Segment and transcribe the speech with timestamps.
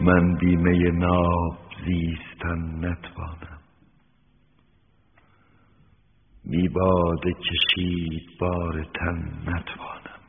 [0.00, 3.60] من بیمه ناب زیستن نتوانم.
[6.44, 10.20] می باده کشید بار تن نتوانم.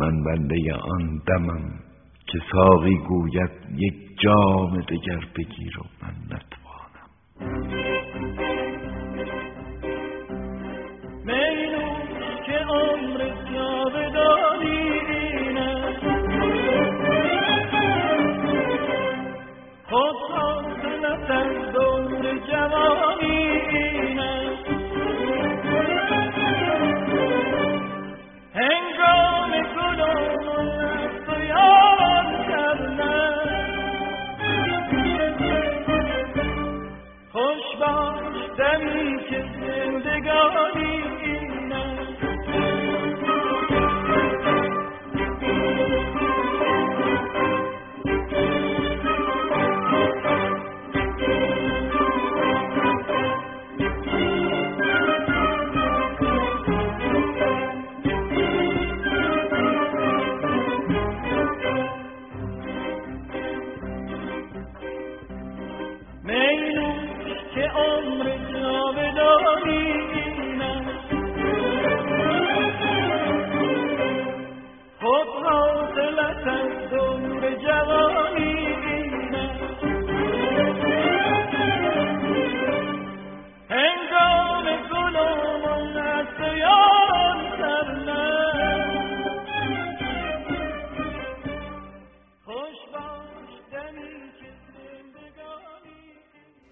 [0.00, 1.80] من بنده آن دمم
[2.26, 7.95] که ساقی گوید یک جام دگر بگیر و من نتوانم.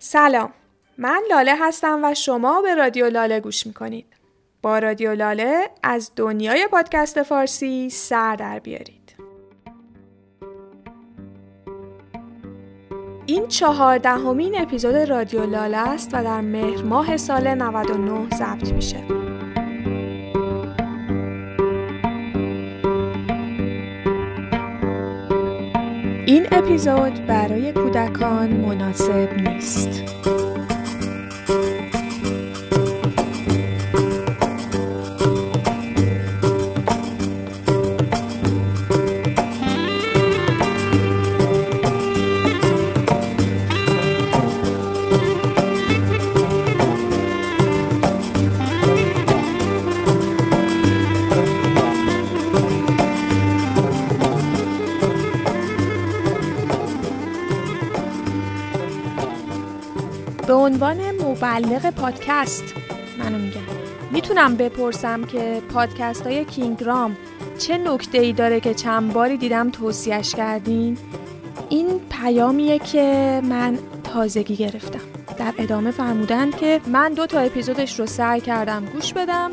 [0.06, 0.52] سلام.
[0.98, 4.06] من لاله هستم و شما به رادیو لاله گوش می‌کنید.
[4.62, 9.16] با رادیو لاله از دنیای پادکست فارسی سر در بیارید.
[13.26, 19.04] این چهاردهمین اپیزود رادیو لاله است و در مهر ماه سال 99 ضبط میشه.
[26.26, 30.02] این اپیزود برای کودکان مناسب نیست.
[61.44, 62.64] مبلغ پادکست.
[63.18, 63.60] منو میگن.
[64.10, 67.16] می‌تونم بپرسم که پادکست های کینگرام
[67.58, 70.98] چه نکته ای داره که چند باری دیدم توصیهش کردین؟
[71.68, 75.00] این پیامیه که من تازگی گرفتم.
[75.38, 79.50] در ادامه فرمودن که من دو تا اپیزودش رو سعی کردم گوش بدم.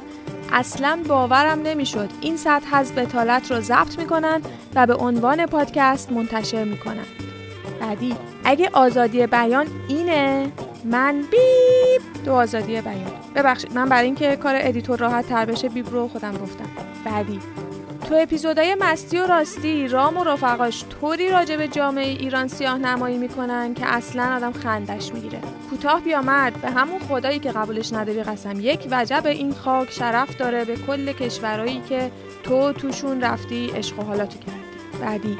[0.53, 2.09] اصلا باورم نمی‌شد.
[2.22, 4.41] این سطح از بتالت رو ضبط می‌کنن
[4.75, 7.06] و به عنوان پادکست منتشر می‌کنن.
[7.81, 10.52] بعدی اگه آزادی بیان اینه.
[10.86, 13.12] من beep تو آزادی بیان.
[13.36, 16.69] ببخشید من برای اینکه کار editor راحت تر بشه beep رو خودم گفتم.
[17.06, 17.40] بعدی.
[18.09, 23.18] تو اپیزودهای مستی و راستی رام و رفقاش طوری راجع به جامعه ایران سیاه نمایی
[23.18, 25.40] می‌کنن که اصلا آدم خندش می‌گیره.
[25.70, 28.59] کوتاه بیا مرد به همون خدایی که قبولش نداری قسم.
[28.59, 32.12] یک وجب این خاک شرف داره به کل کشورهایی که
[32.44, 35.02] تو توشون رفتی عشق و حالتو کردی.
[35.02, 35.38] بعدی.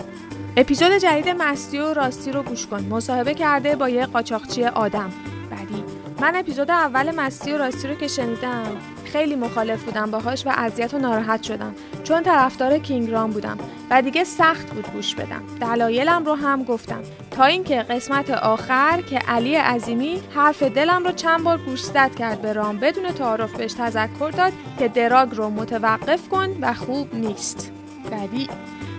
[0.57, 2.85] اپیزود جدید مستی و راستی رو گوش کن.
[2.89, 5.12] مصاحبه کرده با یه قاچاقچی آدم.
[5.51, 5.84] بعدی.
[6.22, 8.72] من اپیزود اول مستی و راستی رو که شنیدم
[9.06, 11.75] خیلی مخالف بودم باهاش و اذیت و ناراحت شدم.
[12.03, 13.57] چون طرفدار کینگرام بودم
[13.89, 15.44] و دیگه سخت بود گوش بدم.
[15.62, 17.01] دلایلم رو هم گفتم.
[17.31, 22.53] تا اینکه قسمت آخر که علی عظیمی حرف دلم رو چند بار گوشزد کرد به
[22.53, 27.72] رام بدون تعارف بهش تذکر داد که دراگ رو متوقف کن و خوب نیست.
[28.12, 28.47] بعدی.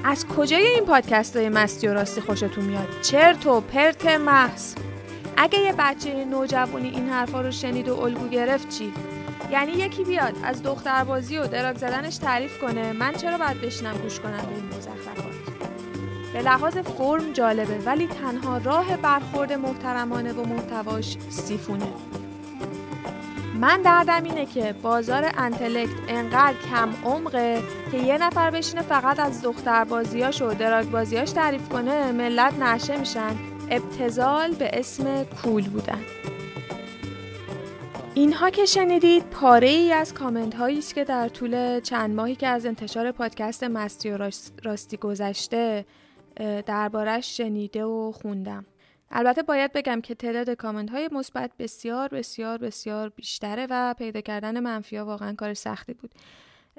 [0.05, 4.75] از کجای این پادکست های مستی و راستی خوشتون میاد؟ چرت و پرت محض.
[5.37, 8.93] اگه یه بچه نوجوانی این حرفا رو شنید و الگو گرفت چی؟
[9.51, 14.21] یعنی یکی بیاد از دختربازی و دراگ زدنش تعریف کنه من چرا باید بشنم گوش
[14.21, 15.33] کنم به این مزخرفات؟
[16.33, 21.87] به لحاظ فرم جالبه ولی تنها راه برخورد محترمانه و محتواش سیفونه.
[23.63, 27.63] من دردم اینه که بازار انتلکت انقدر کم عمقه
[27.93, 32.97] که یه نفر بشینه فقط از دختر بازیاش و دراگ بازیاش تعریف کنه ملت نشه
[32.97, 33.37] میشن.
[33.71, 36.01] ابتزال به اسم کول بودن.
[38.15, 42.47] اینها که شنیدید پاره ای از کامنت هایی است که در طول چند ماهی که
[42.47, 44.31] از انتشار پادکست مستی و
[44.65, 45.85] راستی گذشته
[46.67, 48.65] دربارش شنیده و خوندم.
[49.13, 54.61] البته باید بگم که تعداد کامنت های مثبت بسیار بسیار بسیار بیشتره و پیدا کردن
[54.61, 56.11] منفی ها واقعا کار سختی بود.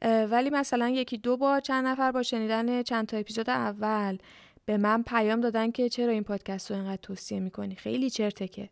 [0.02, 4.18] ولی مثلا یکی دو بار چند نفر با شنیدن چند تا اپیزود اول
[4.66, 8.70] به من پیام دادن که چرا این پادکست رو اینقدر توصیه می‌کنی؟ خیلی چرته که.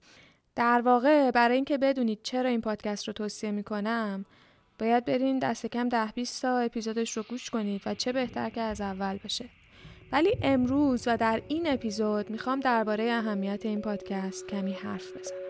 [0.56, 4.25] در واقع برای اینکه بدونید چرا این پادکست رو توصیه می‌کنم
[4.80, 8.62] باید برین دست کم ده 20 تا اپیزودش رو گوش کنید و چه بهتر که
[8.62, 9.61] از اول بشه.
[10.12, 15.41] ولی امروز و در این اپیزود می‌خوام درباره اهمیت این پادکست کمی حرف بزنم.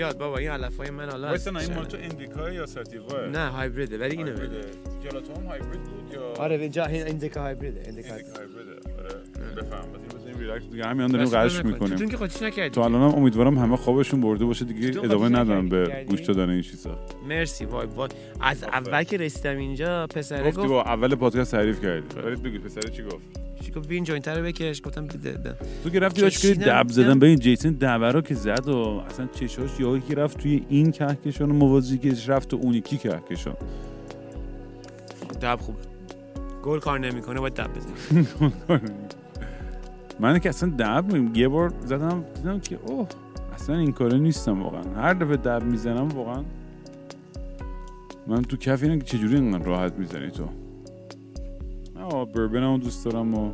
[0.00, 3.98] بیاد بابا این علفای من حالا واسه این مال تو اندیکا یا ساتیوا نه هایبریده
[3.98, 4.60] ولی اینو بده
[5.04, 8.72] جلاتو هم هایبرید بود یا؟ آره اینجا اندیکا هایبریده اندیکا هایبریده.
[8.98, 9.88] آره بفهم
[10.70, 11.96] دیگه همین داریم قش می‌کنیم.
[11.96, 16.04] چون که خودش نکردی تو الانم امیدوارم همه خوابشون برده باشه دیگه ادامه ندارم به
[16.08, 16.98] گوش دادن این چیزا.
[17.28, 18.08] مرسی وای وای.
[18.40, 22.20] از اول که رسیدم اینجا پسره گفت با اول پادکست تعریف کردی.
[22.22, 23.16] برید بگید پسره چی گفت؟
[23.64, 24.82] چی گفت؟ بین جوینت رو بکش.
[24.84, 29.02] گفتم بده تو که رفتی داشت دب زدن به این جیسن دبرا که زد و
[29.10, 33.56] اصلا چشاش یا که رفت توی این کهکشان موازی که رفت و اون یکی کهکشان.
[35.42, 35.76] دب خوب.
[36.62, 38.26] گل کار نمی‌کنه باید دب بزنی
[40.20, 43.08] من که اصلا دب یه بار زدم دیدم که اوه
[43.54, 44.82] اصلا این کاره نیستم واقعا.
[44.82, 46.44] هر دفعه دب می‌زنم واقعا.
[48.26, 50.48] من تو کف اینه که چجوری اینقدر راحت می‌زنی تو؟
[52.24, 53.52] بربن هم دوست دارم و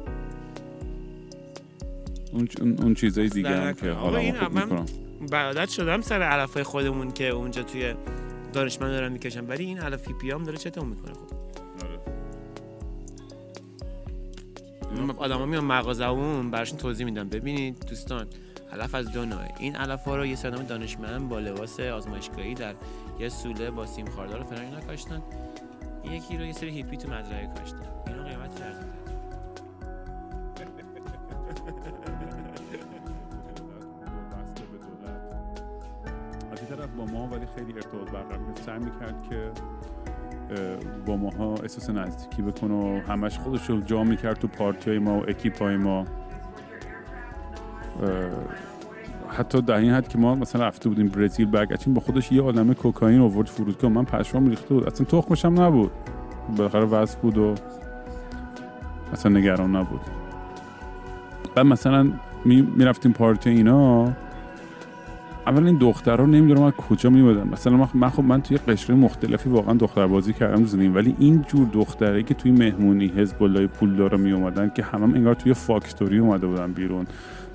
[2.33, 4.87] اون, اون چیزای دیگه هم که حالا خوب می‌کنم.
[5.31, 7.95] برادت شدم سر علفای خودمون که اونجا توی
[8.53, 9.45] دانشمند دارم می‌کشم.
[9.49, 11.36] ولی این علف پی هم داره چطور می‌کنه؟ خب.
[15.11, 18.27] آدم ها میان مغازه اون براشون توضیح میدم ببینید دوستان
[18.73, 22.75] علف از دو نوعه این علف ها رو یه سرنامه دانشمند با لباس آزمایشگاهی در
[23.21, 25.23] یه سوله با سیم خاردار فلان اینا کاشتن.
[26.05, 27.79] یکی رو یه سری هیپی تو مزرعه کاشتن.
[28.07, 28.91] اینو قیمت ارزون
[36.53, 39.51] از این طرف با ما ولی خیلی ارتباط برقرار سعی می‌کرد که
[41.07, 45.19] با ماها احساس نزدیکی بکنه و همش خودش رو جا می‌کرد تو پارتی های ما
[45.19, 46.05] و اکیپ های ما
[49.29, 52.75] حتی در این حد که ما مثلا رفته بودیم برزیل برگشتیم با خودش یه عالمه
[52.75, 53.91] کوکائین آورد فرودگاه.
[53.91, 54.87] من پشمام ریخته بود.
[54.87, 55.91] اصلا تخمش هم نبود.
[56.57, 57.55] بالاخره وضع بود و
[59.13, 60.01] اصلا نگران نبود.
[61.55, 62.13] بعد مثلا
[62.45, 64.13] می‌رفتیم پارتی اینا.
[65.47, 69.75] اول این دخترها نمی‌دونم از کجا میمدن مثلا من خب من توی قشره مختلفی واقعا
[69.75, 74.33] دختر بازی کردم زدیم ولی این جور دختره که توی مهمونی حزب الله پولدار می
[74.33, 77.07] اومدن که همم انگار توی فاکتوری اومده بودن بیرون.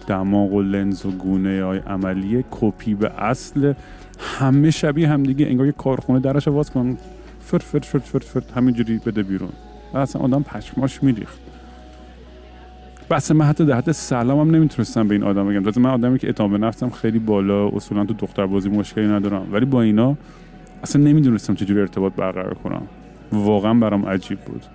[0.07, 3.73] دماغ و لنز و گونه های عملی کپی به اصل.
[4.19, 6.97] همه شبیه همدیگه انگار یه کارخونه درش باز کن
[7.39, 9.49] فرد فرد فرد فرد فرد همینجوری بده بیرون.
[9.93, 11.50] و اصلا آدم پشماش میریخت.
[13.11, 15.81] بس من حتی در حد سلام هم نمی‌تونستم به این آدم بگم.
[15.81, 19.47] من آدمی که اعتماد به نفسم خیلی بالا اصولا تو دختر بازی مشکلی ندارم.
[19.51, 20.17] ولی با اینا
[20.83, 22.81] اصلا نمی‌دونستم چجوری ارتباط برقرار کنم.
[23.31, 24.65] واقعا برام عجیب بود.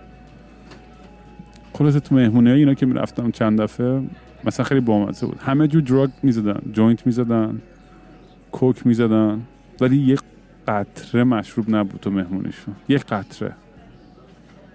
[1.73, 4.03] خلاصه تو مهمونه اینا که می‌رفتم چند دفعه
[4.45, 5.39] مثلا خیلی بامزه بود.
[5.39, 7.61] همه جور دراگ می‌زدن جوینت می‌زدن
[8.53, 9.41] کوک می‌زدن
[9.81, 10.21] ولی یک
[10.69, 12.75] قطره مشروب نبود تو مهمونیشون.
[12.89, 13.53] یک قطره.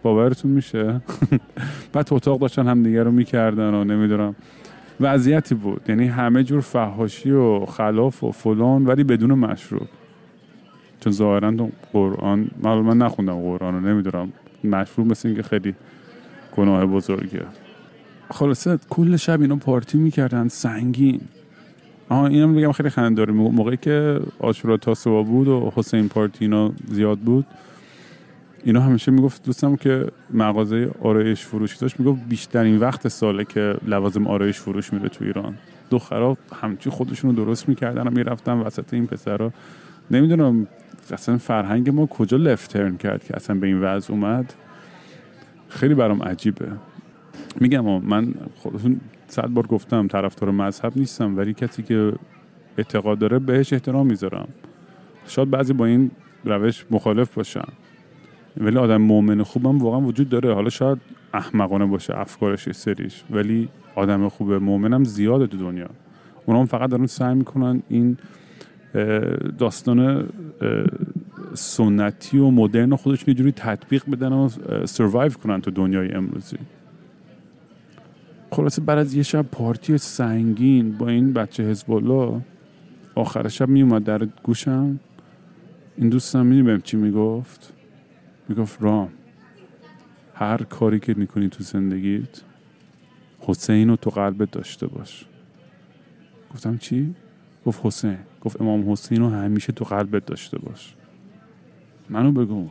[0.03, 1.01] باورتون میشه؟
[1.93, 4.35] بعد اتاق داشتن همدیگه رو می‌کردن و نمی‌دونم.
[4.99, 5.81] وضعیتی بود.
[5.89, 9.87] یعنی همه جور فهاشی و خلاف و فلان ولی بدون مشروب.
[10.99, 14.31] چون ظاهرا تو قرآن من نخوندم قرآن رو نمی‌دونم.
[14.63, 15.75] مشروب مثل اینکه خیلی
[16.57, 17.41] گناه بزرگه
[18.31, 21.21] خلاصه کل شب اینا پارتی می‌کردن سنگین.
[22.09, 26.71] آها اینم میگم خیلی خنده داره موقعی که آشورا تاسوا بود و حسین پارتی اینا
[26.87, 27.45] زیاد بود
[28.63, 34.27] اینا همیشه می‌گفت دوستم که مغازه آرایش فروشی داشت می‌گفت بیشترین وقت ساله که لوازم
[34.27, 35.57] آرایش فروش میره تو ایران.
[35.89, 39.53] دخترها همچی خودشون رو درست می‌کردن و می‌رفتن وسط این پسرها
[40.11, 40.67] نمی‌دونم
[41.11, 44.53] اصلا فرهنگ ما کجا لفترن کرد که اصلا به این وضع اومد.
[45.69, 46.67] خیلی برام عجیبه.
[47.59, 52.13] میگم من خودتون صد بار گفتم طرفدار مذهب نیستم ولی کسی که
[52.77, 54.47] اعتقاد داره بهش احترام می‌ذارم.
[55.27, 56.11] شاید بعضی با این
[56.45, 57.67] روش مخالف باشن.
[58.57, 60.53] ولی آدم مؤمن خوبم واقعا وجود داره.
[60.53, 60.97] حالا شاید
[61.33, 65.89] احمقانه باشه افکارش یه سریش ولی آدم خوبه مؤمنم زیاده تو دنیا.
[66.45, 68.17] اونا هم فقط دارن سعی می‌کنن این
[69.57, 70.27] داستان
[71.53, 74.49] سنتی و مدرن خودشون یه جوری تطبیق بدن و
[74.85, 76.57] سروایو کنن تو دنیای امروزی.
[78.51, 82.41] خلاصه بعد از یه شب پارتی سنگین با این بچه حزب الله
[83.15, 84.99] آخر شب میومد در گوشم.
[85.97, 87.73] این دوستم می‌دونی بهم چی می‌گفت؟
[88.49, 89.09] می‌گفت رام
[90.33, 92.41] هر کاری که می‌کنی تو زندگیت
[93.39, 95.25] حسین رو تو قلبت داشته باش.
[96.53, 97.15] گفتم چی؟
[97.65, 98.17] گفت حسین.
[98.41, 100.93] گفت امام حسین رو همیشه تو قلبت داشته باش.
[102.09, 102.69] منو بگو.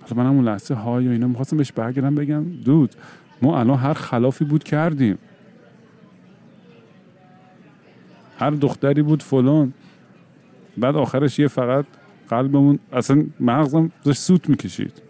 [0.00, 2.94] حالا من همون لحظه های و اینا می‌خواستم بهش برگردم بگم دود
[3.42, 5.18] ما الان هر خلافی بود کردیم.
[8.38, 9.72] هر دختری بود فلان.
[10.76, 11.84] بعد آخرش یه فقط
[12.30, 15.02] قلبمون اصلا مغزم داشت سوت می‌کشید.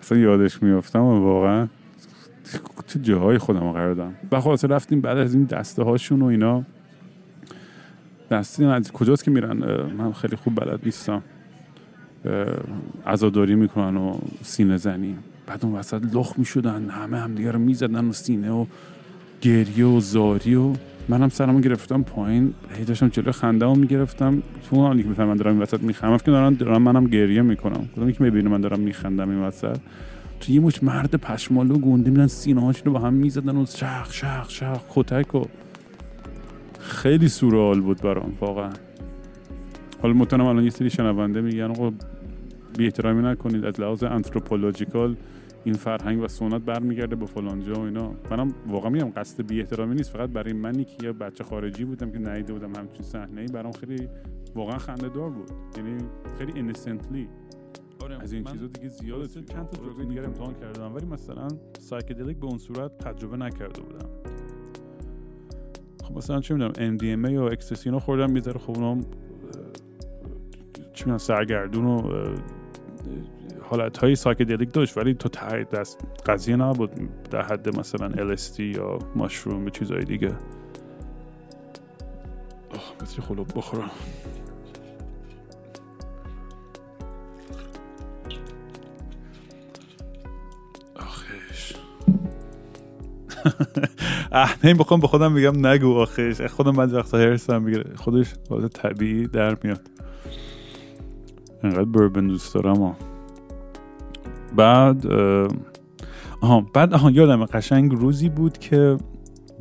[0.00, 1.68] اصلا یادش میافتم و واقعا
[2.86, 4.14] چه جاهای خودم رو قرار دادم.
[4.32, 6.64] و خلاصه رفتیم بعد از این دسته هاشون و اینا
[8.30, 9.56] دسته از کجاست که میرن؟
[9.98, 11.22] من خیلی خوب بلد نیستم.
[13.06, 15.16] عزاداری می‌کنن و سینه زنی.
[15.46, 18.66] بعد اون وسط لخ می‌شدن همه همدیگه رو می‌زدن و سینه و
[19.40, 20.72] گریه و زاری و
[21.08, 24.42] منم سرمو گرفتم پایین هی داشتم جلو خنده رو می‌گرفتم.
[24.70, 26.18] تو اون که بفهمن دارم این وسط میخندم.
[26.18, 27.88] که دارم دارم منم گریه می‌کنم.
[27.96, 29.78] کدومی که می‌بینه من دارم میخندم این وسط؟
[30.40, 34.12] تو یه مش مرد پشمالو گنده میدن سینه هاشون رو با هم می‌زدن و شخ
[34.12, 34.80] شخ شخ.
[34.90, 35.44] کتک و
[36.80, 38.70] خیلی سورئال بود برام واقعا.
[40.02, 41.92] حالا مطمئنم الان یه سری شنونده میگن آقا
[42.78, 43.64] بی احترامی نکنید.
[43.64, 45.16] از لحاظ anthropological
[45.68, 48.14] این فرهنگ و سنت برمیگرده به فلانجا و اینا.
[48.30, 50.10] منم واقعا میگم قصد بی احترامی نیست.
[50.10, 53.72] فقط برای منی که یه بچه خارجی بودم که ندیده بودم همچین صحنه ای برام
[53.72, 54.08] خیلی
[54.54, 55.50] واقعا خنده دار بود.
[55.76, 55.98] یعنی
[56.38, 57.28] خیلی innocently
[58.20, 60.18] از این چیزا دیگه توی چند تا دیگر می‌تونی.
[60.18, 60.94] امتحان کردم.
[60.94, 64.08] ولی مثلا psychedelic به اون صورت تجربه نکرده بودم.
[66.04, 68.58] خب مثلا چه می‌دونم MDMA یا ecstasy اینا خوردم یه ذره.
[68.58, 69.04] خب اونا هم، اه،
[70.92, 72.24] چی می‌دونم سرگردون و
[73.62, 76.90] حالت های psychedelic داشت ولی تو ته دست قضیه نبود
[77.30, 80.32] در حد مثلا LSD یا mushroom و چیزهای دیگه.
[83.02, 83.90] مثل خلوب بخورم.
[90.96, 91.74] آخش.
[94.64, 96.40] نه بخوام به خودم بگم نگو آخش.
[96.40, 99.97] خودم بعد وقتا هرسم می‌گیره خودش حالت طبیعی در میاد.
[101.62, 102.96] انقدر بربن دوست دارم ها.
[104.56, 105.06] بعد
[106.40, 108.96] آها بعد آها یادم قشنگ روزی بود که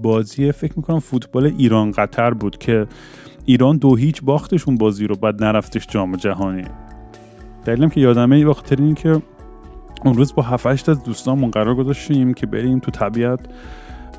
[0.03, 2.87] بازی فکر می‌کنم فوتبال ایران قطر بود که
[3.45, 6.63] ایران دو هیچ باختشون بازی رو بعد نرفتش جام جهانی
[7.65, 9.21] دلیلم که یادمه به خاطر اینکه
[10.05, 13.39] اون روز با 7 8 از دوستامون قرار گذاشتیم که بریم تو طبیعت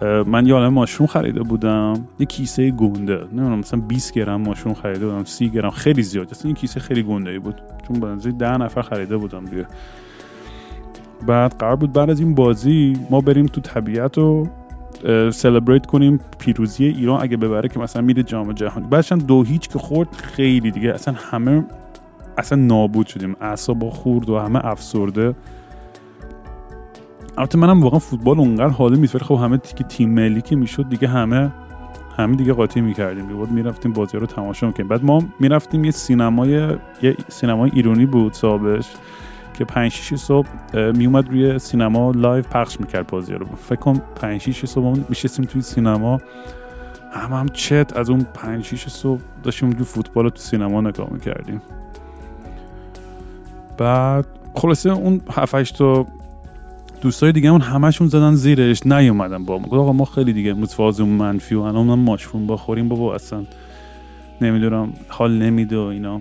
[0.02, 1.92] من یه عالم ماشروم خریده بودم.
[2.18, 3.16] یه کیسه گنده.
[3.32, 5.70] نمی‌دونم مثلا 20 گرم ماشروم خریده بودم 30 گرم.
[5.70, 6.30] خیلی زیاد.
[6.30, 7.62] اصلا این کیسه خیلی گنده بود.
[7.88, 9.66] چون بنظر 10 نفر خریده بودم دیگه.
[11.26, 14.46] بعد قرار بود بعد از این بازی ما بریم تو طبیعت و
[15.32, 17.22] سلبریت کنیم پیروزی ایران.
[17.22, 18.86] اگه ببره که مثلا میره جام جهانی.
[18.86, 20.90] بعدش دو هیچ که خورد خیلی دیگه.
[20.90, 21.64] اصلا همه
[22.38, 23.36] اصلا نابود شدیم.
[23.40, 25.34] اعصاب خورد و همه افسرده.
[27.38, 30.88] البته منم واقعا فوتبال اونقدر حالی نیست ولی خب همه دیگه تیم ملی که می‌شد
[30.88, 31.52] دیگه همه
[32.16, 33.22] همه دیگه قاطی می‌کردیم.
[33.22, 36.50] دیگه بود می‌رفتیم بازی رو تماشا می‌کنیم بعد ما می‌رفتیم یه سینمای
[37.02, 38.86] یه سینمای ایرانی بود صاحبش
[39.54, 40.48] که 5 6 صبح
[40.94, 43.46] میومد روی سینما live پخش می‌کرد بازی رو.
[43.46, 46.20] فکر کنم 5 6 صبح میشستیم توی سینما.
[47.12, 51.62] هم هم چت از اون 5 6 صبح داشتیم اونجور فوتبال تو سینما نگاه می‌کردیم.
[53.78, 56.06] بعد خلاصه اون 7 8 تا
[57.00, 59.66] دوستای دیگه اون همشون زدن زیرش نیومدن با ما.
[59.66, 63.44] آقا ما خیلی دیگه متفاوض منفی و الان من ماشروم بخوریم بابا اصلا
[64.40, 66.20] نمی‌دونم حال نمیده و اینا.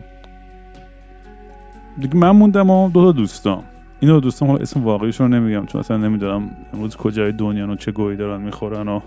[2.00, 3.64] دیگه من موندم و دو تا دوستام
[4.00, 7.76] این دو دوستام حالا اسم واقعیشون رو نمیگم چون اصلا نمی‌دونم امروز کجای دنیا و
[7.76, 9.00] چه گویی دارن می‌خورن و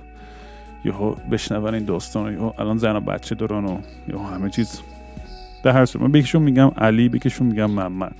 [0.84, 4.80] یهو بشنون این داستان و الان زن و بچه دارن و یهو همه چیز.
[5.62, 8.14] در هر صورت من به یکیشون میگم علی به یکیشون میگم محمد.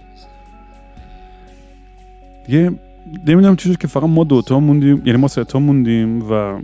[2.47, 2.73] دیگه
[3.27, 6.61] نمی‌دونم شد که فقط ما دوتا موندیم یعنی ما سه تا موندیم و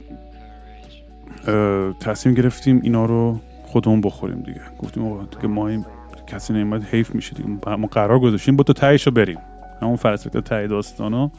[2.00, 4.60] تصمیم گرفتیم اینا رو خودمون بخوریم دیگه.
[4.78, 5.84] گفتیم آقا دیگه ما این
[6.26, 7.76] کسی نمیاد حیف میشه دیگه.
[7.76, 9.38] ما قرار گذاشتیم با تو تهش رو بریم.
[9.82, 11.30] همون فرسکت ته داستانا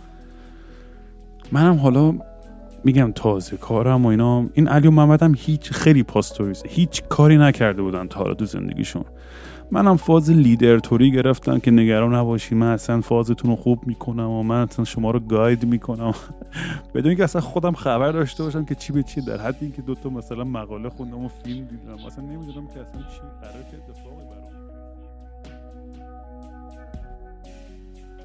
[1.51, 2.13] منم حالا
[2.83, 4.45] میگم تازه کارم و اینا.
[4.53, 8.45] این علی و محمد هم هیچ خیلی پاستوریزه هیچ کاری نکرده بودن تا حالا تو
[8.45, 9.05] زندگیشون.
[9.71, 12.55] منم فاز لیدر توری گرفتم که نگران نباشی.
[12.55, 16.13] من اصلا فازتون رو خوب می‌کنم و من اصلا شما رو گاید می‌کنم.
[16.93, 20.09] بدون اینکه اصلا خودم خبر داشته باشم که چی به چی در حد اینکه دوتا
[20.09, 22.05] مثلا مقاله خوندم و فیلم دیدم.
[22.07, 24.16] اصلا نمی‌دونم که اصلا چی قرار چه اتفاقی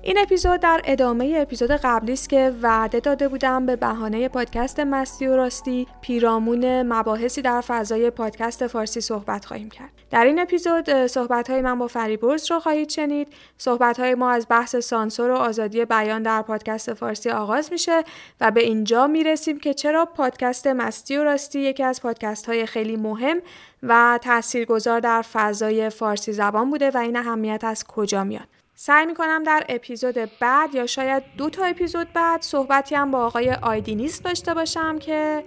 [0.04, 5.26] این اپیزود در ادامه اپیزود قبلی است که وعده داده بودم به بهانه پادکست مستی
[5.26, 9.90] و راستی پیرامون مباحثی در فضای پادکست فارسی صحبت خواهیم کرد.
[10.10, 13.28] در این اپیزود صحبت های من با فریبرز رو خواهید شنید.
[13.58, 18.02] صحبت های ما از بحث سانسور و آزادی بیان در پادکست فارسی آغاز میشه
[18.40, 22.96] و به اینجا می‌رسیم که چرا پادکست مستی و راستی یکی از پادکست های خیلی
[22.96, 23.36] مهم
[23.82, 28.61] و تاثیرگذار در فضای فارسی زبان بوده و این اهمیت از کجا میاد.
[28.84, 33.50] سعی می‌کنم در اپیزود بعد یا شاید دو تا اپیزود بعد صحبتی هم با آقای
[33.50, 35.44] آیدینیست داشته باشم که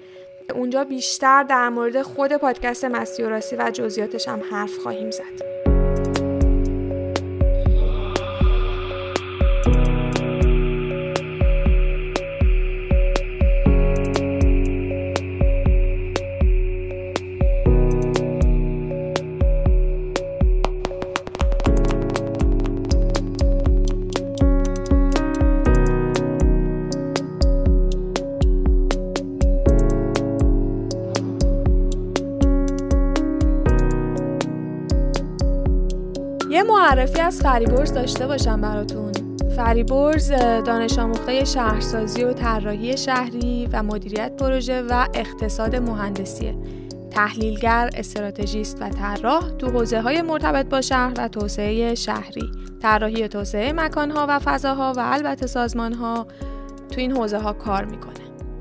[0.53, 5.64] اونجا بیشتر در مورد خود پادکست مستی و راستی و جزئیاتش هم حرف خواهیم زد.
[37.05, 39.11] معرفی از فریبرز داشته باشم براتون.
[39.55, 40.31] فریبرز
[40.65, 46.55] دانش آموخته شهرسازی و طراحی شهری و مدیریت پروژه و اقتصاد مهندسیه.
[47.11, 52.51] تحلیلگر، استراتژیست و طراح تو حوزه های مرتبط با شهر و توسعه شهری.
[52.81, 56.27] طراحی توسعه مکانها و فضاها و البته سازمانها
[56.91, 58.14] تو این حوزه ها کار می‌کنه.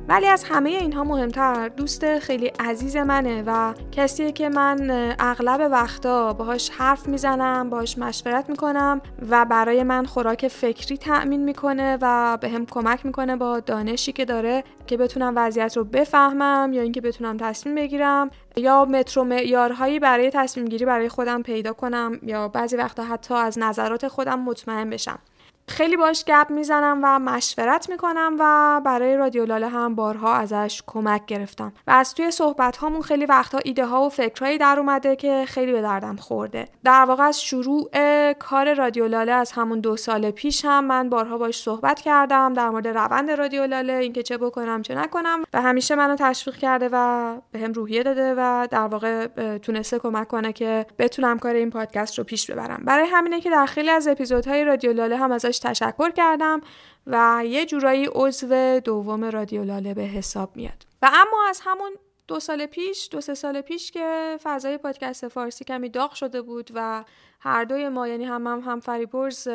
[0.08, 6.32] ولی از همه اینها مهمتر دوست خیلی عزیز منه و کسیه که من اغلب وقتا
[6.32, 12.48] باهاش حرف می‌زنم باهاش مشورت می‌کنم و برای من خوراک فکری تأمین می‌کنه و به
[12.48, 17.36] هم کمک می‌کنه با دانشی که داره که بتونم وضعیت رو بفهمم یا اینکه بتونم
[17.36, 23.04] تصمیم بگیرم یا مترو معیارهایی برای تصمیم گیری برای خودم پیدا کنم یا بعضی وقتا
[23.04, 25.18] حتی از نظرات خودم مطمئن بشم.
[25.68, 31.26] خیلی باش گپ می‌زنم و مشورت می‌کنم و برای رادیو لاله هم بارها ازش کمک
[31.26, 31.72] گرفتم.
[31.86, 35.72] و از توی صحبت هامون خیلی وقتها ایده ها و فکرهایی در اومده که خیلی
[35.72, 36.68] به دردم خورده.
[36.84, 37.90] در واقع از شروع
[38.32, 42.70] کار رادیو لاله از همون دو سال پیش هم من بارها باش صحبت کردم در
[42.70, 47.36] مورد روند رادیو لاله اینکه چه بکنم چه نکنم و همیشه منو تشویق کرده و
[47.52, 49.26] به هم روحیه داده و در واقع
[49.58, 52.82] تونسته کمک کنه که بتونم کار این پادکست رو پیش ببرم.
[52.84, 56.60] برای همینه که در خیلی از اپیزودهای رادیو لاله هم ازش تشکر کردم
[57.06, 60.86] و یه جورایی عضو دوم رادیو لاله به حساب میاد.
[61.02, 61.90] و اما از همون
[62.28, 66.70] دو سال پیش دو سه سال پیش که فضای پادکست فارسی کمی داغ شده بود
[66.74, 67.04] و
[67.40, 69.48] هر دوی ما یعنی هم هم, هم فریبرز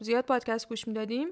[0.00, 1.28] زیاد پادکست گوش می‌دادیم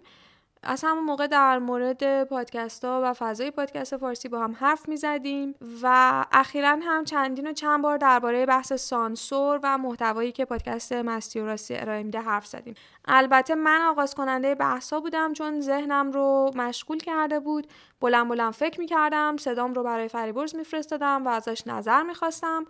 [0.63, 4.97] از همون موقع در مورد پادکست ها و فضای پادکست فارسی با هم حرف می
[4.97, 10.93] زدیم و اخیرا هم چندین و چند بار درباره بحث سانسور و محتوایی که پادکست
[10.93, 12.75] مستی و راستی ارائه میده حرف زدیم.
[13.05, 17.67] البته من آغاز کننده بحث بودم چون ذهنم رو مشغول کرده بود.
[18.01, 22.65] بلند بلند فکر می کردم صدام رو برای فریبرز میفرستادم و ازش نظر می‌خواستم.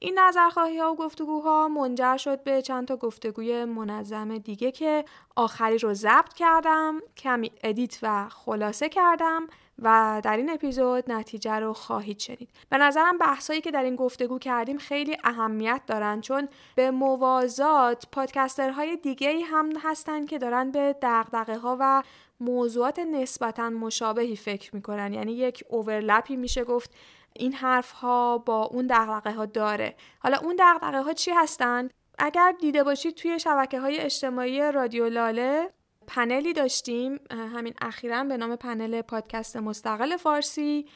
[0.00, 5.04] این نظرخواهی ها و گفتگوها منجر شد به چند تا گفتگوی منظم دیگه که
[5.36, 9.46] آخری رو ضبط کردم کمی edit و خلاصه کردم
[9.82, 12.48] و در این اپیزود نتیجه رو خواهید شنید.
[12.68, 18.96] به نظرم بحثایی که در این گفتگو کردیم خیلی اهمیت دارن چون به موازات پادکسترهای
[18.96, 22.02] دیگه هم هستن که دارن به دقدقه ها و
[22.40, 25.12] موضوعات نسبتا مشابهی فکر می‌کنن.
[25.12, 26.90] یعنی یک overlap ی میشه گفت
[27.38, 29.96] این حرف ها با اون دغدغه ها داره.
[30.18, 35.70] حالا اون دغدغه ها چی هستن؟ اگر دیده باشید توی شبکه های اجتماعی رادیو لاله
[36.06, 40.86] پنلی داشتیم همین اخیرا به نام پنل پادکست مستقل فارسی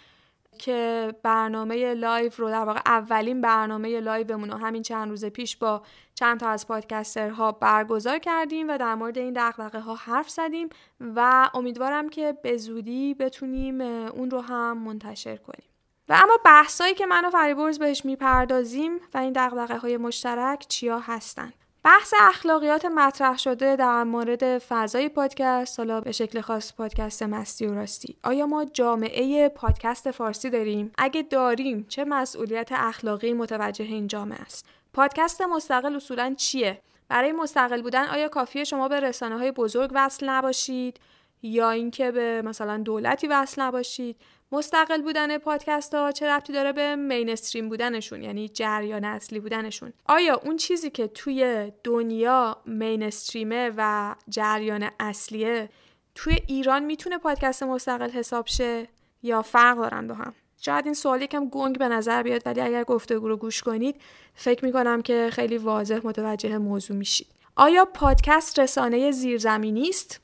[0.59, 5.57] که برنامه live رو در واقع اولین برنامه live مون رو همین چند روز پیش
[5.57, 5.83] با
[6.15, 10.69] چند تا از پادکسترها برگزار کردیم و در مورد این دغدغه ها حرف زدیم
[11.01, 15.69] و امیدوارم که به زودی بتونیم اون رو هم منتشر کنیم.
[16.09, 20.99] و اما بحثایی که من و فریبرز بهش می‌پردازیم و این دقدقه های مشترک چیا
[20.99, 21.53] هستن؟
[21.85, 27.75] بحث اخلاقیات مطرح شده در مورد فضای پادکست حالا به شکل خاص پادکست مستی و
[27.75, 28.17] راستی.
[28.25, 34.67] آیا ما جامعه پادکست فارسی داریم؟ اگه داریم چه مسئولیت اخلاقی متوجه این جامعه است؟
[34.93, 40.29] پادکست مستقل اصولا چیه؟ برای مستقل بودن آیا کافیه شما به رسانه های بزرگ وصل
[40.29, 41.01] نباشید؟
[41.43, 44.17] یا اینکه به مثلا دولتی وصل نباشید؟
[44.53, 50.41] مستقل بودن پادکست ها چه ربطی داره به مینستریم بودنشون یعنی جریان اصلی بودنشون؟ آیا
[50.45, 55.69] اون چیزی که توی دنیا مینستریمه و جریان اصلیه
[56.15, 58.89] توی ایران می‌تونه پادکست مستقل حساب شه؟
[59.23, 62.85] یا فرق دارن با هم؟ شاید این سوال یکم گنگ به نظر بیاد ولی اگر
[62.85, 64.01] گفتگو رو گوش کنید
[64.35, 67.27] فکر می‌کنم که خیلی واضح متوجه موضوع میشید.
[67.57, 70.21] آیا پادکست رسانه زیرزمینی است؟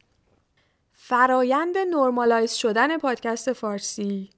[1.07, 4.31] فرایند نرمالایز شدن پادکست فارسی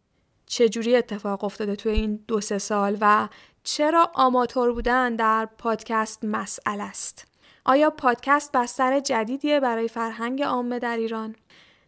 [0.47, 3.29] چجوری اتفاق افتاده توی این دو سه سال و
[3.63, 7.27] چرا آماتور بودن در پادکست مسئله است؟
[7.65, 11.37] آیا پادکست بستر جدیدیه برای فرهنگ عامه در ایران؟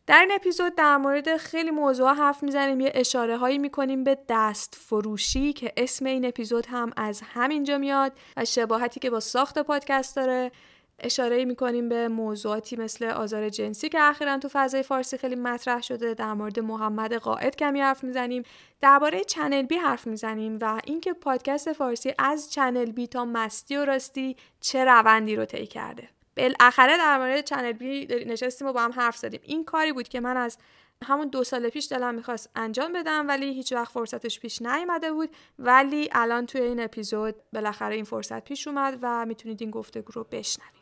[0.07, 4.79] در این اپیزود در مورد خیلی موضوع حرف می‌زنیم یه اشاره هایی می‌کنیم به دست
[4.81, 10.17] فروشی که اسم این اپیزود هم از همینجا میاد و شباهتی که با ساخت پادکست
[10.17, 10.53] داره
[11.01, 16.15] اشاره می‌کنیم به موضوعاتی مثل آزار جنسی که اخیرا تو فضای فارسی خیلی مطرح شده
[16.15, 18.43] در مورد محمد قائد کمی حرف می‌زنیم
[18.81, 23.85] درباره چنل بی حرف می‌زنیم و اینکه پادکست فارسی از چنل بی تا مستی و
[23.85, 26.09] راستی چه روندی رو طی کرده.
[26.37, 29.41] بالاخره در مورد چنل بی نشستیم و با هم حرف زدیم.
[29.45, 30.59] این کاری بود که من از
[31.05, 35.31] همون دو سال پیش دلم می‌خواست انجام بدم ولی هیچ وقت فرصتش پیش نیامده بود.
[35.59, 40.25] ولی الان توی این اپیزود بالاخره این فرصت پیش اومد و می‌تونید این گفتگو رو
[40.25, 40.78] بشنوید.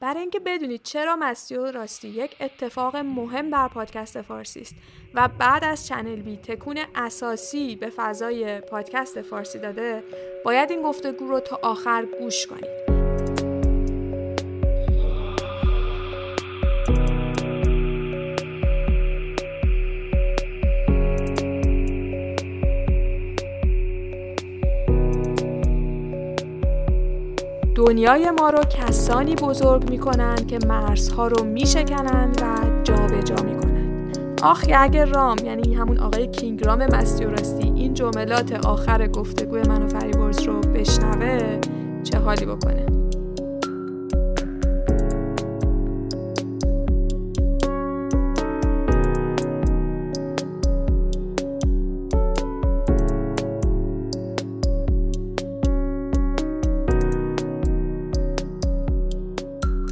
[0.00, 4.74] برای اینکه بدونید چرا مستی و راستی یک اتفاق مهم در پادکست فارسی است
[5.14, 10.04] و بعد از چنل بی تکون اساسی به فضای پادکست فارسی داده
[10.44, 12.99] باید این گفتگو رو تا آخر گوش کنید
[27.86, 34.12] دنیای ما رو کسانی بزرگ می‌کنن که مرزها رو میشکنن و جابجا جا می‌کنن
[34.42, 39.62] آخی اگر رام یعنی همون آقای کینگ رام مستی و راستی این جملات آخر گفتگوی
[39.62, 41.60] من و فریبرز رو بشنوه
[42.02, 42.99] چه حالی بکنه؟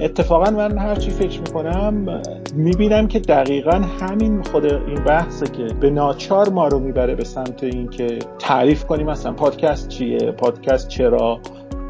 [0.00, 2.22] اتفاقا من هر چی فکر می‌کنم
[2.54, 7.64] می‌بینم که دقیقا همین خود این بحثه که به ناچار ما رو می‌بره به سمت
[7.64, 11.40] اینکه تعریف کنیم مثلا پادکست چیه پادکست چرا؟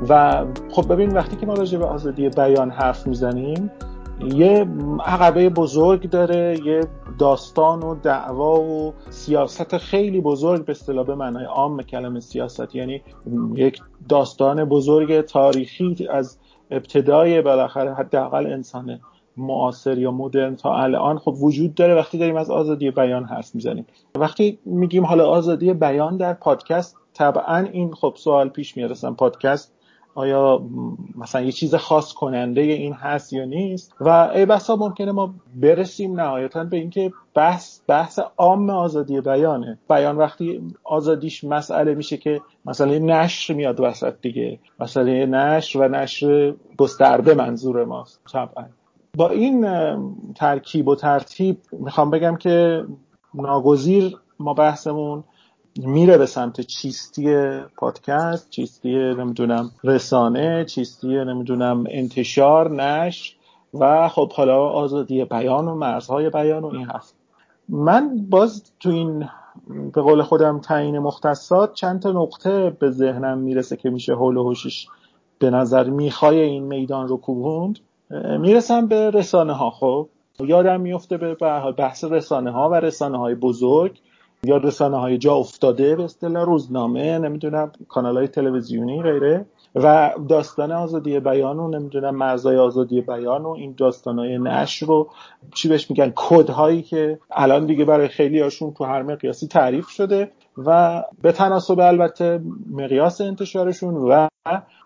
[0.09, 3.71] و خب ببین وقتی که ما راجع به آزادی بیان حرف می‌زنیم
[4.35, 4.66] یه
[5.05, 6.81] عقبه بزرگ داره یه
[7.18, 12.75] داستان و دعوا و سیاست خیلی بزرگ به اصطلاح به معنای عام کلمه سیاست.
[12.75, 13.03] یعنی
[13.55, 16.38] یک داستان بزرگ تاریخی از
[16.70, 19.00] ابتدای بالاخره حداقل انسان
[19.37, 21.94] معاصر یا مدرن تا الان خب وجود داره.
[21.94, 23.87] وقتی داریم از آزادی بیان حرف می‌زنیم.
[24.14, 29.14] وقتی میگیم حالا آزادی بیان در پادکست طبعا این خب سوال پیش میاد.
[29.18, 29.78] پادکست
[30.14, 30.62] آیا
[31.16, 36.21] مثلا یه چیز خاص کننده این هست یا نیست؟ و ای بسا ممکنه ما برسیم
[36.21, 39.79] نهایتا به اینکه بحث بحث عام آزادی بیانه.
[39.88, 44.59] بیان وقتی آزادیش مسئله میشه که مثلا نشر میاد وسط دیگه.
[44.81, 48.21] مسئله نشر و نشر گسترده منظور ماست.
[48.33, 48.64] طبعا.
[49.16, 49.66] با این
[50.35, 52.85] ترکیب و ترتیب می‌خوام بگم که
[53.35, 55.25] ناگزیر ما بحثمون
[55.87, 63.35] میره به سمت چیستی پادکست چیستی نمی‌دونم رسانه چیستی نمی‌دونم انتشار نشر
[63.75, 67.14] و خب حالا آزادی بیان و مرزهای بیان و این هست
[67.69, 69.29] من باز تو این
[69.95, 74.45] به قول خودم تعیین مختصات چند تا نقطه به ذهنم می‌رسه که میشه حول و
[74.45, 74.87] حوشش
[75.38, 77.79] به نظر می‌خوای این میدان رو کوبوند.
[78.38, 80.09] می‌رسم به رسانه ها خب.
[80.41, 81.35] یادم میفته به
[81.79, 84.01] بحث رسانه ها و رسانه های بزرگ.
[84.44, 89.46] یا رسانه های جا افتاده به اصطلاح روزنامه نمی‌دونم کانال های تلویزیونی غیره.
[89.74, 95.11] و داستان آزادی بیان و نمی‌دونم مرزای آزادی بیان و این داستان های نشر رو
[95.55, 99.88] چی بهش میگن کد هایی که الان دیگه برای خیلی هاشون تو هر مقیاسی تعریف
[99.88, 104.29] شده و به تناسب البته مقیاس انتشارشون و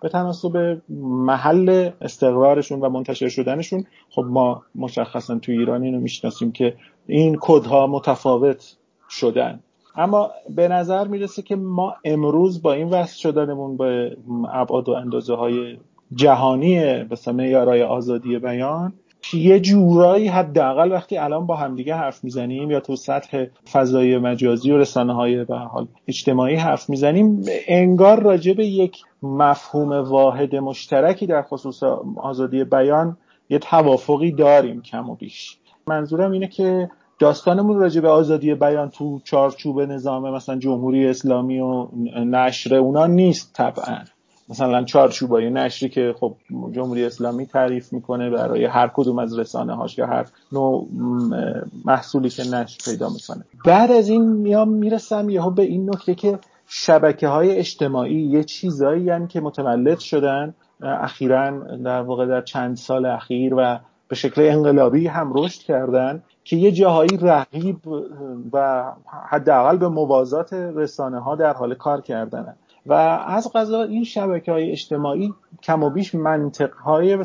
[0.02, 6.74] به تناسب محل استقرارشون و منتشر شدنشون خب ما مشخصا تو ایران اینو می‌شناسیم که
[7.06, 8.76] این کدها متفاوت
[9.12, 9.60] شدن.
[9.96, 14.16] اما به نظر می‌رسه که ما امروز با این وصل شدنمون به
[14.52, 15.76] ابعاد و اندازه های
[16.14, 18.92] جهانی مثلا معیارهای آزادی بیان
[19.34, 24.78] یه جورایی حداقل وقتی الان با همدیگه حرف می‌زنیم یا تو سطح فضای مجازی و
[24.78, 31.42] رسانه های به حال اجتماعی حرف می‌زنیم انگار راجع به یک مفهوم واحد مشترکی در
[31.42, 31.82] خصوص
[32.16, 33.16] آزادی بیان
[33.50, 35.58] یه توافقی داریم کم و بیش.
[35.86, 36.90] منظورم اینه که
[37.22, 41.86] داستانمون راجع به آزادی بیان تو چارچوب نظام مثلا جمهوری اسلامی و
[42.24, 43.98] نشر اونا نیست طبعا.
[44.48, 46.34] مثلا چارچوبای نشری که خب
[46.72, 50.88] جمهوری اسلامی تعریف می‌کنه برای هر کدوم از رسانه هاش یا هر نوع
[51.84, 53.44] محصولی که نشر پیدا می‌کنه.
[53.64, 59.02] بعد از این میام می‌رسم یهو به این نکته که شبکه های اجتماعی یه چیزایی
[59.02, 61.50] یعنی که متولد شدن اخیرا
[61.84, 66.22] در واقع در چند سال اخیر و به شکل انقلابی هم رشد کردن.
[66.44, 67.76] که یه جاهایی رقیب
[68.52, 68.84] و
[69.28, 72.92] حداقل به موازات رسانه ها در حال کار کردن و
[73.26, 77.24] از غذا این شبکه های اجتماعی کم و بیش منطق های به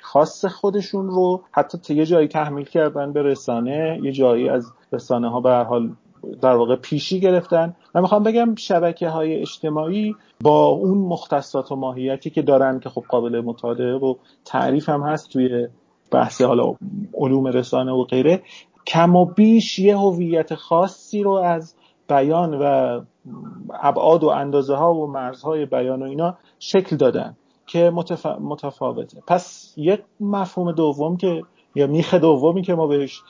[0.00, 5.30] خاص خودشون رو حتی تا یه جایی تحمیل کردن به رسانه یه جایی از رسانه
[5.30, 5.92] ها به حال
[6.42, 7.76] در واقع پیشی گرفتن.
[7.94, 13.04] من می‌خوام بگم شبکه های اجتماعی با اون مختصات و ماهیتی که دارن که خب
[13.08, 15.68] قابل مطالعه و تعریف هم هست توی
[16.10, 16.74] بحث حالا
[17.14, 18.42] علوم رسانه و غیره.
[18.86, 21.74] کم و بیش یه هویت خاصی رو از
[22.08, 23.00] بیان و
[23.80, 28.26] ابعاد و اندازه ها و مرزهای بیان و اینا شکل دادن که متف...
[28.26, 29.22] متفاوته.
[29.26, 31.42] پس یک مفهوم دوم که
[31.74, 33.22] یا میخ دومی که ما بهش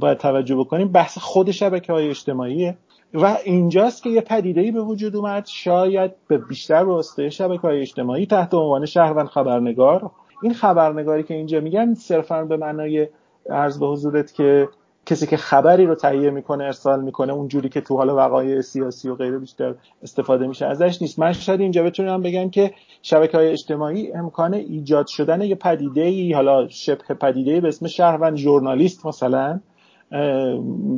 [0.00, 2.76] باید توجه بکنیم بحث خود شبکه های اجتماعیه.
[3.14, 8.26] و اینجاست که یه پدیده به وجود اومد شاید به بیشتر واسطه شبکه های اجتماعی
[8.26, 10.10] تحت عنوان شهروند خبرنگار
[10.42, 13.08] این خبرنگاری که اینجا میگن صرفا به معنای
[13.50, 14.68] عرض به حضورت که
[15.06, 19.14] کسی که خبری رو تهیه می‌کنه ارسال می‌کنه اونجوری که تو حال وقایع سیاسی و
[19.14, 21.18] غیره بیشتر استفاده میشه ازش نیست.
[21.18, 22.70] من شاید اینجا بتونم بگم که
[23.02, 28.36] شبکه های اجتماعی امکان ایجاد شدن یه پدیده ای حالا شبه پدیده به اسم شهروند
[28.36, 29.60] ژورنالیست مثلا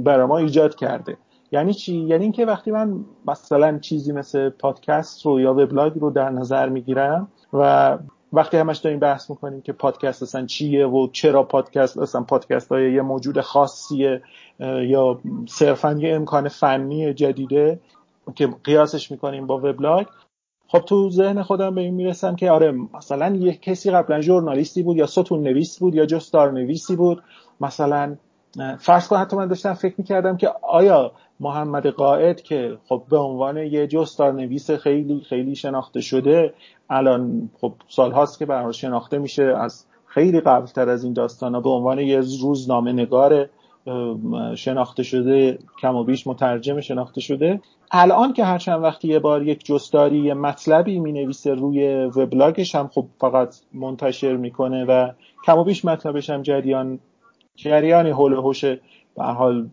[0.04, 1.16] برای ما ایجاد کرده.
[1.52, 6.30] یعنی چی؟ یعنی اینکه وقتی من مثلا چیزی مثل پادکست رو یا وبلاگ رو در
[6.30, 7.98] نظر می‌گیرم و
[8.32, 12.92] وقتی همش داریم بحث می‌کنیم که پادکست اصلا چیه و چرا پادکست اصلا پادکست های
[12.92, 14.22] یه موجود خاصیه
[14.60, 17.80] یا صرفا یه امکان فنی جدیده
[18.34, 20.06] که قیاسش می‌کنیم با وبلاگ.
[20.68, 24.96] خب تو ذهن خودم به این می‌رسم که آره مثلا یه کسی قبلا ژورنالیستی بود
[24.96, 27.22] یا ستون نویس بود یا جستار نویسی بود.
[27.60, 28.16] مثلا
[28.78, 33.56] فرض کن حتی من داشتم فکر می‌کردم که آیا محمد قائد که خب به عنوان
[33.56, 36.54] یه جستار نویس خیلی خیلی شناخته شده
[36.90, 41.70] الان خب سالهاست که برای شناخته میشه از خیلی قبلتر از این داستان ها به
[41.70, 43.48] عنوان یه روزنامه نگار
[44.54, 47.60] شناخته شده کم و بیش مترجم شناخته شده.
[47.90, 52.74] الان که هر چند وقتی یه بار یک جستاری یه مطلبی می نویسه روی وبلاگش
[52.74, 55.08] هم خب فقط منتشر می‌کنه و
[55.46, 56.98] کم و بیش مطلبش هم جریان
[57.56, 58.64] جریانی حول هوش
[59.16, 59.68] به حال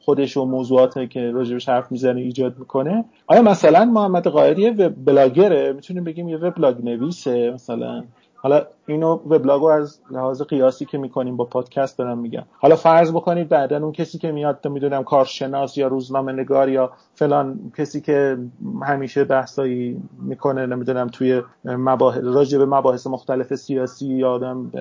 [0.00, 3.04] خودش و موضوعاتی که راجبش حرف می‌زنه ایجاد می‌کنه.
[3.26, 8.04] آیا مثلا محمد قائدی یه بلاگره؟ می‌تونیم بگیم یه وبلاگ نویسه مثلا.
[8.34, 12.44] حالا اینو وبلاگ رو از لحاظ قیاسی که می‌کنیم با پادکست دارم میگم.
[12.58, 17.72] حالا فرض بکنید بعدا اون کسی که میاد می‌دونم کارشناس یا روزنامه نگار یا فلان
[17.78, 18.38] کسی که
[18.82, 24.72] همیشه بحثایی می‌کنه نمی‌دونم توی مباحث راجع به مباحث مختلف سیاسی یا آدم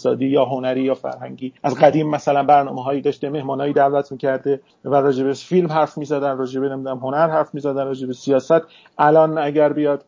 [0.00, 1.52] اقتصادی یا هنری یا فرهنگی.
[1.62, 6.38] از قدیم مثلا برنامه هایی داشته مهمانایی دعوت می‌کرده و راجع به فیلم حرف می‌زدن
[6.38, 8.60] راجع به نمی‌دونم هنر حرف می‌زدن راجع به سیاست.
[8.98, 10.04] الان اگر بیاد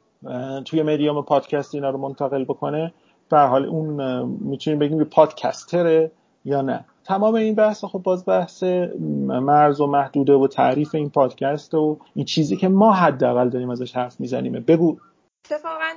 [0.65, 2.93] توی مدیوم پادکست اینا رو منتقل بکنه
[3.31, 6.11] به حال اون می‌تونیم بگیم پادکستره
[6.45, 6.85] یا نه.
[7.05, 8.63] تمام این بحث خب باز بحث
[9.29, 13.97] مرز و محدوده و تعریف این پادکست و این چیزی که ما حداقل داریم ازش
[13.97, 14.53] حرف می‌زنیم.
[14.53, 14.97] بگو.
[15.45, 15.93] اتفاقا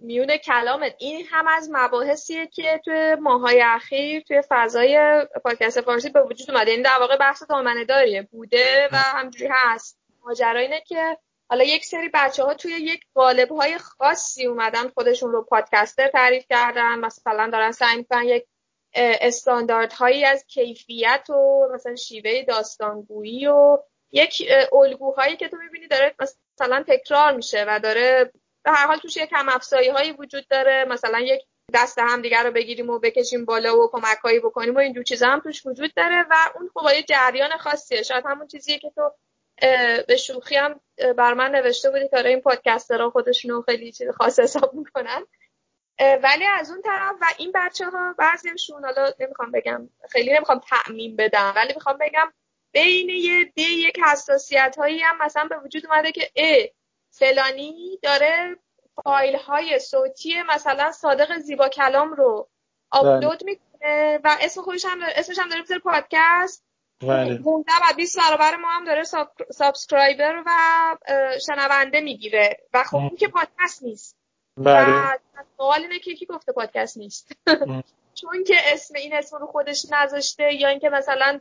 [0.00, 6.22] میون کلامت این هم از مباحثیه که توی ماهای اخیر توی فضای پادکست فارسی به
[6.22, 6.70] وجود اومده.
[6.70, 7.42] این یعنی در واقع بحث
[7.88, 8.22] داریه.
[8.22, 9.98] بوده و همجوری هست.
[10.24, 11.18] ماجرا اینه که
[11.50, 16.44] حالا یک سری بچه ها توی یک قالب های خاصی اومدن خودشون رو پادکستر تعریف
[16.50, 16.98] کردن.
[16.98, 18.44] مثلا دارن سعی می‌کنن یک
[19.98, 23.78] هایی از کیفیت و مثلا شیوه داستانگویی و
[24.12, 24.42] یک
[24.72, 26.14] الگوهایی که تو می‌بینی داره
[26.60, 28.32] مثلا تکرار میشه و داره
[28.64, 30.84] به هر حال توش یک هم افزایی هایی وجود داره.
[30.84, 31.40] مثلا یک
[31.74, 35.28] دست هم دیگر رو بگیریم و بکشیم بالا و کمک هایی بکنیم و اینجور چیزا
[35.28, 38.02] هم توش وجود داره و اون خب یه جریان خاصیه.
[38.02, 39.12] شاید همون چیزیه که تو
[40.08, 40.80] به شوخی هم
[41.16, 45.26] بر من نوشته بودی که آره این پادکسترها خودشونو خیلی چیز خاص حساب می‌کنن.
[46.22, 51.16] ولی از اون طرف و این بچه ها بعضیشون حالا نمی‌خوام بگم خیلی نمی‌خوام تعمین
[51.16, 52.32] بدم ولی می‌خوام بگم
[52.78, 56.66] بین یه دی یک حساسیت هایی هم مثلا به وجود اومده که ا
[57.10, 58.56] فلانی داره
[59.04, 62.48] فایل های صوتی مثلا صادق زیبا کلام رو
[62.90, 63.44] آپلود بله.
[63.44, 66.64] می‌کنه و اسم خودش هم داره اسمش هم داره پادکست
[67.02, 67.40] بله.
[67.44, 67.62] و
[67.96, 69.02] 20 برابر ما هم داره
[69.50, 70.50] subscriber و
[71.46, 74.16] شنونده می‌گیره و خب این که پادکست نیست
[74.56, 75.12] بله.
[75.12, 75.16] و
[75.56, 77.32] سوال اینه که کی گفته پادکست نیست
[78.20, 81.40] چون که اسم این اسم رو خودش نذاشته یا اینکه مثلا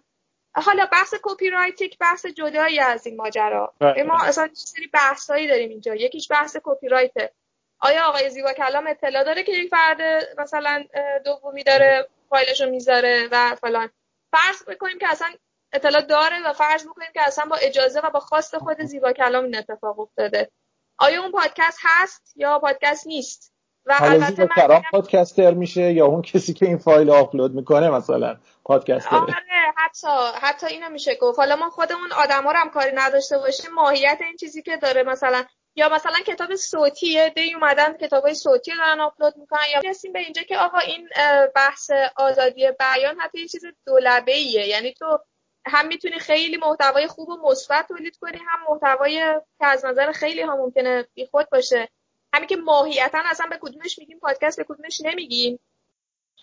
[0.65, 3.73] حالا بحث کپی رایت یک بحث جدایی از این ماجرا.
[3.79, 4.03] بله.
[4.03, 5.95] ما اصلا سری بحثایی داریم اینجا.
[5.95, 7.31] یکیش بحث کپی رایته
[7.79, 9.97] آیا آقای زیبا کلام اطلاع داره که یک فرد
[10.37, 10.83] مثلا
[11.25, 13.89] دومی داره فایلش رو می‌ذاره و فلان.
[14.31, 15.27] فرض بکنیم که اصلا
[15.73, 19.43] اطلاع داره و فرض بکنیم که اصلا با اجازه و با خواست خود زیبا کلام
[19.43, 20.51] این اتفاق افتاده.
[20.97, 23.53] آیا اون پادکست هست یا پادکست نیست؟
[23.85, 27.53] و حالا البته زیبا من پادکستر میشه یا اون کسی که این فایل رو آپلود
[27.55, 28.37] می‌کنه مثلا.
[28.67, 30.07] پادکستره آره حتی
[30.41, 31.39] حتی اینو میشه گفت.
[31.39, 33.71] حالا ما خودمون آدما رو هم کاری نداشته باشیم.
[33.73, 38.99] ماهیت این چیزی که داره مثلا یا مثلا کتاب صوتیه دی اومدن کتابای صوتی دارن
[38.99, 41.09] آپلود می‌کنن یا رسیم به اینجا که آقا این
[41.55, 45.19] بحث آزادی بیان حتی یه چیز دولبه ایه یعنی تو
[45.65, 49.19] هم می‌تونی خیلی محتوای خوب و مثبت تولید کنی هم محتوای
[49.59, 51.89] که از نظر خیلی ها ممکنه بیخود باشه.
[52.33, 55.59] همین که ماهیتا اصلا به کدومش میگیم پادکست به کدومش نمیگیم.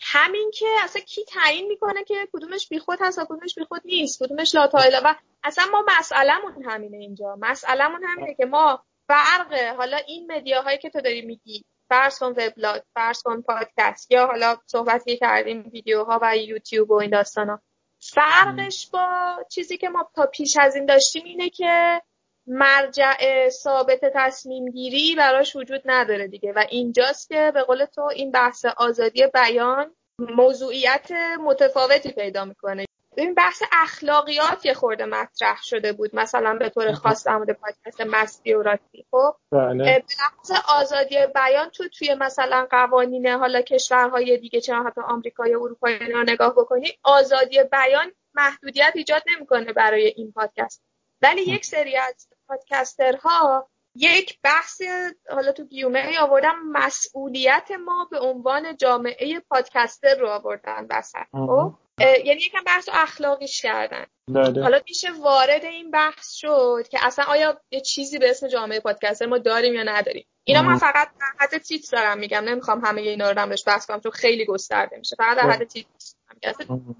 [0.02, 4.54] همین که اصلا کی تعیین می‌کنه که کدومش بیخود هست و کدومش بیخود نیست کدومش
[4.54, 7.36] لاتایلا و اصلا ما مسئلهمون همینه اینجا.
[7.40, 12.82] مسئلهمون همینه که ما فرق حالا این مدیاهایی که تو داری میگی فرض کن وبلاگ
[12.94, 17.60] فرض کن پادکست یا حالا صحبتی کردیم ویدیوها و یوتیوب و این داستانا.
[18.00, 22.02] فرقش با چیزی که ما تا پیش از این داشتیم اینه که
[22.46, 26.52] مرجع ثابت تصمیم گیری براش وجود نداره دیگه.
[26.52, 32.84] و اینجاست که به قول تو این بحث آزادی بیان موضوعیت متفاوتی پیدا می‌کنه.
[33.16, 36.16] ببین بحث اخلاقیات یه خورده مطرح شده بود.
[36.16, 39.84] مثلا به طور خاص در مورد پادکست مستی و راستی خب بله.
[39.84, 45.60] به لحاظ آزادی بیان تو توی مثلا قوانین حالا کشورهای دیگه چه حتی آمریکا یا
[45.60, 45.88] اروپا
[46.26, 50.82] نگاه بکنی آزادی بیان محدودیت ایجاد نمی‌کنه برای این پادکست.
[51.22, 54.82] ولی یک سری از پادکسترها یک بحث
[55.30, 62.40] حالا تو گیومه آوردم مسئولیت ما به عنوان جامعه پادکستر رو آوردن وسط خب؟ یعنی
[62.40, 64.06] یکم بحث رو اخلاقیش کردن.
[64.30, 64.62] بله.
[64.62, 69.26] حالا میشه وارد این بحث شد که اصلا آیا یه چیزی به اسم جامعه پادکستر
[69.26, 72.44] ما داریم یا نداریم؟ اینا من فقط در حد تیتر دارم میگم.
[72.44, 75.16] نمی‌خوام همه اینا رو روش بحث کنم چون خیلی گسترده میشه.
[75.16, 75.88] فقط در حد تیتر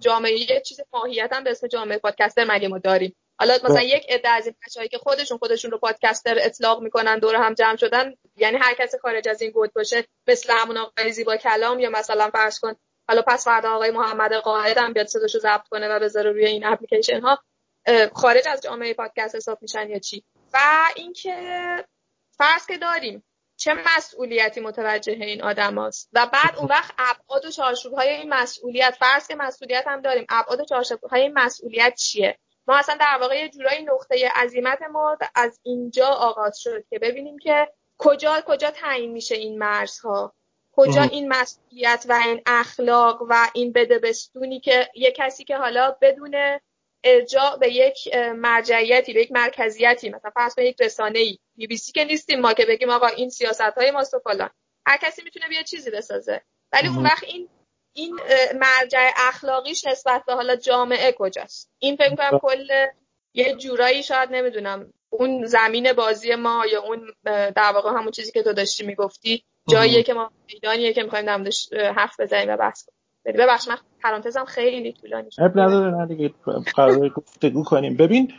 [0.01, 4.29] جامعه یه چیز ماهیتا به اسم جامعه پادکستر مگه ما داریم؟ حالا مثلا یک عده
[4.29, 8.59] از این بچه‌هایی که خودشون خودشون رو پادکستر اطلاق می‌کنن دور هم جمع شدن یعنی
[8.59, 12.59] هر کسی خارج از این گود باشه مثل همون آقای زیبا کلام یا مثلا فرض
[12.59, 12.75] کن
[13.09, 16.67] حالا پس فردا آقای محمد قاهد هم بیاد صداشو ضبط کنه و بذاره روی این
[16.67, 17.39] اپلیکیشن ها
[18.13, 20.59] خارج از جامعه پادکست حساب میشن یا چی؟ و
[20.97, 21.35] اینکه
[22.39, 23.25] فرض که داریم
[23.57, 28.35] چه مسئولیتی متوجه این آدم هست و بعد اون وقت ابعاد و چارچوب های این
[28.35, 32.97] مسئولیت فرض که مسئولیت هم داریم ابعاد و چارچوب های این مسئولیت چیه؟ ما اصلا
[33.01, 38.43] در واقع یه جورایی نقطه عظیمت ما از اینجا آغاز شد که ببینیم که کجا
[38.47, 40.35] کجا تعیین میشه این مرزها.
[40.77, 41.03] کجا.
[41.03, 46.35] این مسئولیت و این اخلاق و این بده بستونی که یه کسی که حالا بدون
[47.05, 51.77] ارجاع به یک مرجعیتی به یک مرکزیتی مثلا فرض کن یک رسانه ای بی بی
[51.77, 54.51] سی که نیستیم ما که بگیم آقا این سیاست های ماست و فلان.
[54.87, 56.43] هر کسی می‌تونه بیا چیزی بسازه.
[56.73, 57.49] ولی اون وقت این
[57.95, 58.21] این
[58.55, 62.67] مرجع اخلاقیش نسبت به حالا جامعه کجاست؟ این فکر کنم کل
[63.35, 68.43] یه جورایی شاید نمی‌دونم اون زمین بازی ما یا اون در واقع همون چیزی که
[68.43, 72.85] تو داشتی می‌گفتی جاییه که ما میدانیه که می‌خوایم در موردش حرف بزنیم و بحث
[72.85, 73.37] کنیم.
[73.39, 75.43] ببخش من پرانتزم خیلی طولانی شد.
[75.43, 76.35] اب نداره نه دیگه
[76.77, 77.97] قرار گفتگو کنیم.
[77.97, 78.33] ببین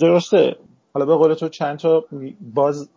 [0.00, 0.56] درسته.
[0.94, 2.04] حالا به قول تو چند تا
[2.40, 2.90] باز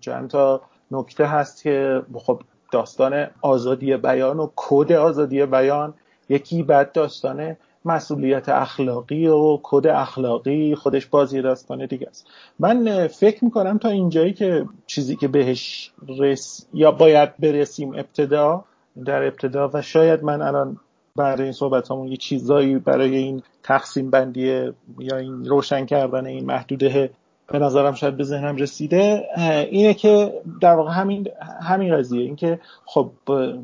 [0.00, 5.94] چند تا نکته هست که خب داستان آزادی بیان و کد آزادی بیان.
[6.28, 12.26] یکی بعد داستان مسئولیت اخلاقی و کد اخلاقی خودش بازی داستان دیگه است.
[12.58, 18.64] من فکر می‌کنم تا اینجایی که چیزی که بهش رس یا باید برسیم ابتدا
[19.04, 20.76] در ابتدا و شاید من الان
[21.16, 26.46] بعد این صحبت همون یه چیزایی برای این تقسیم بندی یا این روشن کردن این
[26.46, 27.10] محدوده
[27.52, 29.24] به نظرم شاید به ذهنم رسیده.
[29.70, 31.28] اینه که در واقع همین
[31.62, 32.20] همین قضیه.
[32.20, 33.10] این که خب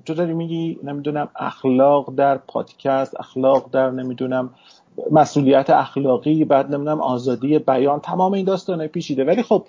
[0.07, 4.51] تو داری میگی نمی‌دونم اخلاق در پادکست اخلاق در نمی‌دونم
[5.11, 8.01] مسئولیت اخلاقی بعد نمی‌دونم آزادی بیان.
[8.01, 9.25] تمام این داستانه پیچیده.
[9.25, 9.67] ولی خب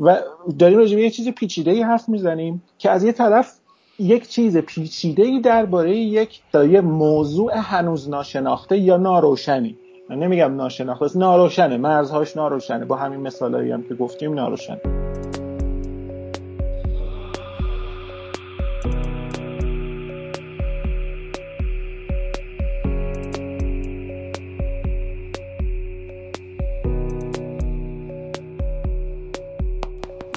[0.00, 0.16] و
[0.58, 3.52] داریم راجع به یه چیز پیچیده ای حرف می‌زنیم که از یه طرف
[3.98, 6.42] یک چیز پیچیده ای درباره یک
[6.82, 9.76] موضوع هنوز ناشناخته یا ناروشنی.
[10.16, 11.76] نمیگم ناشناخته ناروشنه.
[11.76, 12.84] مرزهاش ناروشنه.
[12.84, 14.80] با همین مثالایی هم که گفتیم ناروشنه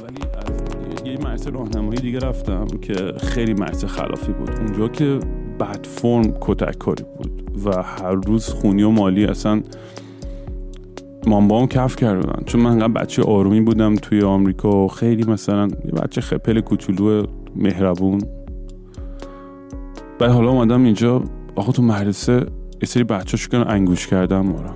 [0.03, 4.49] ولی از یه مرس راهنمایی دیگه رفتم که خیلی مرس خلافی بود.
[4.49, 5.19] اونجا که
[5.63, 9.61] بد فرم کتک کاری بود و هر روز خونی و مالی اصلا
[11.27, 12.43] مامبام کف کردن.
[12.45, 18.21] چون من انقدر بچه آرومی بودم توی آمریکا خیلی مثلا یه بچه خپل کوچولو مهربون.
[20.19, 21.23] بعد حالا اومدم اینجا
[21.55, 22.33] آخه تو مدرسه
[22.81, 24.75] یه سری بچه شکن انگوش کردم مارا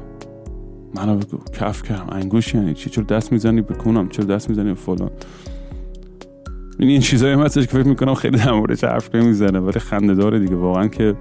[0.96, 2.08] منو بگو کف کردم.
[2.12, 5.10] انگوش یعنی چی؟ چرا دست می‌زنی؟ بکنم چرا دست می‌زنی فلان؟
[6.80, 10.14] این این چیزایی هم هستش که فکر می‌کنم خیلی در موردش حرف نمی‌زنه ولی خنده
[10.14, 10.56] داره دیگه.
[10.56, 11.16] واقعا که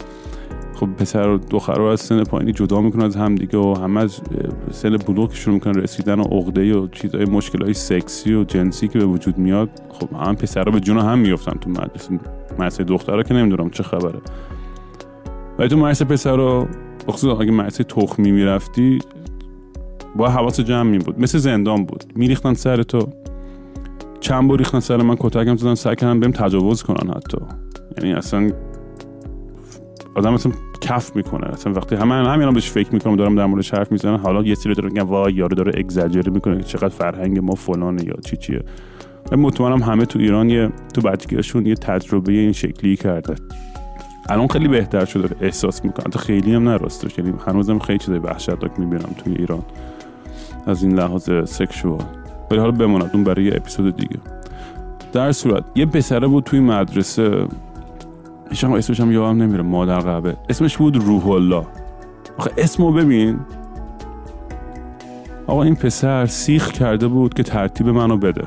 [0.75, 4.21] خب پسر و دختر رو از سن پایینی جدا می‌کنه از همدیگه و همه از
[4.73, 9.05] سن بلوغ شروع می‌کنن رسیدن و عقده و چیزای مشکلای سکسی و جنسی که به
[9.05, 9.69] وجود میاد.
[9.89, 12.21] خب هم پسرها به جون هم میفتن تو مدرسه.
[12.59, 14.19] مدرسه دخترها که نمی‌دونم چه خبره.
[15.59, 16.69] ولی تو مدرسه پسرها
[17.09, 18.99] بخصوص اگه مدرسه تخمی می‌رفتی
[20.17, 22.05] با حواس جمع می بود مثل زندان بود.
[22.17, 23.09] میریختن سر تو.
[24.27, 27.39] چند بار ریختن سر من کتکم زدن سعی کردن بهم تجاوز کنن حتی.
[27.99, 28.51] یعنی اصلا
[30.15, 31.47] آدم اصلا کف می‌کنه.
[31.47, 34.75] اصلا وقتی همه همین بهش فکر می‌کنم دارم در موردش حرف می‌زنن حالا یه سری
[34.75, 38.63] داره میگن وای یارو داره اگزاجری می‌کنه که چقدر فرهنگ ما فلانه یا چی چیه.
[39.33, 43.35] مطمئنم همه تو ایران یه تو بچگیشون یه تجربه این شکلی کرده.
[44.29, 46.11] الان خیلی بهتر شده احساس می‌کنم.
[46.11, 49.63] تا خیلی هم نراستش یعنی هنوزم خیلی چیزای وحشتناک می‌بینم توی ایران.
[50.67, 52.05] از این لحاظ سکشوال
[52.51, 54.19] ولی حالا بماند اون برای یه اپیزود دیگه.
[55.13, 57.47] در صورت یه پسره بود توی مدرسه.
[58.51, 60.37] هیچ اسمش هم یادم نمیره مادر قبه.
[60.49, 61.67] اسمش بود روح الله
[62.39, 63.39] آخه اسمو ببین.
[65.47, 68.45] آقا این پسر سیخ کرده بود که ترتیب منو بده.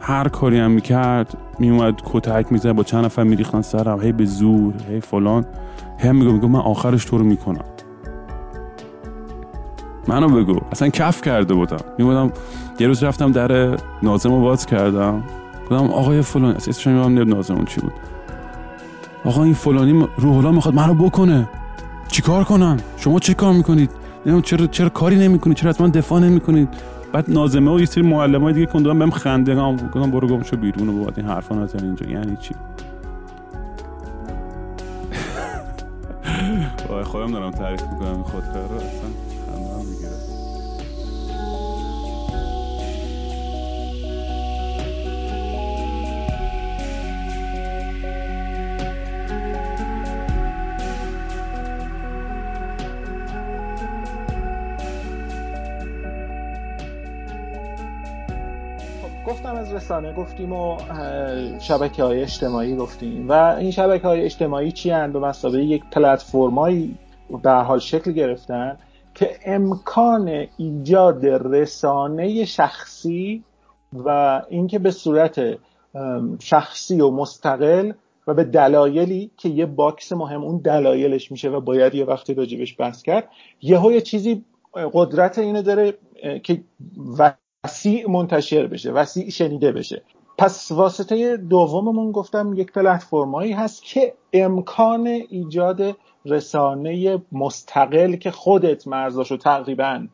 [0.00, 4.00] هر کاری هم می‌کرد میومد کتک می‌زد با چند نفر میریختن سرم.
[4.00, 5.46] هی به زور هی فلان.
[5.98, 7.64] هی میگو میگو من آخرش تو رو می‌کنم.
[10.08, 10.60] منو بگو.
[10.72, 11.80] اصلا کف کرده بودم.
[11.98, 12.32] میبودم
[12.80, 15.22] یه روز رفتم در نازم رو باز کردم.
[15.62, 17.92] گفتم آقای فلان اسمش نمی‌دونم نازم چی بود.
[19.24, 21.48] آقا این فلانی روح الله می‌خواد منو بکنه.
[22.08, 26.68] چیکار کنم؟ شما چه کار می‌کنید؟ نمی‌دونم چرا چرا کاری نمی‌کنید؟ چرا از دفاع نمی‌کنید؟
[27.12, 30.88] بعد نازمه و یه سری معلمای دیگه کندم بهم خنده گفتم برو گم شو بیرون
[30.88, 32.06] و این حرفا نزن اینجا.
[32.06, 32.54] یعنی چی؟
[36.90, 38.24] وای خودم دارم تعریف می‌کنم این
[38.54, 38.78] رو
[59.26, 60.78] گفتم از رسانه گفتیم و
[61.60, 66.98] شبکه های اجتماعی گفتیم و این شبکه های اجتماعی چی هن؟ به مسابقه یک پلتفرمایی
[67.42, 68.76] در حال شکل گرفتن
[69.14, 73.44] که امکان ایجاد رسانه شخصی
[73.92, 75.40] و اینکه به صورت
[76.38, 77.92] شخصی و مستقل
[78.26, 82.76] و به دلایلی که یه باکس مهم اون دلایلش میشه و باید یه وقتی راجبش
[82.78, 83.28] بحث کرد
[83.62, 84.44] یه چیزی
[84.92, 85.94] قدرت اینو داره
[86.42, 86.60] که
[87.64, 90.02] وسیع منتشر بشه وسیع شنیده بشه.
[90.38, 95.96] پس واسطه دوممون گفتم یک پلتفرمایی هست که امکان ایجاد
[96.26, 100.06] رسانه مستقل که خودت مرزاشو تقریبا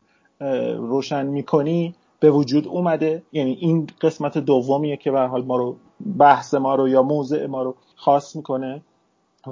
[0.77, 3.23] روشن می‌کنی به وجود اومده.
[3.31, 5.75] یعنی این قسمت دومیه که به حال ما رو
[6.17, 8.81] بحث ما رو یا موضع ما رو خاص می‌کنه.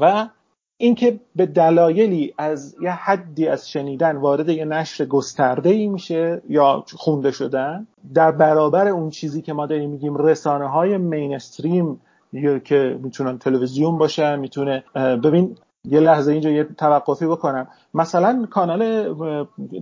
[0.01, 0.27] و
[0.81, 6.83] اینکه به دلایلی از یه حدی از شنیدن وارد یه نشر گسترده ای میشه یا
[6.97, 12.01] خونده شدن در برابر اون چیزی که ما داریم میگیم رسانه های مینستریم
[12.33, 15.55] یا که می‌تونن تلویزیون باشن می‌تونه ببین
[15.85, 17.67] یه لحظه اینجا یه توقفی بکنم.
[17.93, 19.13] مثلا کانال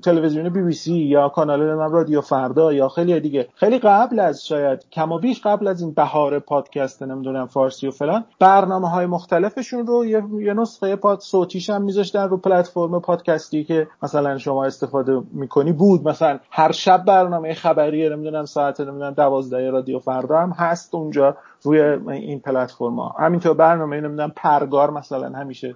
[0.04, 3.48] تلویزیون بی بی سی یا کانال رادیو فردا یا خیلی دیگه.
[3.56, 7.92] خیلی قبل از شاید کم و بیش قبل از این بهار پادکست نمی‌دونم فارسی و
[7.92, 13.64] فلان برنامه های مختلفشون رو یه, یه نسخه پاد صوتیش هم میذاشتن رو پلتفرم پادکستی
[13.64, 15.72] که مثلا شما استفاده می‌کنی.
[15.72, 21.38] بود مثلا هر شب برنامه خبری نمی‌دونم ساعت نمی‌دونم 12 رادیو فردا هم هست اونجا
[21.64, 21.82] روی
[22.12, 25.76] این پلتفرم ها همینطور برنامه نمی‌دونم پرگار مثلا همیشه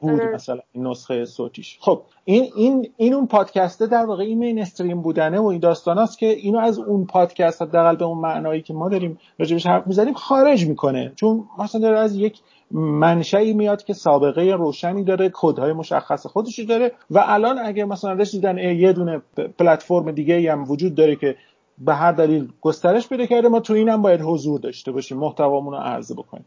[0.00, 1.69] بود مثلا این نسخه صوتیش.
[1.80, 5.98] خب این این این اون پادکسته در واقع این مین استریم بودنه و این داستان
[5.98, 9.86] است که اینو از اون پادکست حداقل به اون معنایی که ما داریم راجبش حرف
[9.86, 11.12] می‌زنیم خارج می‌کنه.
[11.16, 12.40] چون مثلا داره از یک
[12.70, 18.58] منشأی میاد که سابقه روشنی داره کدهای مشخص خودشی داره و الان اگه مثلا رسیدن
[18.58, 19.22] یه دونه
[19.58, 21.36] پلتفرم دیگه هم وجود داره که
[21.80, 23.48] به هر دلیل گسترش پیدا کرده.
[23.48, 26.46] ما تو اینم باید حضور داشته باشیم محتوامون رو عرضه بکنیم.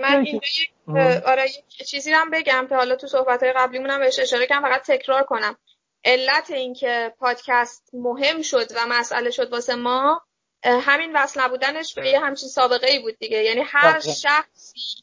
[0.00, 0.72] من اینجا یک
[1.26, 4.62] آره یک چیزی هم بگم که حالا تو صحبت های قبلیمون هم بهش اشاره کنم
[4.62, 5.56] فقط تکرار کنم.
[6.04, 10.20] علت اینکه پادکست مهم شد و مسئله شد واسه ما
[10.64, 13.42] همین وصل نبودنش به یه همچین سابقه ای بود دیگه.
[13.42, 15.02] یعنی هر شخصی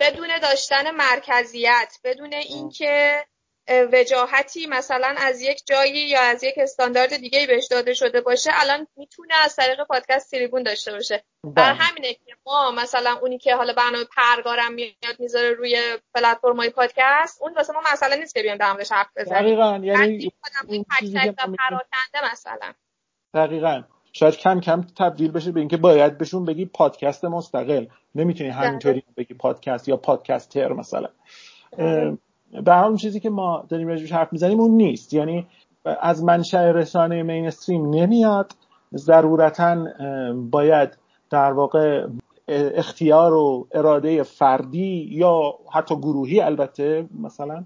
[0.00, 3.24] بدون داشتن مرکزیت بدون اینکه
[3.68, 8.86] وجاهتی مثلا از یک جایی یا از یک استاندارد دیگه بهش داده شده باشه الان
[8.96, 11.24] می‌تونه از طریق پادکست تریبون داشته باشه.
[11.44, 11.74] بر بله.
[11.74, 17.42] همینه که ما مثلا اونی که حالا برنامه پرگارم میاد می‌ذاره روی پلتفرم های پادکست
[17.42, 19.42] اون واسه ما مسئله نیست که بیام در موردش حرف بزنیم.
[19.42, 20.32] دقیقا یعنی
[21.58, 22.72] پراکنده مثلا.
[23.34, 23.82] دقیقا.
[24.12, 27.86] شاید کم کم تبدیل بشه به اینکه باید بهشون بگی پادکست مستقل.
[28.14, 31.08] نمی‌تونی همینطوری بگی پادکست یا پادکستر مثلا.
[32.64, 35.14] به همون چیزی که ما داریم راجبش حرف می‌زنیم اون نیست.
[35.14, 35.46] یعنی
[36.00, 38.52] از منشأ رسانه مینستریم نمیاد.
[38.96, 39.76] ضرورتا
[40.50, 40.98] باید
[41.30, 42.06] در واقع
[42.48, 47.64] اختیار و اراده فردی یا حتی گروهی البته مثلا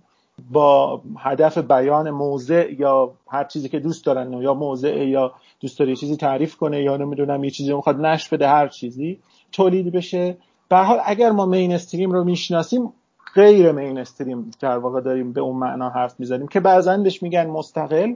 [0.51, 5.97] با هدف بیان موضع یا هر چیزی که دوست دارن یا موضع یا دوست داره
[5.97, 9.19] چیزی تعریف کنه یا نمی‌دونم یه چیزی می‌خواد نشر بده هر چیزی
[9.53, 10.37] تولید بشه.
[10.69, 12.93] به هر حال اگر ما مینستریم رو می‌شناسیم
[13.35, 18.15] غیر مینستریم در واقع داریم به اون معنا حرف می‌زنیم که بعضا بهش میگن مستقل.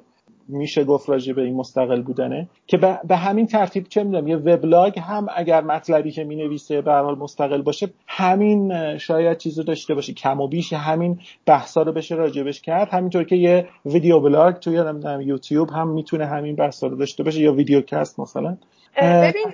[0.49, 2.49] میشه گفت راجع به این مستقل بودنه.
[2.67, 2.77] که
[3.09, 7.63] به, همین ترتیب چه می‌دونم یه وبلاگ هم اگر مطلبی که می‌نویسه به حال مستقل
[7.63, 10.13] باشه همین شاید چیز رو داشته باشه.
[10.13, 12.89] کم و بیش همین بحثا رو بشه راجبش کرد.
[12.89, 17.41] همینطور که یه video blog توی نمی‌دونم یوتیوب هم می‌تونه همین بحثا رو داشته باشه.
[17.41, 18.57] یا videocast مثلا.
[19.03, 19.53] ببین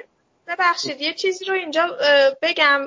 [0.48, 1.82] ببخشید یه چیزی رو اینجا
[2.42, 2.80] بگم.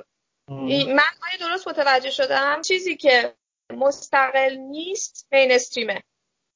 [0.51, 2.61] من آیا درست متوجه شدم.
[2.61, 3.33] چیزی که
[3.73, 6.03] مستقل نیست mainstream ه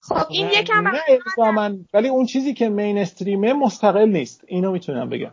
[0.04, 4.44] خب این یکم نه الزاماً، ولی اون چیزی که mainstream ه مستقل نیست.
[4.48, 5.32] اینو می‌تونم بگم.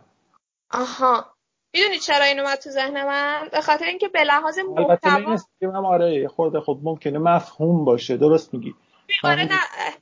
[0.71, 1.25] آها.
[1.73, 6.27] می‌دونی چرا این اومد تو ذهن من؟ به خاطر اینکه به لحاظ محتوا هم آره
[6.27, 8.17] خورده خب ممکنه مفهوم باشه.
[8.17, 8.75] درست میگی.
[9.23, 9.59] آره نه.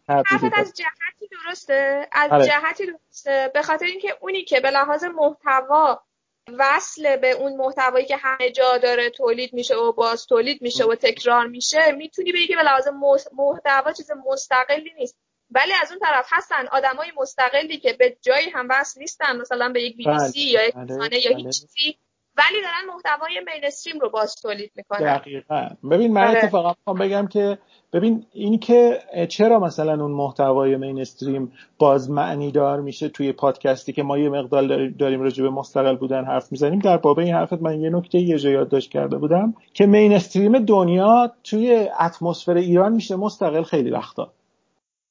[0.09, 2.07] حرفت از جهتی درسته.
[2.11, 2.45] از آره.
[2.45, 3.51] جهتی درسته.
[3.53, 6.03] به خاطر اینکه اونی که به لحاظ محتوا
[6.47, 10.95] وصل به اون محتوایی که همه جا داره تولید میشه و باز تولید میشه و
[10.95, 12.87] تکرار میشه می‌تونی بگی که به لحاظ
[13.33, 15.17] محتوا چیز مستقلی نیست
[15.51, 19.83] ولی از اون طرف هستن آدمای مستقلی که به جایی هم وصل نیستن مثلا به
[19.83, 21.43] یک بی بی سی یا یک بله، رسانه یا بله.
[21.43, 21.97] هیچ چیزی
[22.37, 25.17] ولی دارن محتوای مینستریم رو باز تولید می‌کنن.
[25.17, 25.67] دقیقا.
[25.91, 26.37] ببین من آره.
[26.37, 27.57] اتفاقا می‌خوام بگم که
[27.93, 34.03] ببین این که چرا مثلا اون محتوای مینستریم باز معنی دار میشه توی پادکستی که
[34.03, 37.81] ما یه مقدار داریم- راجع به مستقل بودن حرف می‌زنیم؟ در باب این حرفت من
[37.81, 43.63] یه نکته یه جا یادداشت کرده بودم که مینستریم دنیا توی اتمسفر ایران میشه مستقل
[43.63, 44.33] خیلی وقتا.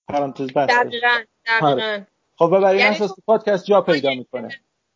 [0.09, 2.05] پرانتز بسته دقیقا دقیقا.
[2.37, 4.49] خب و برای این یعنی پادکست جا پیدا می‌کنه.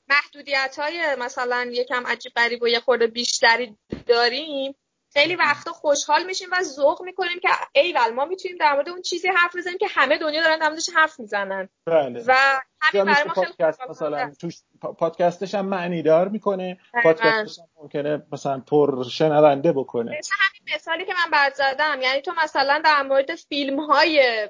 [0.08, 3.76] محدودیت های مثلا یکم عجیب غریب و یه خورده بیشتری
[4.06, 4.74] داریم
[5.14, 9.28] خیلی وقتا خوشحال میشیم و ذوق می‌کنیم که ایول ما می‌تونیم در مورد اون چیزی
[9.28, 11.68] حرف بزنیم که همه دنیا دارن در موردش حرف می‌زنن.
[11.86, 12.24] بله.
[12.26, 12.34] و
[12.80, 14.32] همین برای ما خیلی پادکست خوشحال مثلا.
[14.40, 14.56] توش
[14.98, 16.78] پادکستش هم معنی دار می‌کنه.
[17.02, 20.18] پادکستش هم ممکنه مثلا پر شنونده بکنه.
[20.18, 21.98] مثل همین مثالی که من برات زدم.
[22.02, 24.48] یعنی تو مثلا در مورد فیلم های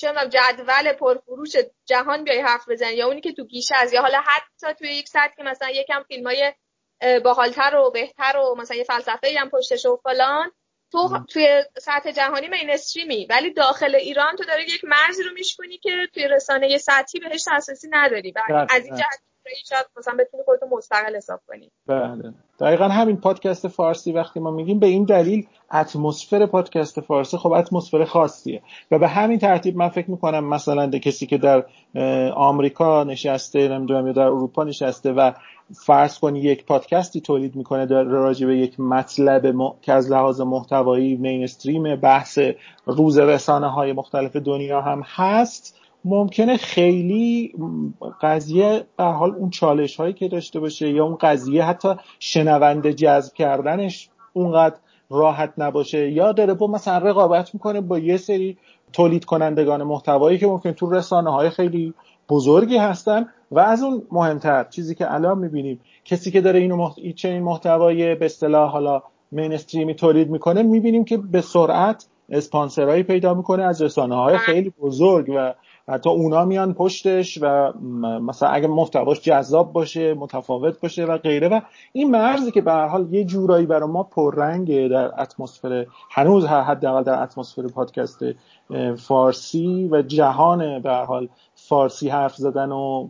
[0.00, 1.52] چه می‌دونم، جدول پرفروش
[1.84, 5.08] جهان بیای حرف بزنی یا اونی که تو گیشه از یا حالا حتی توی یک
[5.08, 6.52] سطح که مثلا یکم فیلم های
[7.24, 10.50] باحالتر و بهتر و مثلا یه فلسفه هم پشتش و فلان.
[10.92, 15.90] تو توی سطح جهانی مینستریمی ولی داخل ایران تو داری یک مرزی رو میشکنی که
[16.14, 18.30] توی رسانه سطحی بهش دسترسی نداری.
[18.30, 18.66] و دقیقاً.
[18.70, 19.20] از این جهت
[19.68, 21.70] شاید مثلا بتونی خودتو مستقل حساب کنی.
[21.86, 22.34] بله.
[22.60, 28.04] دقیقا همین پادکست فارسی وقتی ما میگیم به این دلیل اتمسفر پادکست فارسی خب اتمسفر
[28.04, 28.62] خاصیه.
[28.90, 31.64] و به همین ترتیب من فکر می‌کنم مثلا کسی که در
[32.34, 35.32] آمریکا نشسته نمی‌دونم یا در اروپا نشسته و
[35.74, 39.72] فرض کنی یک پادکستی تولید می‌کنه در راجع به یک مطلب م...
[39.82, 42.38] که از لحاظ محتوایی مینستریم بحث
[42.86, 45.78] روز رسانه های مختلف دنیا هم هست.
[46.04, 47.54] ممکنه خیلی
[48.20, 53.32] قضیه به حال اون چالش هایی که داشته باشه یا اون قضیه حتی شنونده جذب
[53.34, 54.76] کردنش اونقدر
[55.10, 56.10] راحت نباشه.
[56.10, 58.58] یا داره با مثلا رقابت می‌کنه با یه سری
[58.92, 61.94] تولید کنندگان محتوایی که ممکن تو رسانه های خیلی
[62.28, 67.14] بزرگی هستن و از اون مهمتر چیزی که الان می‌بینیم کسی که داره اینو محت...
[67.14, 73.62] چنین محتوای به اصطلاح حالا مینستریمی تولید می‌کنه می‌بینیم که به سرعت اسپانسرهایی پیدا می‌کنه
[73.62, 75.54] از رسانه های خیلی بزرگ و
[75.88, 77.72] حتی اونا میان پشتش و
[78.20, 81.48] مثلا اگه محتواش جذاب باشه متفاوت باشه و غیره.
[81.48, 81.60] و
[81.92, 87.02] این مرزی که به هر حال یه جورایی برای ما پررنگه در اتمسفر هنوز حداقل
[87.02, 88.18] در اتمسفر پادکست
[88.96, 91.28] فارسی و جهان به هر حال
[91.68, 93.08] فارسی حرف زدن و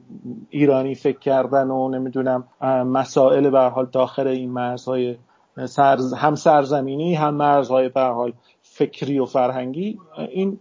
[0.51, 2.45] ایرانی فکر کردن و نمی‌دونم
[2.87, 5.17] مسائل به حال داخل این مرزهای
[5.65, 6.15] سرز...
[6.15, 8.33] هم سرزمینی هم مرزهای به حال
[8.63, 9.99] فکری و فرهنگی
[10.31, 10.59] این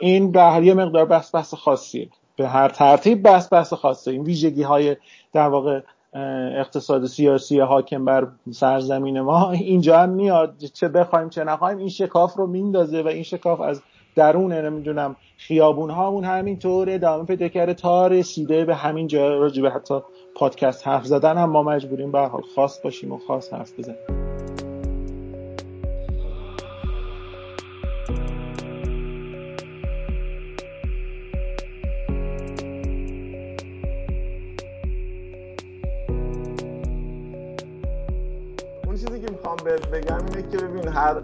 [0.00, 2.08] این به یه مقدار بحث بحث خاصیه.
[2.36, 4.10] به هر ترتیب بحث بحث خاصه.
[4.10, 4.96] این ویژگی های
[5.32, 5.80] در واقع
[6.58, 10.58] اقتصاد سیاسی حاکم بر سرزمین ما اینجا هم میاد.
[10.58, 13.82] چه بخوایم چه نخوایم این شکاف رو میندازه و این شکاف از
[14.14, 20.00] درون نمی‌دونم خیابون هامون همینطور ادامه پیدا کرده تا رسیده به همین جا راجبه حتی
[20.34, 24.22] پادکست حرف زدن هم ما مجبوریم به حال خاص باشیم و خاص حرف بزنیم.
[39.92, 41.22] بگم اینه که ببین هر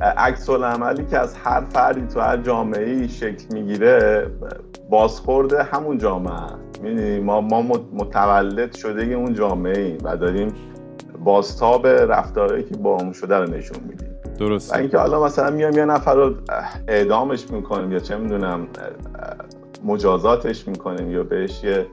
[0.00, 4.26] عکس عملی که از هر فردی تو هر جامعه ای شکل می‌گیره
[4.90, 6.34] بازخورد همون جامعه
[6.82, 10.52] می‌دونی؟ ما ما متولد شده اون جامعه ایم و داریم
[11.24, 14.08] بازتاب رفتارهایی که با اون شده رو نشون میدیم.
[14.38, 16.34] درست و اینکه حالا مثلا میام یه نفر رو
[16.88, 18.66] اعدامش می‌کنیم یا چه می‌دونم
[19.84, 21.86] مجازاتش می‌کنیم یا بهش یه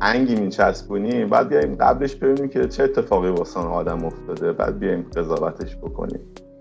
[0.00, 5.76] انگی میچسبونیم بعد بیایم قبلش ببینیم که چه اتفاقی واسه آدم افتاده بعد بیایم قضاوتش
[5.76, 6.20] بکنیم.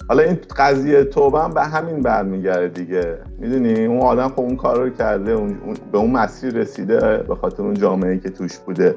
[0.10, 3.18] حالا این قضیه توبه هم به همین برمیگرده دیگه.
[3.38, 5.58] می‌دونی؟ اون آدم خب اون کار رو کرده اون
[5.92, 8.96] به اون مسیر رسیده به خاطر اون جامعه که توش بوده.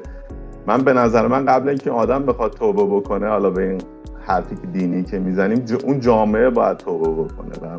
[0.67, 3.81] من به نظر من قبل اینکه آدم بخواد توبه بکنه حالا به این
[4.21, 7.77] حرفی که دینی که می‌زنیم اون جامعه باید توبه بکنه و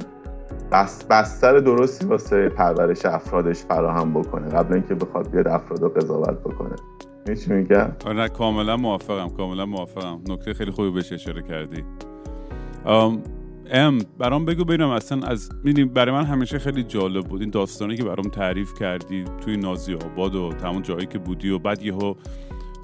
[0.73, 6.41] بس بستر درستی واسه پرورش افرادش فراهم بکنه قبل اینکه بخواد بیاد افراد رو قضاوت
[6.41, 6.77] بکنه.
[7.35, 10.21] چی میگم؟ آره کاملا موافقم کاملا موافقم.
[10.29, 11.85] نکته خیلی خوبی بهش اشاره کردی.
[12.87, 17.97] ام برام بگو ببینم اصلا از می‌دونی برای من همیشه خیلی جالب بود این داستانی
[17.97, 22.15] که برام تعریف کردی توی نازی آباد و تمام جایی که بودی و بعد یهو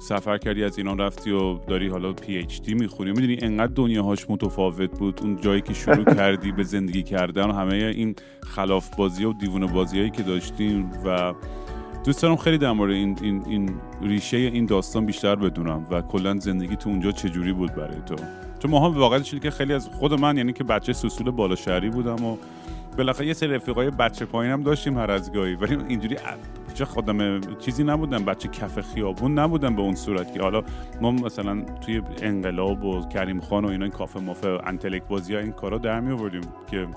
[0.01, 3.11] سفر کردی از ایران رفتی و داری حالا پی اچ دی می‌خونی.
[3.11, 5.19] می‌دونی انقدر دنیاهاش متفاوت بود.
[5.21, 9.67] اون جایی که شروع کردی به زندگی کردن و همه این خلاف بازی و دیوونه
[9.67, 11.33] بازیایی که داشتیم و
[12.05, 13.69] دوست دارم خیلی در مورد این, این, این
[14.01, 18.15] ریشه این داستان بیشتر بدونم و کلا زندگی تو اونجا چجوری بود برای تو؟
[18.61, 22.25] چون ماها واقعا که خیلی از خود من یعنی که بچه سسول بالا شهری بودم
[22.25, 22.37] و
[22.97, 25.55] بالاخره یه سری رفیقای بچه پایینم داشتیم هر از گاهی.
[25.55, 26.17] ولی اینجوری
[26.73, 30.41] چه خودم چیزی نبودم بچه کف خیابون نبودم به اون صورت که.
[30.41, 30.63] حالا
[31.01, 35.39] ما مثلا توی انقلاب و کریم خان و اینا این کافه مافه انتلک بازی ها
[35.39, 36.41] این کارا در می آوردیم
[36.71, 36.87] که.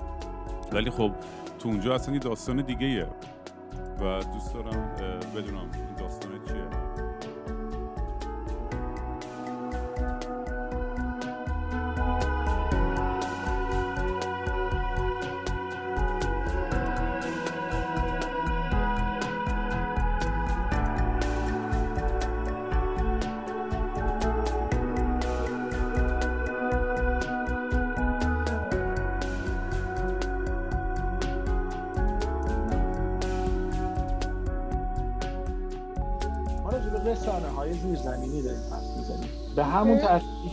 [0.71, 1.11] ولی خب
[1.59, 3.07] تو اونجا اصلا یه داستان دیگه
[3.99, 4.95] و دوست دارم
[5.35, 6.31] بدونم این داستان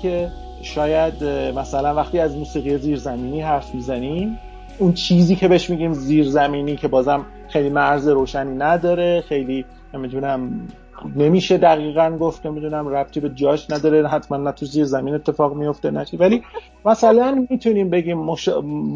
[0.02, 0.30] که
[0.62, 1.24] شاید
[1.58, 4.38] مثلا وقتی از موسیقی زیرزمینی حرف می‌زنیم
[4.78, 10.68] اون چیزی که بهش میگیم زیرزمینی که بازم خیلی مرز روشنی نداره خیلی نمی‌دونم
[11.16, 15.90] نمیشه دقیقا گفت نمی‌دونم ربطی به جاش نداره حتما نه تو زیر زمین اتفاق میفته
[15.90, 16.42] نشی ولی
[16.84, 18.18] مثلا می‌تونیم بگیم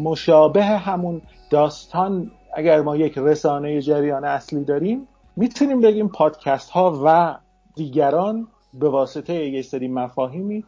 [0.03, 7.35] مشابه همون داستان اگر ما یک رسانه جریان اصلی داریم می‌تونیم بگیم پادکست ها و
[7.75, 10.63] دیگران به واسطه یه سری مفاهیمی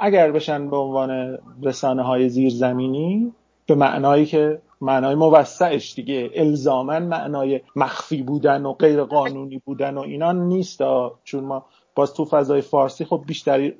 [0.00, 3.32] اگر بشن به عنوان رسانه های زیرزمینی
[3.66, 10.00] به معنایی که معنای موسعش دیگه الزامن معنای مخفی بودن و غیر قانونی بودن و
[10.00, 10.80] اینا نیست.
[11.24, 11.64] چون ما
[11.94, 13.72] باز تو فضای فارسی خب بیشتر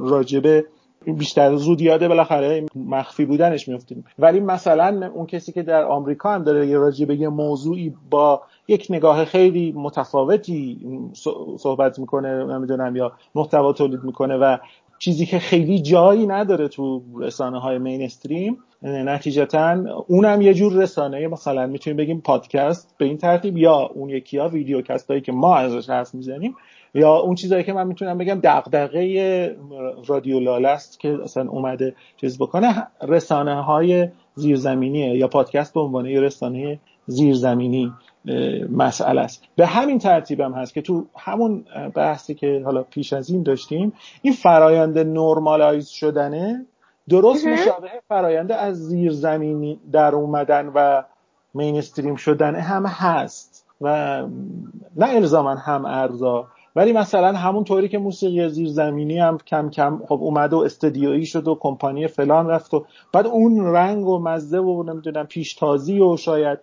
[0.00, 0.64] راجبه
[1.06, 6.42] بیشتر زود یاده بالاخره مخفی بودنش میفتیم ولی مثلا اون کسی که در آمریکا هم
[6.42, 10.80] داره یه راجبه یه موضوعی با یک نگاه خیلی متفاوتی
[11.58, 14.56] صحبت می‌کنه نمی‌دونم یا محتوا تولید می‌کنه و
[15.04, 19.76] چیزی که خیلی جایی نداره تو رسانه های مینستریم نتیجتا
[20.06, 21.28] اونم یه جور رسانه.
[21.28, 25.56] مثلا می‌تونیم بگیم پادکست به این ترتیب یا اون یکی ها ویدیوکست هایی که ما
[25.56, 26.56] ازش حرف می‌زنیم
[26.94, 29.56] یا اون چیزایی که من می‌تونم بگم دغدغه
[30.06, 32.86] رادیو لاله است که اصلا اومده چیز بکنه.
[33.02, 37.92] رسانه های زیرزمینیه یا پادکست به عنوان یه رسانه زیرزمینی.
[38.70, 39.44] مسئله است.
[39.56, 41.64] به همین ترتیب هم هست که تو همون
[41.94, 46.66] بحثی که حالا پیش از این داشتیم این فرایند نرمالایز شدنه
[47.08, 51.02] درست مشابه فرایند از زیرزمینی در اومدن و
[51.54, 53.88] مینستریم شدن هم هست و
[54.96, 56.46] نه الزاما هم ارزا
[56.76, 61.48] ولی مثلا همون طوری که موسیقی زیرزمینی هم کم کم خب اومد و استدیویی شد
[61.48, 66.58] و کمپانی فلان رفت و بعد اون رنگ و مزه و نمی‌دونم پیشتازی و شاید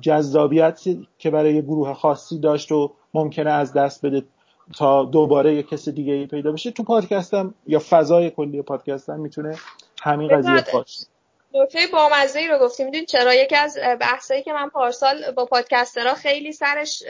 [0.00, 0.80] جذابیت
[1.18, 4.22] که برای گروه خاصی داشت و ممکنه از دست بده
[4.78, 6.70] تا دوباره یه کس دیگه ای پیدا بشه.
[6.70, 9.56] تو پادکستم یا فضای کلی پادکستم می‌تونه
[10.02, 11.06] همین قضیه باشه.
[11.54, 12.86] نکته بامزه ای رو گفتیم.
[12.86, 17.02] می‌دونی چرا؟ یکی از بحثایی که من پارسال با پادکسترها خیلی سرش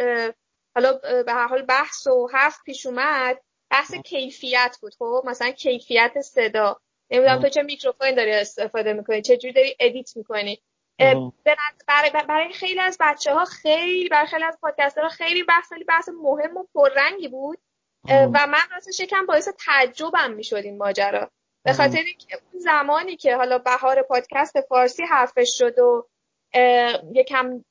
[0.75, 3.41] حالا به هر حال بحث و حرف پیش اومد
[3.71, 4.95] بحث کیفیت بود.
[4.99, 6.77] خب مثلا کیفیت صدا.
[7.11, 10.61] نمی‌دونم تو چه میکروفون داری استفاده می‌کنی؟ چه جوری داری edit می‌کنی؟
[10.99, 14.59] برای, برای خیلی از بچه ها خیلی برای خیلی از
[14.99, 17.59] ها خیلی بحث خیلی بحث مهم و پررنگی بود.
[18.09, 21.31] و من راستش یکم باعث تعجبم می‌شد این ماجرا.
[21.65, 26.09] به خاطر اینکه اون زمانی که حالا بهار پادکست فارسی حرفش شد و
[27.15, 27.65] یکم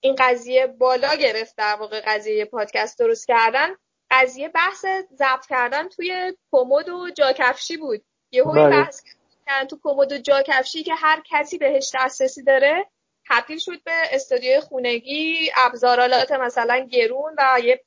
[0.00, 3.68] این قضیه بالا گرفت در واقع قضیه پادکست درست کردن
[4.10, 8.04] قضیه بحث ضبط کردن توی کمد و جاکفشی بود.
[8.32, 8.70] یه بله.
[8.70, 9.02] بحث
[9.46, 12.86] کردن تو کمد و جاکفشی که هر کسی بهش دسترسی داره
[13.30, 17.84] تبدیل شد به استودیوی خونگی ابزارالات مثلا گرون و یه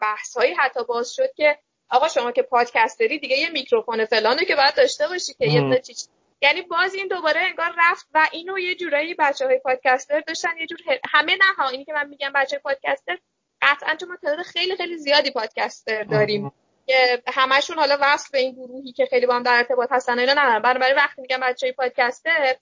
[0.00, 1.58] بحث هایی حتی باز شد که
[1.90, 5.80] آقا شما که پادکست داری دیگه یه میکروفون فلانه که باید داشته باشی که یه
[5.80, 6.10] چیز.
[6.42, 10.66] یعنی باز این دوباره انگار رفت و اینو یه جورایی بچه های پادکستر داشتن یه
[10.66, 10.78] جور
[11.10, 13.18] همه نه ها اینی که من میگم بچه پادکستر
[13.62, 16.52] قطعا تو ما تعداد خیلی خیلی زیادی پادکستر داریم.
[16.90, 20.32] که همشون حالا وصل به این گروهی که خیلی با هم در ارتباط هستن اینا
[20.32, 20.62] ندارن.
[20.62, 22.56] برای وقتی میگم بچه های پادکستر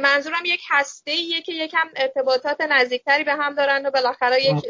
[0.00, 4.64] منظورم یک هسته ایه که یکم ارتباطات نزدیکتری به هم دارن و بالاخره یک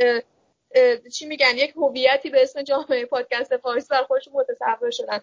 [1.13, 5.21] چی میگن یک هویتی به اسم جامعه پادکست فارسی بر خودشون متصور شدن.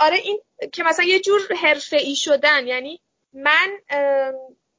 [0.00, 0.40] آره این
[0.72, 3.00] که مثلا یه جور حرفه ای شدن یعنی
[3.32, 3.68] من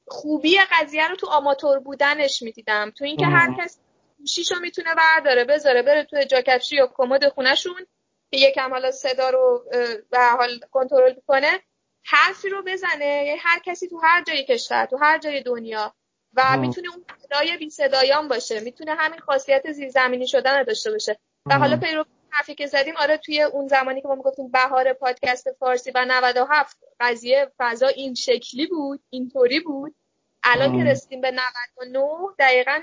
[0.07, 2.91] خوبی قضیه رو تو آماتور بودنش می‌دیدم.
[2.97, 3.79] تو اینکه هر کس
[4.23, 7.85] گوشیشو می‌تونه برداره بذاره بره تو جاکفشی یا کمد خونهشون
[8.31, 9.63] که یکم حالا صدا رو
[10.11, 11.59] به حال کنترل کنه
[12.05, 13.35] حرفی رو بزنه.
[13.39, 15.93] هر کسی تو هر جای کشور تو هر جای دنیا
[16.33, 18.59] و می‌تونه اون صدای بی صدایان باشه.
[18.59, 21.19] می‌تونه همین خاصیت زیرزمینی شدن داشته باشه.
[21.45, 25.51] و حالا پیرو حرفی که زدیم آره توی اون زمانی که ما می‌گفتیم بهار پادکست
[25.51, 29.95] فارسی و 97 قضیه فضا این شکلی بود اینطوری بود.
[30.43, 32.07] الان که رسیدیم به 99
[32.39, 32.81] دقیقا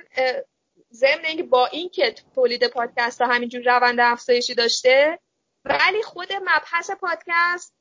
[0.92, 5.18] ضمن اینکه با اینکه تولید پادکست ها همینجور روند افزایشی داشته
[5.64, 7.74] ولی خود مبحث پادکست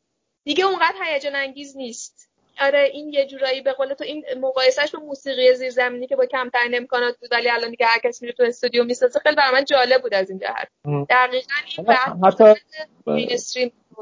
[0.43, 2.29] دیگه اونقدر هیجان انگیز نیست.
[2.61, 6.75] آره این یه جورایی به قول تو این مقایسهش با موسیقی زیرزمینی که با کمترین
[6.75, 10.01] امکانات بود ولی الان دیگه هر کس میره تو استودیو می‌سازه خیلی برای من جالب
[10.01, 10.67] بود از این جهت.
[11.09, 12.09] دقیقا این بحث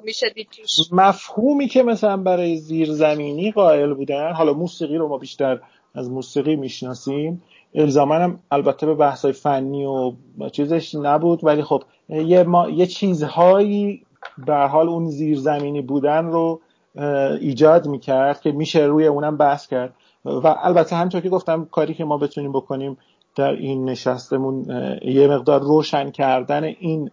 [0.04, 0.48] میشه دید
[0.92, 5.60] مفهومی که مثلا برای زیرزمینی قائل بودن حالا موسیقی رو ما بیشتر
[5.96, 7.44] از موسیقی می‌شناسیم
[7.76, 10.14] الزاما هم البته به بحث های فنی و
[10.52, 14.04] چیزش نبود ولی خب یه, ما، یه چیزهایی
[14.46, 16.62] به حال اون زیرزمینی بودن رو
[17.42, 19.94] ایجاد می‌کرد که میشه روی اونم بحث کرد.
[20.26, 22.98] و البته همینطور که گفتم کاری که ما بتونیم بکنیم
[23.36, 24.66] در این نشستمون
[25.02, 27.12] یه مقدار روشن کردن این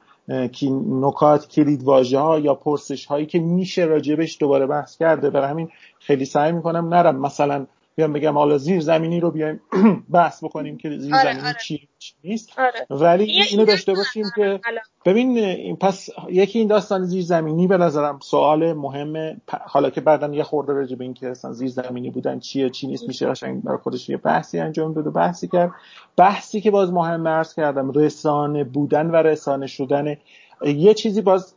[0.90, 5.68] نکات کلید واژه ها یا پرسش هایی که میشه راجبش دوباره بحث کرده برای همین
[5.98, 7.20] خیلی سعی می‌کنم نرم.
[7.20, 7.66] مثلا
[7.96, 9.60] بیام بگم حالا زیر زمینی رو بیایم
[10.10, 11.56] بحث بکنیم که زیر آره، زمینی آره.
[11.60, 11.88] چی
[12.24, 12.86] نیست آره.
[12.90, 14.60] ولی اینو داشته باشیم که
[15.04, 19.36] ببین پس یکی این داستان زیر زمینی به نظرم سوال مهمه
[19.66, 22.86] حالا که بعدا یه خورده راجع به این که اصلا زیر زمینی بودن چیه چی
[22.86, 25.70] نیست میشه قشنگ برای خودش یه بحثی انجام داد و بحثی کرد
[26.16, 30.16] بحثی که باز مهم عرض کردم رسانه بودن و رسانه شدن
[30.64, 31.54] یه چیزی باز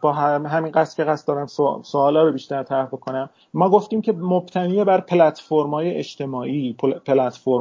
[0.00, 1.46] با همین قصد که قصد دارم
[1.82, 3.30] سوالا رو بیشتر طرح بکنم.
[3.54, 5.04] ما گفتیم که مبتنی بر
[5.72, 6.76] های اجتماعی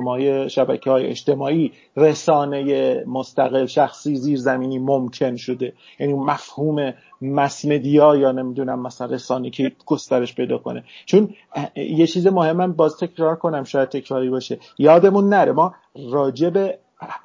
[0.06, 5.74] های شبکه های اجتماعی رسانه مستقل شخصی زیرزمینی ممکن شده.
[6.00, 10.84] یعنی مفهوم مس مدیا یا نمی‌دونم مثلا رسانه که گسترش پیدا کنه.
[11.06, 11.30] چون
[11.76, 14.60] یه چیز مهمم باز تکرار کنم شاید تکراری باشه.
[14.78, 15.74] یادمون نره ما
[16.12, 16.50] راجع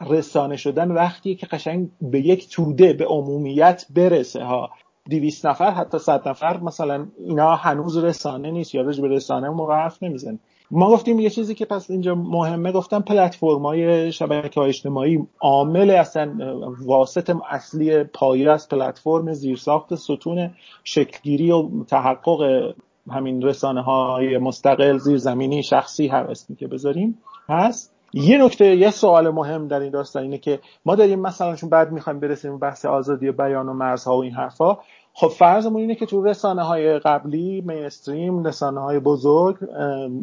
[0.01, 4.71] رسانه شدن وقتی که قشنگ به یک توده به عمومیت برسه ها.
[5.09, 10.03] دیویست نفر حتی صد نفر مثلا اینا هنوز رسانه نیست یا به رسانه موقع حرف
[10.03, 10.39] نمیزن
[10.71, 15.91] ما گفتیم یه چیزی که پس اینجا مهمه گفتم پلتفرم های شبکه های اجتماعی عامل
[15.91, 16.35] اصلا
[16.87, 20.51] واسط اصلی پایه از پلتفرم زیرساخت ستون
[20.85, 22.73] شکلگیری و تحقق
[23.11, 27.19] همین رسانه های مستقل زیرزمینی شخصی هر اسمی که بذاریم
[27.49, 27.94] هست.
[28.15, 31.93] یه نکته یه سوال مهم در این داستان اینه که ما داریم مثلا چون بعد
[31.93, 34.79] می‌خوایم برسیم بحث آزادی بیان و مرزها و این حرفا
[35.13, 39.57] خب فرضمون اینه که تو رسانه های قبلی مینستریم رسانه های بزرگ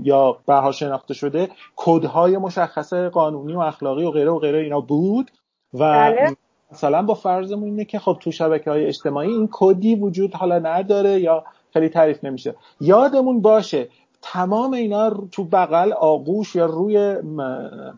[0.04, 5.32] یا بها شناخته شده کدهای مشخص قانونی و اخلاقی و غیره و غیره اینا بود
[5.74, 6.36] و بله.
[6.72, 11.20] مثلا با فرضمون اینه که خب تو شبکه های اجتماعی این کدی وجود حالا نداره
[11.20, 13.90] یا خیلی تعریف نمیشه یادمون باشه
[14.22, 17.16] تمام اینا تو بغل آغوش یا روی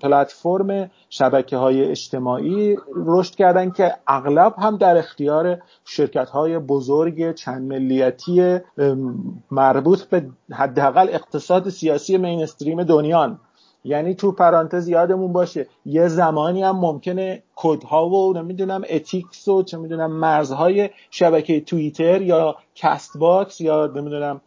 [0.01, 7.61] پلتفرم شبکه های اجتماعی رشد کردن که اغلب هم در اختیار شرکت های بزرگ چند
[7.61, 8.59] ملیتی
[9.51, 13.39] مربوط به حداقل اقتصاد سیاسی مینستریم دنیان.
[13.86, 19.78] یعنی تو پرانتز یادمون باشه یه زمانی هم ممکنه کدها و نمی‌دونم ethics و چه
[19.78, 24.41] می‌دونم مرزهای شبکه توییتر یا کست باکس یا نمی‌دونم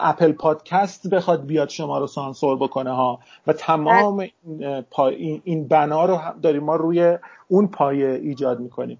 [0.00, 3.18] اپل پادکست بخواد بیاد شما رو سانسور بکنه ها.
[3.46, 4.26] و تمام
[5.08, 6.64] این, این بنا رو داریم.
[6.64, 7.18] ما روی
[7.48, 8.98] اون پایه ایجاد می‌کنیم.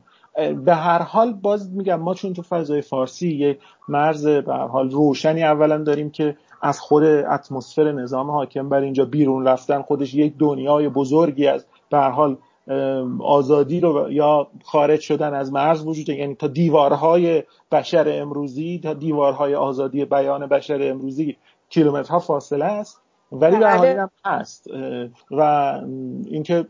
[0.64, 3.58] به هر حال باز میگم ما چون تو فضای فارسی یک
[3.88, 9.04] مرز به هر حال روشنی اولا داریم که از خود اتمسفر نظام حاکم بر اینجا
[9.04, 12.36] بیرون رفتن خودش یک دنیای بزرگی از به هر حال
[13.20, 17.42] آزادی رو یا خارج شدن از مرز وجود یعنی تا دیوارهای
[17.72, 21.36] بشر امروزی تا دیوارهای آزادی بیان بشر امروزی
[21.68, 23.00] کیلومترها فاصله است
[23.32, 24.66] ولی به حال هم هست.
[25.30, 25.40] و
[26.26, 26.66] اینکه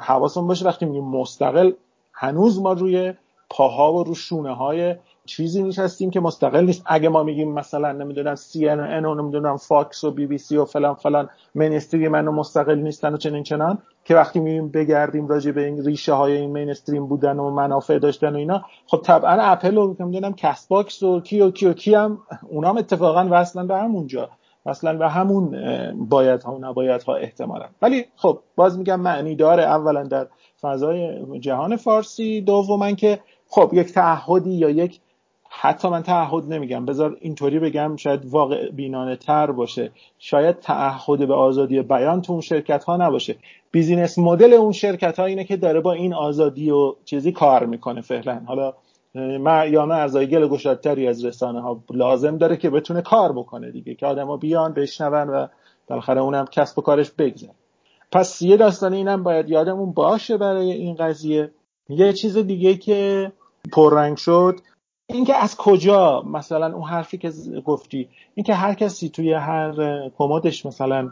[0.00, 1.72] حواسمون باشه وقتی میگیم مستقل
[2.12, 3.14] هنوز ما روی
[3.50, 4.96] پاها و رو شونه های
[5.30, 6.82] چیزی نشستیم که مستقل نیست.
[6.86, 10.56] اگه ما میگیم مثلا نمی‌دونم سی ان ان و نمی‌دونم فاکس و بی بی سی
[10.56, 15.50] و فلان فلان mainstreamن و مستقل نیستن و چنین چنان که وقتی میریم بگردیم راجع
[15.50, 19.78] به این ریشه های این mainstream بودن و منافع داشتن و اینا خب طبعا اپل
[19.78, 22.18] و نمی‌دونم Castbox و کی و کی و کی هم
[22.48, 24.28] اونام اتفاقا وصلن به همونجا.
[24.66, 25.56] اصلا به همون
[26.08, 27.66] باید ها و نباید ها احتمالا.
[27.82, 30.26] ولی خب باز میگم معنی داره اولا در
[30.60, 32.40] فضای جهان فارسی.
[32.40, 35.00] دوما که خب یک تعهدی یا یک
[35.52, 36.86] حتی من تعهد نمیگم.
[36.86, 39.90] بذار اینطوری بگم شاید واقع بینانه تر باشه.
[40.18, 43.36] شاید تعهد به آزادی بیان تو اون شرکت ها نباشه.
[43.70, 48.00] بیزینس مدل اون شرکت ها اینه که داره با این آزادی و چیزی کار می‌کنه
[48.00, 48.40] فعلا.
[48.46, 48.72] حالا
[49.68, 54.06] یا ارزای گل گشادتری از رسانه ها لازم داره که بتونه کار بکنه دیگه که
[54.06, 55.46] آدما بیان بشنون و
[55.88, 57.54] بالاخره اونم کسب و کارش بگذره.
[58.12, 61.50] پس یه داستان اینم باید یادمون باشه برای این قضیه.
[61.88, 63.32] یه چیز دیگه که
[63.72, 64.54] پررنگ شد
[65.12, 67.32] اینکه از کجا مثلا اون حرفی که
[67.64, 69.72] گفتی اینکه هر کسی توی هر
[70.18, 71.10] کمدش مثلا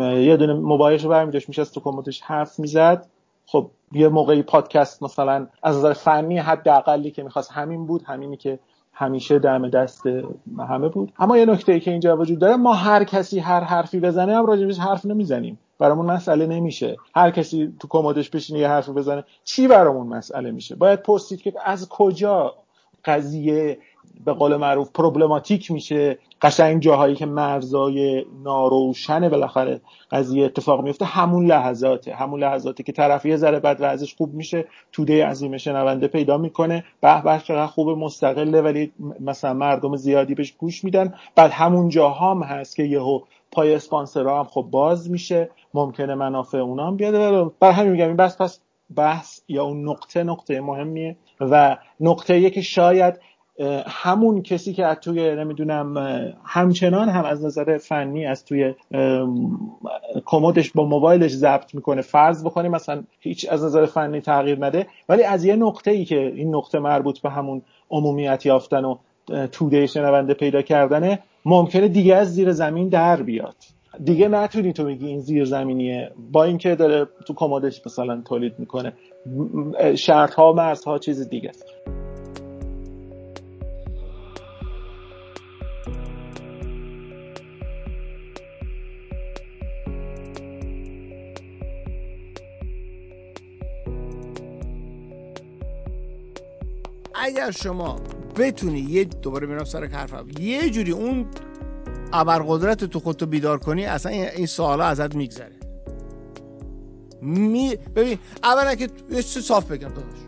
[0.00, 3.06] یه دونه موبایلش رو برمی داشت از تو کمدش حرف می‌زد
[3.46, 8.58] خب یه موقعی پادکست مثلا از نظر فنی حداقلی که می‌خواست همین بود همینی که
[8.92, 10.06] همیشه دم دست
[10.58, 11.12] همه بود.
[11.18, 14.46] اما یه نکته ای که اینجا وجود داره ما هر کسی هر حرفی بزنه هم
[14.46, 15.58] راجبش حرف نمی‌زنیم.
[15.78, 16.96] برامون مسئله نمیشه.
[17.14, 21.52] هر کسی تو کمدش بشینه یه حرف بزنه چی برامون مسئله میشه؟ باید پرسید که
[21.64, 22.54] از کجا
[23.04, 23.78] قضیه
[24.24, 26.18] به قول معروف پروبلماتیک میشه.
[26.42, 29.80] قشنگ جاهایی که مرزای ناروشن بالاخره
[30.10, 32.14] قضیه اتفاق میفته همون لحظاته.
[32.14, 36.84] همون لحظاته که طرف یه ذره بعد وضعش خوب میشه توده عظیم شنونده پیدا می‌کنه.
[37.00, 41.14] به به چقدر خوب مستقله ولی مثلا مردم زیادی بهش گوش میدن.
[41.34, 43.20] بعد همون جاها هم هست که یهو
[43.52, 45.50] پای اسپانسرها هم خب باز میشه.
[45.74, 47.52] ممکنه منافع اونا هم بیاد.
[47.60, 48.60] بر همین میگم این بس پس
[48.96, 53.20] بحث یا اون نقطه نقطه مهمیه و نقطه که شاید
[53.86, 55.96] همون کسی که از توی نمی‌دونم
[56.44, 58.74] همچنان هم از نظر فنی از توی
[60.24, 65.22] کمدش با موبایلش ضبط می‌کنه فرض بکنیم مثلا هیچ از نظر فنی تغییر نده ولی
[65.22, 68.96] از یه نقطه ای که این نقطه مربوط به همون عمومیت یافتن و
[69.52, 73.56] توده شنونده پیدا کردنه ممکنه دیگه از زیر زمین در بیاد.
[74.04, 76.10] دیگه نتونی تو بگی این زیر زمینیه.
[76.32, 78.92] با اینکه داره تو کمدش مثلا تولید می‌کنه.
[79.96, 81.48] شرط ها مرز ها چیز دیگه.
[81.48, 81.64] است
[97.14, 98.00] اگر شما
[98.36, 100.26] بتونی یه دوباره میرم سر حرفم.
[100.40, 101.26] یه جوری اون
[102.12, 105.56] ابرقدرت تو خودتو بیدار کنی اصلا این سوالا ازت میگذره.
[107.22, 107.76] می...
[107.76, 110.18] ببین اولا که یه چیز صاف بگم داداش.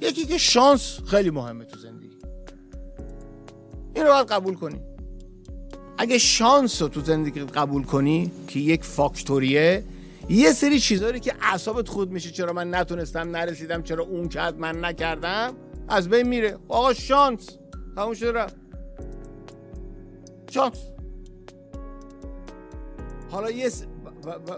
[0.00, 2.18] یکی که شانس خیلی مهمه تو زندگی.
[3.94, 4.80] این رو باید قبول کنی.
[5.98, 9.84] اگه شانس رو تو زندگی قبول کنی که یک فاکتوریه
[10.28, 14.84] یه سری چیزهایی که اعصابت خود میشه چرا من نتونستم نرسیدم چرا اون کرد من
[14.84, 15.54] نکردم
[15.88, 16.56] از بین میره.
[16.68, 17.58] آقا شانس.
[17.96, 18.56] تموم شده رفت.
[20.50, 20.91] شانس.
[23.32, 23.84] حالا یه س...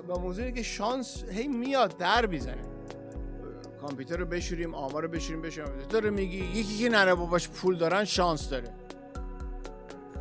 [0.08, 2.62] و, موضوعی که شانس هی میاد در بیزنه
[3.80, 5.72] کامپیوتر رو بشوریم آمار رو بشوریم بشوریم.
[5.88, 8.68] داره میگی یکی که نره باباش پول دارن شانس داره.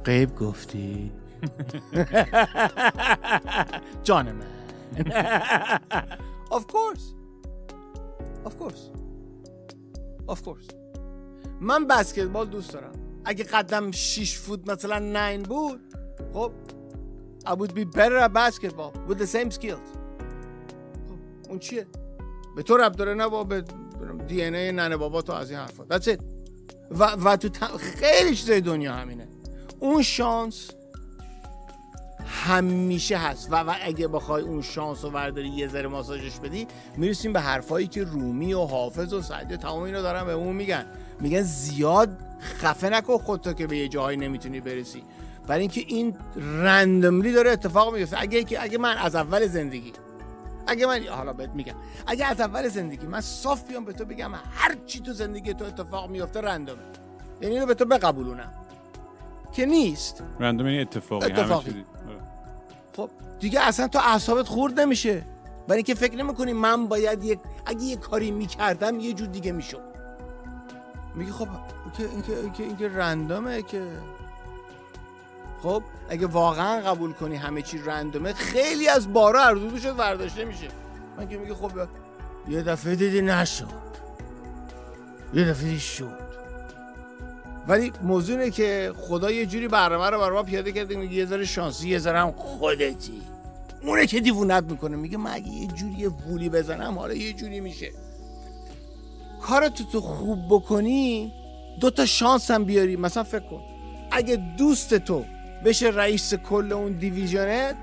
[0.04, 1.12] قیب گفتی.
[4.04, 4.45] جان من.
[6.58, 7.04] Of course.
[8.45, 8.82] Of course.
[10.28, 10.74] Of course.
[11.62, 12.93] من بسکتبال دوست دارم.
[13.26, 15.82] اگه قدم 6 فوت مثلا 9 بود
[16.34, 16.51] خب
[17.46, 19.98] I would be better at basketball with the same skills.
[21.50, 21.88] اون چیه؟
[22.56, 23.64] به تو رب داره نه به
[24.28, 25.84] دی ان ای ننه بابا تو از این حرفا.
[25.89, 26.20] That's it.
[26.91, 29.28] و, و تو خیلی چیزای دنیا همینه.
[29.80, 30.72] اون شانس
[32.26, 33.52] همیشه هست.
[33.52, 36.68] و, و اگه بخوای اون شانس رو ورداری یه ذره ماساژش بدی
[36.98, 40.86] می‌رسیم به حرفایی که رومی و حافظ و سعدی تمام اینا دارن به اون میگن.
[41.20, 45.04] میگن زیاد خفه نکن خودتو که به یه جاهایی نمی‌تونی برسی.
[45.48, 49.94] برای اینکه این رندملی داره اتفاق میفته اگه که اگه من از اول زندگی
[50.68, 51.76] اگه من حالا بهت میگم.
[52.08, 55.66] اگه از اول زندگی من صاف بیام به تو بگم هر چی تو زندگی تو
[55.66, 56.82] اتفاق میفته رندومه
[57.41, 58.54] یعنی اینو به تو بقبولونم.
[59.52, 60.24] که نیست.
[60.39, 61.70] رندوم این اتفاقی همه اتفاقی.
[61.72, 61.86] آره.
[62.96, 65.26] خب دیگه اصلا تو اعصابت خورد نمیشه.
[65.68, 69.94] برای اینکه فکر نمی‌کنی من باید یک اگه یه کاری می‌کردم یه جور دیگه می‌شد.
[71.16, 71.48] میگی خب
[71.98, 72.78] این که این که این
[73.64, 73.82] که,
[75.64, 80.68] خب اگه واقعا قبول کنی همه چی رندومه خیلی از بارا اردو شد برداشته میشه.
[81.18, 81.72] من که میگه خب
[82.47, 83.68] یه دفعه دیدی نشد.
[85.34, 86.24] یه دفعه شد.
[87.68, 91.26] ولی موضوع اینه که خدا یه جوری برنامه رو برای ما پیاده کرده میگه یه
[91.26, 93.22] ذره شانسی یه ذره هم خودتی.
[93.82, 97.59] اونه که دیوونت می‌کنه میگه من اگه یه جوری یه وولی بزنم حالا یه جوری
[97.59, 97.91] میشه.
[99.41, 101.34] کارتو تو خوب بکنی
[101.80, 102.95] دو تا شانس هم بیاری.
[102.95, 103.61] مثلا فکر کن
[104.11, 105.26] اگه دوست تو
[105.66, 107.76] بشه رئیس کل اون دیویژنت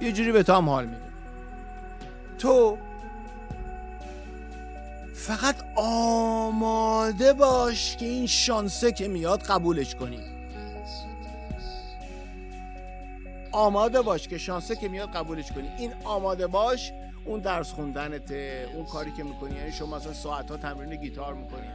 [0.00, 1.04] یه جوری به تو حال میده.
[2.38, 2.78] تو
[5.14, 10.20] فقط آماده باش که این شانسه که میاد قبولش کنی.
[13.52, 15.70] آماده باش که شانسه که میاد قبولش کنی.
[15.78, 16.92] این آماده باش
[17.24, 19.56] اون درس خوندنته اون کاری که می‌کنی.
[19.56, 21.66] یعنی شما مثلا ساعت ها تمرین گیتار می‌کنی.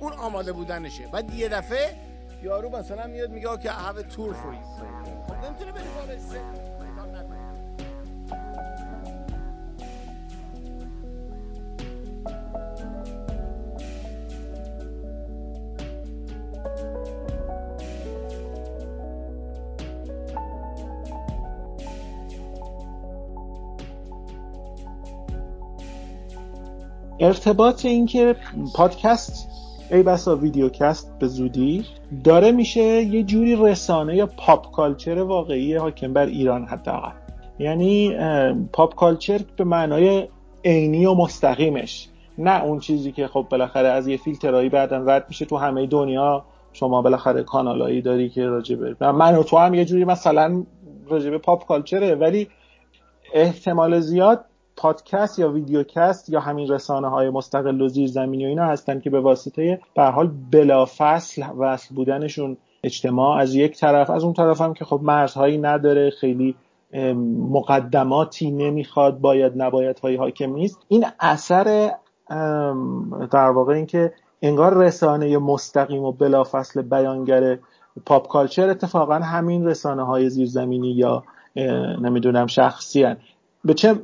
[0.00, 1.06] اون آماده بودنشه.
[1.12, 1.96] بعد یه دفعه
[2.42, 3.70] یارو مثلا میاد میگه که
[4.02, 4.82] tour for you
[5.26, 6.12] خب نمی‌تونه بری بالا.
[27.20, 28.36] ارتباط این که
[28.74, 29.51] پادکست
[29.92, 31.84] ای بسا videocast به زودی.
[32.24, 37.12] داره میشه یه جوری رسانه یا pop culture واقعی حاکم بر ایران حداقل.
[37.58, 38.16] یعنی
[38.72, 40.28] pop culture به معنای
[40.64, 42.08] عینی و مستقیمش.
[42.38, 46.44] نه اون چیزی که خب بالاخره از یه فیلترایی بعدن رد میشه تو همه دنیا.
[46.72, 50.64] شما بالاخره کانالایی داری که راجبه من و تو هم یه جوری مثلا
[51.08, 52.48] راجبه pop culture ه ولی
[53.34, 54.44] احتمال زیاد
[54.82, 59.20] پادکست یا ویدیوکست یا همین رسانه های مستقل و زیرزمینی و اینا هستن که به
[59.20, 64.84] واسطه به حال بلافصل وصل بودنشون اجتماع از یک طرف از اون طرف هم که
[64.84, 66.54] خب مرزهایی نداره خیلی
[67.50, 71.92] مقدماتی نمی‌خواد باید نباید های حاکم نیست این اثر
[73.30, 74.12] در واقع اینکه
[74.42, 77.58] انگار رسانه مستقیم و بلافصل بیانگر
[78.06, 81.24] پاپ کالچر اتفاقا همین رسانه های زیرزمینی یا
[82.00, 83.16] نمی‌دونم شخصی هن.
[83.64, 83.94] به چه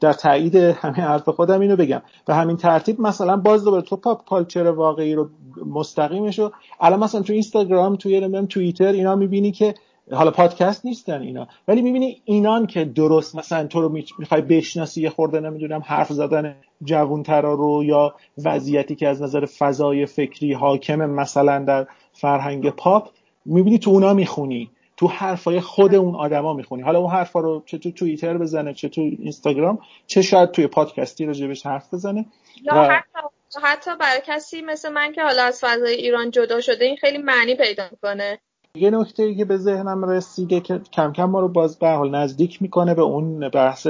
[0.00, 2.02] در تایید همین حرف خودم اینو بگم.
[2.26, 5.28] به همین ترتیب مثلا باز دوباره تو پاپ کالچر واقعی رو
[5.66, 9.74] مستقیمش رو الان مثلا تو اینستاگرام توی نمی‌دونم توییتر اینا می‌بینی که
[10.12, 11.48] حالا پادکست نیستن اینا.
[11.68, 16.54] ولی می‌بینی اینان که درست مثلا تو رو می‌خوای بشناسی یه خورده نمی‌دونم حرف زدن
[16.84, 18.14] جوونترا رو یا
[18.44, 23.08] وضعیتی که از نظر فضای فکری حاکم مثلا در فرهنگ پاپ
[23.44, 24.70] می‌بینی تو اونا می‌خونی.
[24.96, 26.82] تو حرفای خود اون آدما می‌خونی.
[26.82, 31.24] حالا اون حرفا رو چه تو توییتر بزنه چه تو اینستاگرام چه شاید توی پادکستی
[31.26, 32.26] راجبش حرف بزنه.
[32.62, 33.26] یا و- حتی
[33.62, 37.54] حتی برای کسی مثل من که حالا از فضای ایران جدا شده این خیلی معنی
[37.54, 38.38] پیدا می‌کنه.
[38.74, 42.14] یه نکته ای که به ذهنم رسیده که کم کم ما رو باز به حال
[42.14, 43.88] نزدیک می‌کنه به اون بحث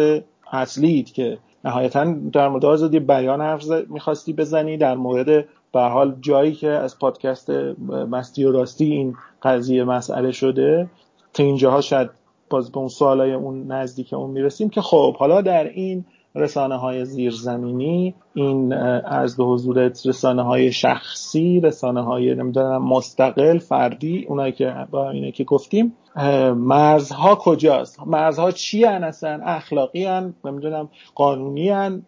[0.52, 6.16] اصلی که نهایتا در مورد آزادی بیان حرف می‌خواستی بزنی در مورد به هر حال
[6.20, 7.50] جایی که از پادکست
[8.10, 10.88] مستی و راستی این قضیه مسئله شده
[11.34, 12.10] تا اینجاها شاید
[12.50, 16.04] باز به اون سوالای اون نزدیک اون می‌رسیم که خب حالا در این
[16.34, 24.26] رسانه های زیرزمینی این از به حضورت رسانه های شخصی رسانه های نمی‌دونم مستقل فردی
[24.28, 25.96] اونایی که با اینه که گفتیم
[26.54, 32.02] مرزها کجاست؟ مرزها چی هن اصلا؟ اخلاقی هن نمی‌دونم قانونی هن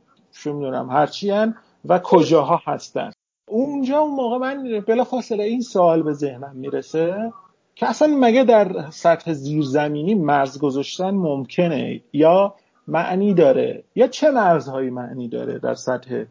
[0.45, 1.55] چه می‌دونم هرچی هن
[1.85, 3.11] و کجاها هستن؟
[3.49, 7.33] اونجا اون موقع من بلافاصله این سوال به ذهنم می‌رسه
[7.75, 12.55] که اصلا مگه در سطح زیرزمینی مرز گذاشتن ممکنه؟ یا
[12.89, 16.25] معنی داره؟ یا چه مرزهایی معنی داره در سطح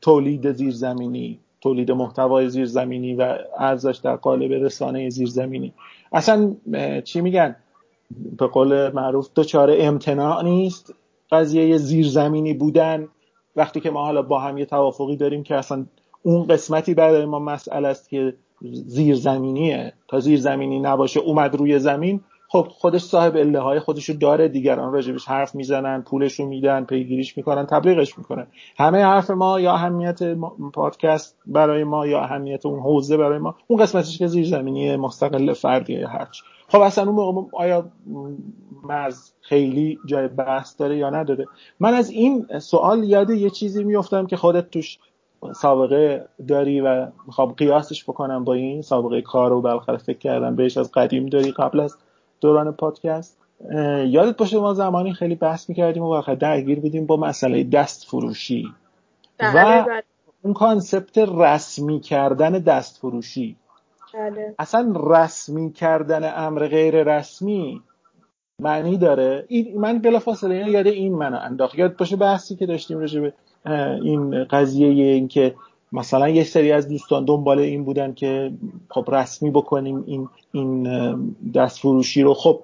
[0.00, 5.74] تولید زیرزمینی تولید محتوای زیرزمینی و ارزش در قالب رسانه زیرزمینی؟
[6.12, 6.54] اصلا
[7.04, 7.56] چی میگن؟
[8.38, 10.94] به قول معروف دچار امتناع نیست
[11.30, 13.08] قضیه زیرزمینی بودن.
[13.56, 15.86] وقتی که ما حالا با هم یه توافقی داریم که اصلا
[16.22, 18.34] اون قسمتی برای ما مسئله است که
[18.72, 19.92] زیرزمینیه.
[20.08, 25.26] تا زیرزمینی نباشه اومد روی زمین خب خودش صاحب اله های خودشو داره دیگران راجبش
[25.28, 28.46] حرف می‌زنن پولشو میدن پیگیریش می‌کنن تبلیغش می‌کنن.
[28.78, 30.18] همه حرف ما یا اهمیت
[30.74, 35.96] پادکست برای ما یا اهمیت اون حوزه برای ما اون قسمتش که زیرزمینی مستقل فردی
[35.96, 36.42] هرچی.
[36.68, 37.90] خب اصلا اون موقع آیا
[38.82, 41.44] مرز خیلی جای بحث داره یا نداره؟
[41.80, 44.98] من از این سوال یاد یه چیزی میفتم که خودت توش
[45.52, 50.76] سابقه داری و می‌خوام قیاسش بکنم با این سابقه کار رو بالاخره فکر کردم بهش
[50.76, 51.96] از قدیم داری قبل از
[52.40, 53.38] دوران پادکست.
[54.06, 58.68] یادت باشه ما زمانی خیلی بحث می‌کردیم و واقعا درگیر بودیم با مسئله دست فروشی.
[59.38, 60.02] بله، و بله.
[60.42, 63.56] اون کانسپت رسمی کردن دست فروشی.
[64.14, 64.54] بله.
[64.58, 67.82] اصلا رسمی کردن امر غیر رسمی
[68.62, 69.44] معنی داره.
[69.48, 71.78] این من بلافاصله یاد این منو انداخت.
[71.78, 73.32] یاد باشه بحثی که داشتیم راجع به
[73.72, 75.54] این قضیه این که
[75.92, 78.52] مثلا یه سری از دوستان دنبال این بودن که
[78.88, 81.18] خب رسمی بکنیم این این اه،
[81.54, 82.34] دست فروشی رو.
[82.34, 82.60] خب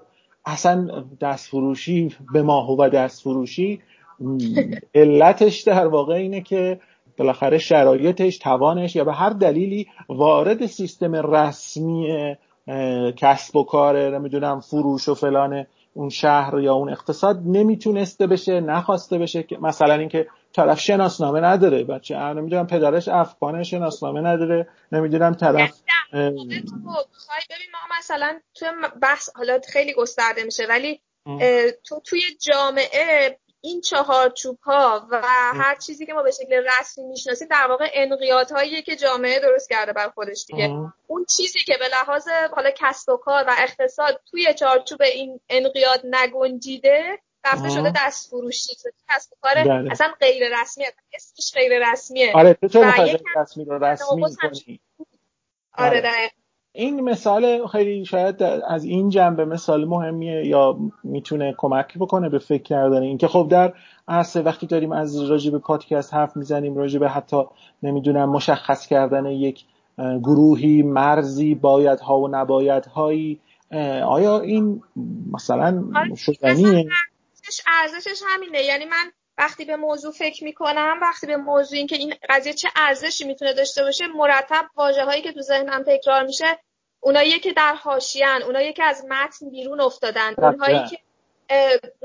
[0.46, 3.80] اصلا دست فروشی به ما و دست فروشی
[4.20, 4.38] م،
[4.94, 6.80] علتش در واقع اینه که
[7.16, 12.34] بالاخره شرایطش توانش یا به هر دلیلی وارد سیستم رسمی
[13.16, 19.18] کسب و کار نمی‌دونم فروش و فلان اون شهر یا اون اقتصاد نمی‌تونسته بشه نخواسته
[19.18, 22.16] بشه که مثلا اینکه طرف شناسنامه نداره بچه.
[22.16, 24.68] اه، نمی‌دونم پدرش افغانه شناسنامه نداره.
[24.92, 25.70] نمی‌دونم طرف
[26.10, 28.68] تو می‌خوای؟ ببین ما مثلا توی
[29.02, 31.00] بحث حالا خیلی گسترده میشه ولی
[31.84, 35.22] تو توی جامعه این چهار چوب ها و
[35.54, 39.92] هر چیزی که ما به شکل رسمی می‌شناسیم در واقع انقیادهاییه که جامعه درست کرده
[39.92, 40.64] بر خودش دیگه.
[40.64, 40.94] اه.
[41.06, 46.00] اون چیزی که به لحاظ حالا کسب و کار و اقتصاد توی چارچوب این انقیاد
[46.04, 47.68] نگنجیده رفته.
[47.68, 49.90] شده دست فروشی شده کسب و کار بله.
[49.90, 52.92] اصلا غیر رسمیه اسمش غیر رسمیه آره تو چرا
[53.36, 54.80] رسمی رو رسمی کنی
[55.78, 56.00] آره بله.
[56.00, 56.28] دقیقاً.
[56.74, 62.62] این مثال خیلی شاید از این جنبه مثال مهمیه یا می‌تونه کمک بکنه به فکر
[62.62, 63.72] کردن اینکه خب در
[64.08, 67.42] عرصه وقتی داریم از راجع به پادکست حرف می‌زنیم راجع به حتی
[67.82, 69.64] نمی‌دونم مشخص کردن یک
[69.98, 73.40] گروهی مرزی بایدها و نبایدهایی
[73.70, 74.82] اه، آیا این
[75.32, 76.88] مثلا آره، شدنیه
[77.44, 78.62] ارزشش ارزشش همینه.
[78.62, 83.24] یعنی من وقتی به موضوع فکر می‌کنم وقتی به موضوع اینکه این قضیه چه ارزشی
[83.24, 86.58] می‌تونه داشته باشه مرتب واژه هایی که تو ذهنم تکرار میشه
[87.00, 90.98] اونایی که در حاشیه‌ان اونایی که از متن بیرون افتادن اونهایی که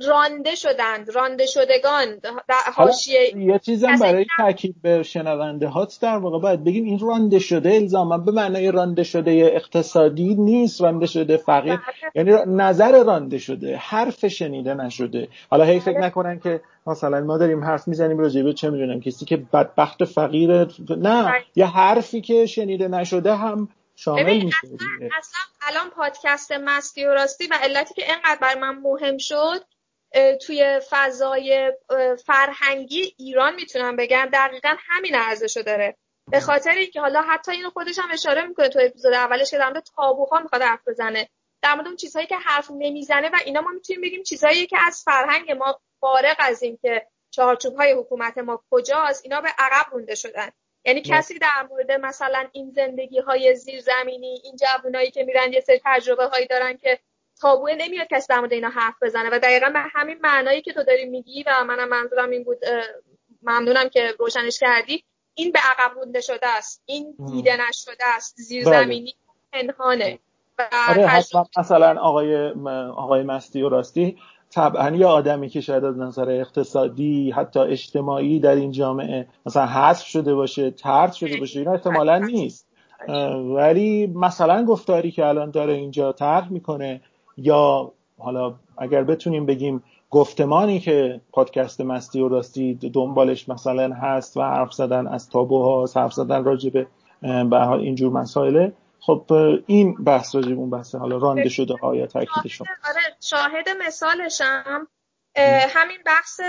[0.07, 2.07] رانده شدند رانده شدگان.
[2.49, 7.39] در حاشیه یه چیزم برای تاکید به شنونده هات در واقع باید بگیم این رانده
[7.39, 11.79] شده الزاما به معنای رانده شده اقتصادی نیست رانده شده فقیر
[12.15, 15.27] یعنی را- نظر رانده شده حرف شنیده نشده.
[15.49, 19.25] حالا هی فکر نکنن که مثلا ما داریم حرف می‌زنیم راجع به چه می‌دونم کسی
[19.25, 21.33] که بدبخت فقیر نه.
[21.55, 23.69] یه حرفی که شنیده نشده هم
[23.99, 25.09] شامل میشه اصلا.
[25.17, 29.65] اصلا الان پادکست مستی و راستی و علتی که اینقدر بر من مهم شد
[30.45, 31.73] توی فضای
[32.25, 35.97] فرهنگی ایران می‌تونم بگم دقیقا همین ارزشو داره.
[36.31, 39.69] به خاطر اینکه حالا حتی اینو خودش هم اشاره می‌کنه تو اپیزود اولش که در
[39.69, 41.29] مورد تابوها می‌خواد حرف بزنه.
[41.61, 45.03] در مورد اون چیزهایی که حرف نمی‌زنه و اینا ما می‌تونیم بگیم چیزهایی که از
[45.05, 50.49] فرهنگ ما فارغ از اینکه چارچوب های حکومت ما کجاست اینا به عقب مونده شدن.
[50.87, 55.81] یعنی کسی در مورد مثلا این زندگی های زیرزمینی این جوانایی که میرن یه سری
[55.85, 56.99] تجربه هایی دارن که
[57.41, 59.29] تابوه نمیاد کسی در مورد اینا حرف بزنه.
[59.29, 62.57] و دقیقا به همین معنایی که تو داری میگی و منم منظورم این بود
[63.41, 65.03] ممنونم که روشنش کردی.
[65.33, 66.83] این به عقب مونده شده است.
[66.85, 68.35] این دیده نشده است.
[68.37, 69.15] زیرزمینی
[69.53, 70.19] پنهانه.
[70.57, 72.53] و آره حتما مثلا آقای
[72.95, 74.17] آقای مستی و راستی
[74.51, 80.05] طبعا یه آدمی که شاید از نظر اقتصادی حتی اجتماعی در این جامعه مثلا حذف
[80.05, 82.67] شده باشه ترد شده باشه اینا احتمالا نیست.
[83.55, 87.01] ولی مثلا گفتاری که الان داره اینجا طرح می‌کنه
[87.37, 94.41] یا حالا اگر بتونیم بگیم گفتمانی که پادکست مستی و راستی دنبالش مثلا هست و
[94.41, 96.87] حرف زدن از تابوها حرف زدن راجع به
[97.79, 99.25] اینجور مسائله خب
[99.67, 103.69] این بحث راجع به اون بحث حالا رانده شده ها یا تاکید شما؟ آره شاهد
[103.69, 104.87] مثالشم.
[105.69, 106.41] همین بحث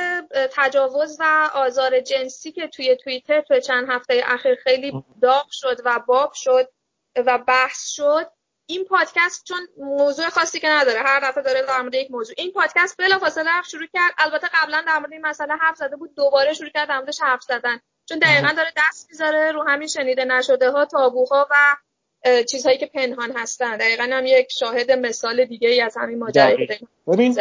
[0.53, 6.01] تجاوز و آزار جنسی که توی توییتر توی چند هفته اخیر خیلی داغ شد و
[6.07, 6.69] باب شد
[7.17, 8.31] و بحث شد.
[8.67, 12.35] این پادکست چون موضوع خاصی که نداره هر دفعه داره در مورد یک موضوع.
[12.39, 14.13] این پادکست بلافاصله حرف شروع کرد.
[14.19, 17.43] البته قبلا در مورد این مسئله حرف زده بود دوباره شروع کرد در موردش حرف
[17.43, 17.81] زدن.
[18.09, 21.77] چون دقیقا داره دست می‌ذاره رو همین شنیده نشده ها تابوها و
[22.51, 23.77] چیزهایی که پنهان هستن.
[23.77, 26.69] دقیقا هم یک شاهد مثال دیگه ای از همین ماجرایی
[27.07, 27.35] ببین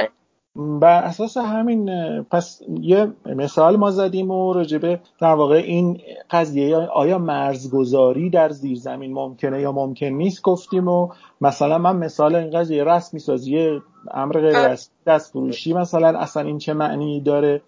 [0.58, 1.90] بر اساس همین
[2.24, 6.02] پس یه مثال ما زدیم و راجبه در واقع این
[6.32, 11.10] قضیه آیا مرزگذاری در زیرزمین ممکنه یا ممکن نیست گفتیم و
[11.42, 13.82] مثلا من مثال این قضیه رسمی سازی
[14.12, 17.62] امر غیر رسمی دست فروشی مثلا اصلا این چه معنی داره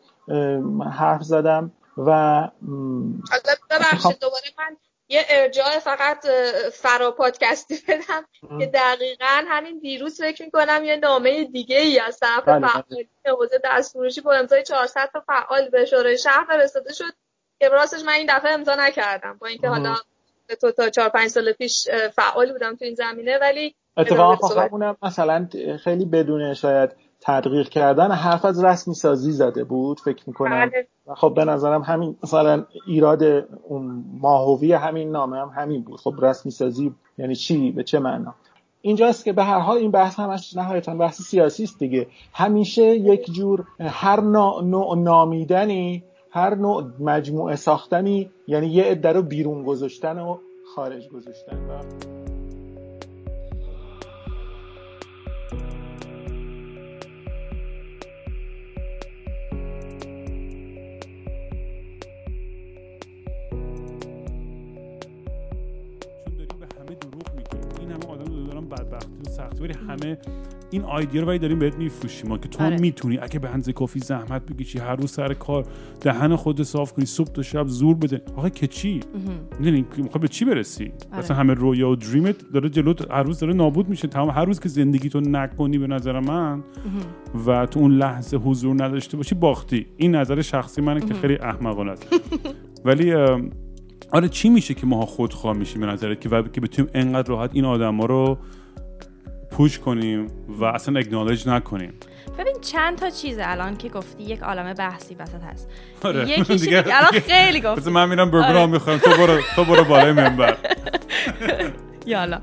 [0.92, 2.48] حرف زدم و
[3.70, 4.78] ببخشید دوباره من
[5.10, 6.28] یه ارجاع فقط
[6.74, 8.26] فرا پادکستی بدم
[8.60, 13.62] که دقیقا همین دیروز فکر می‌کنم یه نامه دیگه ای از طرف بله، فعالی حوزه
[13.64, 17.14] دستفروشی با امضای 400 تا فعال به شورای شهر فرستاده شد
[17.60, 19.96] که راستش من این دفعه امضا نکردم با اینکه حالا
[20.62, 24.98] تو تا 4 5 سال پیش فعال بودم تو این زمینه ولی اتفاقا خب همونم
[25.02, 25.50] مثلا
[25.84, 30.70] خیلی بدون شاید تدقیق کردن حرف از رسمی سازی زده بود فکر می‌کنم.
[30.70, 30.88] بله.
[31.16, 33.24] خب به نظرم همین مثلا ایراد
[33.68, 36.00] اون ماهوی همین نامه هم همین بود.
[36.00, 38.36] خب رسمی سازی یعنی چی؟ به چه معنا؟
[38.82, 42.08] اینجاست که به هر حال این بحث همش نهایتا بحث سیاسی است دیگه.
[42.34, 49.64] همیشه یک جور هر نوع نامیدنی هر نوع مجموعه ساختنی یعنی یه عده رو بیرون
[49.64, 50.38] گذاشتن و
[50.76, 51.58] خارج گذاشتن.
[51.58, 52.19] و
[69.62, 70.18] ولی همه
[70.72, 72.30] این آیدیا رو ولی داریم بهت میفروشیم.
[72.30, 72.78] ما که تو آره.
[72.78, 73.18] می‌تونی.
[73.18, 75.66] اگه به اندازه کافی زحمت بکشی هر روز سر کار
[76.02, 78.22] دهن خود صاف کنی صبح تا شب زور بده.
[78.36, 79.00] آخه که چی؟
[79.60, 81.20] می‌دونی می‌خوای به چی برسی؟ آره.
[81.20, 84.08] مثلا همه رویا و دریمت داره جلو هر روز داره نابود میشه.
[84.08, 86.64] تمام هر روز که زندگی تو نکنی به نظر من
[87.48, 89.86] و تو اون لحظه حضور نداشته باشی باختی.
[89.98, 92.08] این نظر شخصی منه که خیلی احمقانه است.
[92.86, 93.14] ولی
[94.12, 97.50] آره چی میشه که ماها خودخواه میشیم به نظرت که و که بتونیم انقدر راحت
[97.54, 98.38] این آدما رو
[99.52, 101.94] پوش کنیم و اصلا اگنالج نکنیم.
[102.40, 105.70] ببین چند تا چیز الان که گفتی یک عالم بحثی وسط هست.
[106.04, 107.82] آره یکیش دیگه- دیگه الان خیلی گفتی.
[107.82, 108.66] بذار من میرم برگرام آره.
[108.66, 110.58] می‌خورم تو برو تو برو بالای منبر.
[112.06, 112.40] یالا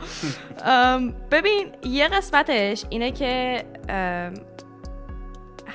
[1.30, 3.62] ببین یه قسمتش اینه که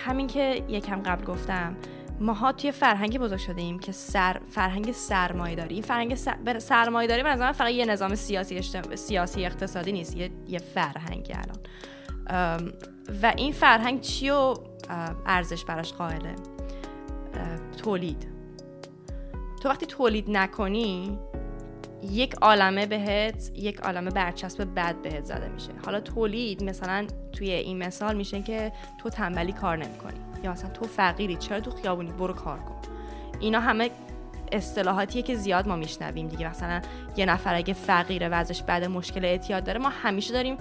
[0.06, 1.76] همین که یکم قبل گفتم
[2.22, 6.60] ماها توی فرهنگی بزرگ شدیم که سر فرهنگ سرمایه داری این فرهنگ سر...
[6.60, 12.72] سرمایه داری به فقط یه نظام سیاسی اجتماع- سیاسی اقتصادی نیست یه, یه فرهنگ الان.
[13.24, 14.54] و این فرهنگ چی و
[15.26, 16.36] ارزش براش قائله؟
[17.84, 18.28] تولید.
[19.62, 21.20] تو وقتی تولید نکنی
[22.04, 25.70] یک عالمه بهت یک عالمه برچسب بد بهت زده میشه.
[25.86, 30.31] حالا تولید مثلا توی این مثال میشه که تو تنبلی کار نمی‌کنی.
[30.44, 32.76] یا مثلا تو فقیری چرا تو خیابونی؟ برو کار کن.
[33.40, 33.90] اینا همه
[34.52, 36.50] اصطلاحاتیه که زیاد ما میشنویم دیگه.
[36.50, 36.82] مثلا
[37.18, 40.58] یه نفر اگه فقیره وضعش بعد مشکل اعتیاد داره ما همیشه داریم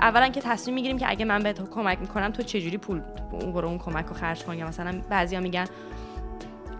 [0.00, 3.00] اولا که تصمیم می‌گیریم که اگه من به تو کمک می‌کنم تو چجوری پول
[3.30, 5.64] برو اون کمک رو خرج کن؟ مثلا بعضیا میگن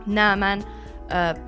[0.07, 0.63] نه من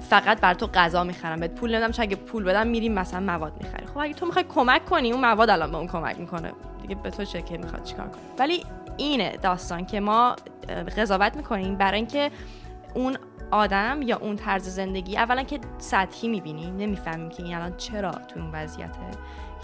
[0.01, 3.53] فقط بر تو غذا می‌خرم بهت پول نمیدم چون اگه پول بدم میریم مثلا مواد
[3.63, 3.87] می‌خری.
[3.87, 6.53] خب اگه تو می‌خوای کمک کنی اون مواد الان به اون کمک می‌کنه.
[6.83, 8.65] دیگه به تو چه که می‌خواد چیکار کنی ولی
[8.97, 10.37] اینه داستان که ما
[10.75, 12.31] قضاوت می‌کنیم برای اینکه
[12.95, 13.19] اون
[13.51, 18.41] آدم یا اون طرز زندگی اولا که سطحی می‌بینیم نمی‌فهمیم که این الان چرا تو
[18.41, 19.01] اون وضعیته.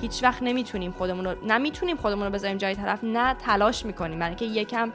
[0.01, 4.19] هیچ وقت نمی‌تونیم خودمون رو نه می‌تونیم خودمون رو بذاریم جای طرف نه تلاش می‌کنیم.
[4.19, 4.93] برای اینکه یکم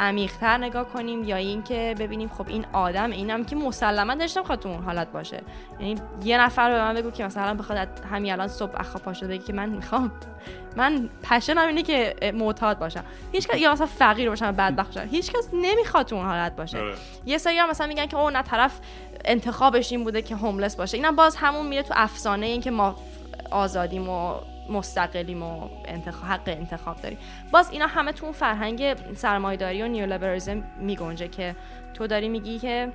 [0.00, 4.68] عمیق‌تر نگاه کنیم یا اینکه ببینیم خب این آدم اینم که مسلما داشتم خواهد تو
[4.68, 5.42] اون حالت باشه.
[5.80, 9.44] یعنی یه نفر به من بگو که مثلا بخواد همین الان صبح اخا پاشو بگی
[9.44, 10.12] که من می‌خوام
[10.76, 13.04] من پشنم اینه که معتاد باشم.
[13.32, 15.08] هیچ کس یا مثلا فقیر باشم بدبخت باشم.
[15.10, 16.78] هیچ کس نمی‌خواد تو اون حالت باشه.
[16.78, 16.94] آره.
[17.26, 18.80] یه سری هم مثلا میگن که او نه طرف
[19.24, 20.96] انتخابش این بوده که هوملس باشه.
[20.96, 22.96] اینم باز همون میره تو افسانه این که ما
[23.50, 24.34] آزادیم و
[24.68, 27.18] مستقلیم و انتخاب حق انتخاب داریم.
[27.50, 31.56] باز اینا همه تو اون فرهنگ سرمایه‌داری و نیولیبرالیسم میگنجه که
[31.94, 32.92] تو داری میگی که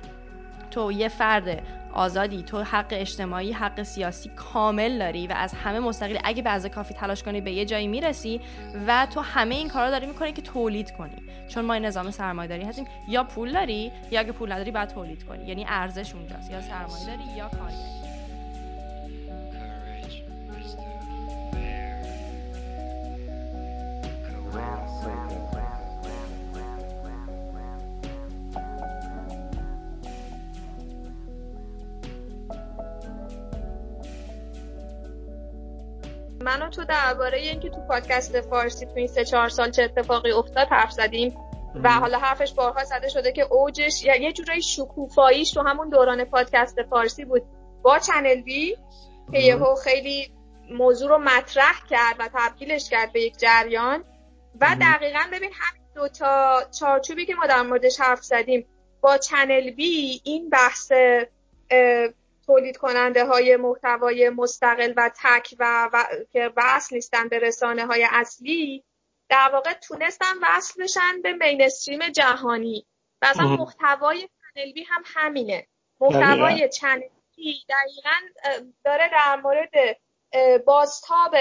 [0.70, 6.18] تو یه فرد آزادی تو حق اجتماعی حق سیاسی کامل داری و از همه مستقلی
[6.24, 8.40] اگه اندازه کافی تلاش کنی به یه جایی می‌رسی
[8.86, 11.16] و تو همه این کارا داری می‌کنی که تولید کنی.
[11.48, 12.86] چون ما این نظام سرمایه داری هستیم.
[13.08, 15.44] یا پول داری یا اگه پول نداری باید تولید کنی.
[15.44, 16.50] یعنی ارزش اونجاست.
[16.50, 17.99] یا سرمایه داری یا کارگری
[36.44, 40.32] من و تو درباره اینکه تو پادکست فارسی تو این سه چهار سال چه اتفاقی
[40.32, 41.34] افتاد حرف زدیم
[41.74, 46.24] و حالا حرفش بارها زده شده که اوجش یا یه جورایی شکوفاییش تو همون دوران
[46.24, 47.42] پادکست فارسی بود.
[47.82, 48.76] با چنل بی
[49.32, 50.32] که یهو خیلی
[50.70, 54.04] موضوع رو مطرح کرد و تبدیلش کرد به یک جریان.
[54.60, 58.66] و دقیقا ببین همین دو تا چارچوبی که ما در موردش حرف زدیم
[59.00, 60.92] با چنل بی این بحث
[62.46, 68.06] تولید کننده های محتوای مستقل و تک و, و که وصل نیستن به رسانه های
[68.10, 68.84] اصلی
[69.28, 72.86] در واقع تونستن وصل بشن به mainstream جهانی.
[73.22, 75.66] و اصلا محتوای چنل بی هم همینه.
[76.00, 79.96] محتوای چنل بی دقیقا داره در مورد
[80.64, 81.34] بازتاب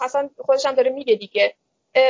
[0.00, 1.56] اصلا خودش هم داره میگه دیگه.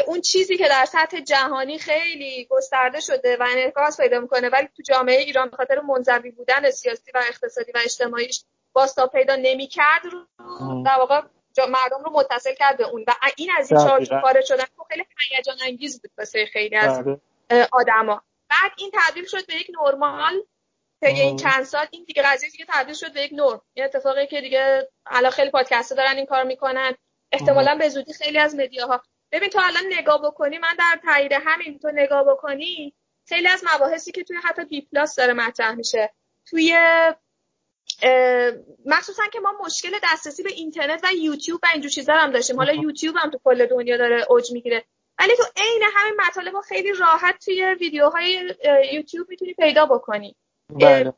[0.06, 4.82] اون چیزی که در سطح جهانی خیلی گسترده شده و انعکاس پیدا می‌کنه ولی تو
[4.82, 10.26] جامعه ایران به خاطر منزوی بودن سیاسی و اقتصادی و اجتماعیش بازتاب پیدا نمی‌کرد رو
[10.84, 11.20] در واقع
[11.58, 13.04] مردم رو متصل کرد به اون.
[13.06, 15.04] و این از این چارچوب خارج شدن خیلی
[15.36, 17.04] هیجان انگیز بود واسه خیلی از
[17.72, 18.22] آدما.
[18.50, 20.42] بعد این تبدیل شد به یک نرمال.
[21.00, 23.62] طی این چند سال این دیگه قضیه دیگه تبدیل شد به یک نرم.
[23.74, 26.94] این اتفاقی که دیگه الان خیلی پادکست دارن این کار می‌کنن.
[27.32, 29.02] احتمالا به زودی خیلی از مدیاها
[29.32, 32.94] ببین تو الان نگاه بکنی من در تایید همین تو نگاه بکنی
[33.28, 36.12] خیلی از مباحثی که توی حتی بی پلاس داره مطرح میشه.
[36.46, 36.76] توی
[38.86, 42.56] مخصوصا که ما مشکل دسترسی به اینترنت و یوتیوب و اینجور چیزا هم داشتیم.
[42.56, 44.84] حالا یوتیوب هم تو کل دنیا داره اوج می‌گیره.
[45.18, 48.54] ولی تو عین همین مطالب رو خیلی راحت توی ویدیوهای
[48.92, 50.36] یوتیوب می‌تونی پیدا بکنی.
[50.70, 51.12] بله.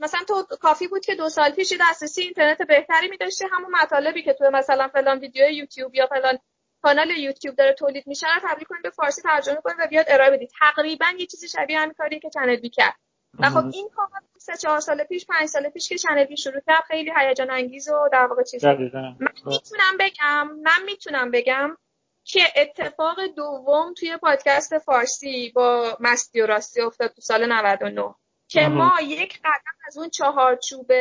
[0.00, 4.32] مثلا تو کافی بود که دو سال پیش دسترسی اینترنت بهتری میداشتی همون مطالبی که
[4.32, 6.38] تو مثلا فلان ویدیو یوتیوب یا فلان
[6.82, 10.30] کانال یوتیوب داره تولید میشه رو تبدیل کنید به فارسی ترجمه کنید و بیاد ارائه
[10.30, 10.50] بدید.
[10.60, 12.94] تقریبا یه چیزی شبیه همین کاری که چنل بی کرد.
[13.38, 14.08] و خب این کار
[14.38, 17.88] سه چهار سال پیش پنج سال پیش که چنل بی شروع کرد خیلی هیجان انگیز
[17.88, 18.64] و در واقع چیز.
[18.64, 21.76] من می‌تونم بگم من می‌تونم بگم
[22.24, 28.14] که اتفاق دوم توی پادکست فارسی با مستی و راستی افتاد تو سال 99
[28.48, 30.92] که ما یک قدم از اون چهارچوب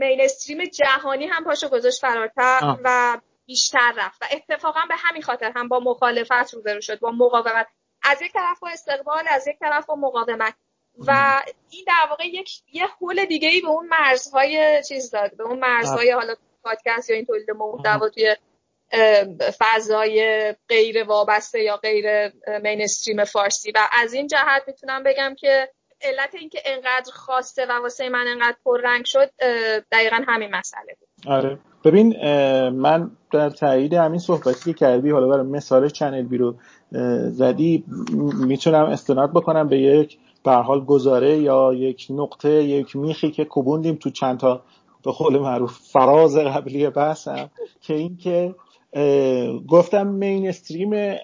[0.00, 4.22] مینستریم جهانی هم پاشو گذاشت فراتر و بیشتر رفت.
[4.22, 7.66] و اتفاقا به همین خاطر هم با مخالفت روبرو شد با مقاومت.
[8.02, 10.54] از یک طرف با استقبال از یک طرف با مقاومت.
[11.06, 15.44] و این در واقع یک یه حول دیگه ای به اون مرزهای چیز داد به
[15.44, 18.36] اون مرزهای حالا پادکست یا این تولید محتوا توی
[19.58, 22.32] فضای غیر وابسته یا غیر
[22.62, 23.72] مینستریم فارسی.
[23.72, 28.56] و از این جهت می‌تونم بگم که علت اینکه انقدر خواسته و واسه من انقدر
[28.64, 29.30] پررنگ شد
[29.92, 31.05] دقیقا همین مسئله بود.
[31.26, 31.58] آره.
[31.84, 32.16] ببین
[32.70, 36.54] من در تایید همین صحبتی که کردی حالا برای مثال چنل بی رو
[37.30, 37.84] زدی
[38.46, 43.94] می‌تونم استناد بکنم به یک به حال گزاره یا یک نقطه یک میخی که کوبوندیم
[43.94, 44.62] تو چند تا
[45.04, 48.54] به قول معروف فراز قبلی بحثم که اینکه
[49.68, 51.16] گفتم مینستریم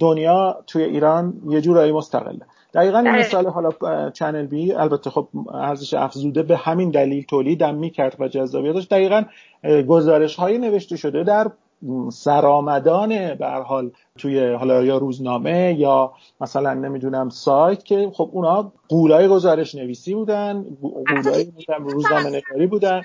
[0.00, 2.46] دنیا توی ایران یه جورایی مستقله.
[2.74, 8.16] دقیقا این مثال حالا چنل بی البته خب ارزش افزوده به همین دلیل تولیدم می‌کرد
[8.18, 9.24] و جذابیتش دقیقا
[9.88, 11.50] گزارش های نوشته شده در
[12.12, 19.28] سرآمدان به حال توی حالا یا روزنامه یا مثلا نمی‌دونم سایت که خب اونا غولای
[19.28, 23.02] گزارش نویسی بودن غولای روزنامه نگاری بودن.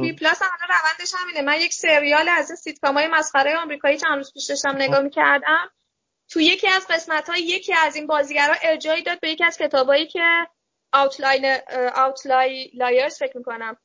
[0.00, 1.42] بی پلاس هم روندش همینه.
[1.42, 5.70] من یک سریال از این سیتکام های مسخره آمریکایی چند روز پیش داشتم نگاه می‌کردم.
[6.34, 10.06] تو یکی از قسمت های یکی از این بازیگرا ارجاعی داد به یکی از کتابایی
[10.06, 10.46] که
[10.92, 11.56] outline
[11.94, 13.76] Outliers فکر می‌کنم.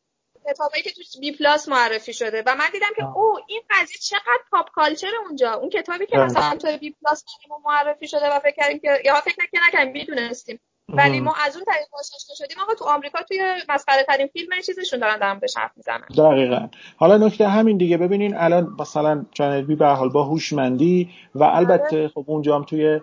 [0.50, 2.44] کتابایی که تو بی پلاس معرفی شده.
[2.46, 5.54] و من دیدم که او این قضیه چقدر pop culture اونجا.
[5.54, 7.24] اون کتابی که مثلا تو بی پلاس
[7.66, 9.36] معرفی شده و فکر کردیم که یا فکر
[9.68, 10.60] نکنیم می‌دونستیم.
[10.94, 12.57] ولی ما از اون طریق آشنا شدیم.
[12.64, 13.40] آقا تو آمریکا توی
[13.70, 16.06] مسخره ترین فیلم چیزشون دارن در موردش حرف می‌زنن.
[16.18, 16.68] دقیقا.
[16.98, 17.98] حالا نکته همین دیگه.
[17.98, 22.99] ببینین الان مثلا چنل بی به حال با هوشمندی و البته خب اونجا هم توی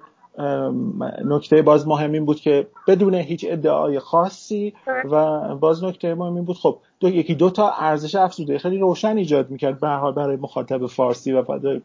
[1.24, 4.74] نکته باز مهم این بود که بدون هیچ ادعای خاصی
[5.10, 8.58] و باز نکته مهم این بود خب دو یکی دو تا ارزش افزوده.
[8.58, 11.44] خیلی روشن ایجاد می‌کرد به حال برای مخاطب فارسی و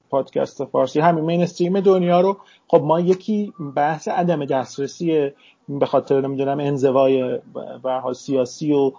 [0.10, 0.99] پادکست فارسی.
[0.99, 2.38] همین مینستریم دنیا رو
[2.68, 5.32] خب ما یکی بحث عدم دسترسی
[5.80, 7.39] به خاطر نمی‌دونم انزوای
[7.84, 8.91] به حال سیاسی و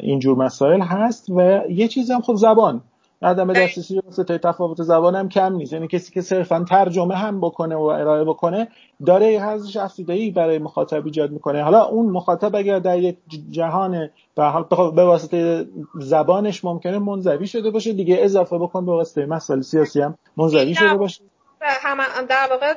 [0.00, 2.80] اینجور مسائل هست و یه چیز هم خب زبان.
[3.22, 5.72] عدم دسترسی واسه تفاوت زبان هم کم نیست.
[5.72, 8.68] یعنی کسی که صرفا ترجمه هم بکنه و ارائه بکنه
[9.06, 11.62] داره یه ارزش افزوده برای مخاطب ایجاد می‌کنه.
[11.62, 13.16] حالا اون مخاطب اگر در یک
[13.50, 15.66] جهان به به واسطه
[16.00, 17.92] زبانش ممکنه منزوی شده باشه.
[17.92, 21.24] دیگه اضافه بکن به واسطه مسائل سیاسی هم منزوی شده باشه.
[21.68, 22.74] هم در واقع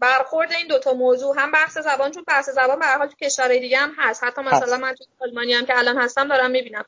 [0.00, 3.78] برخورد این دوتا موضوع هم بحث زبان چون بحث زبان به حال تو کشورهای دیگه
[3.78, 4.24] هم هست.
[4.24, 6.84] حتی مثلا من تو آلمانی هم که الان هستم دارم می‌بینم.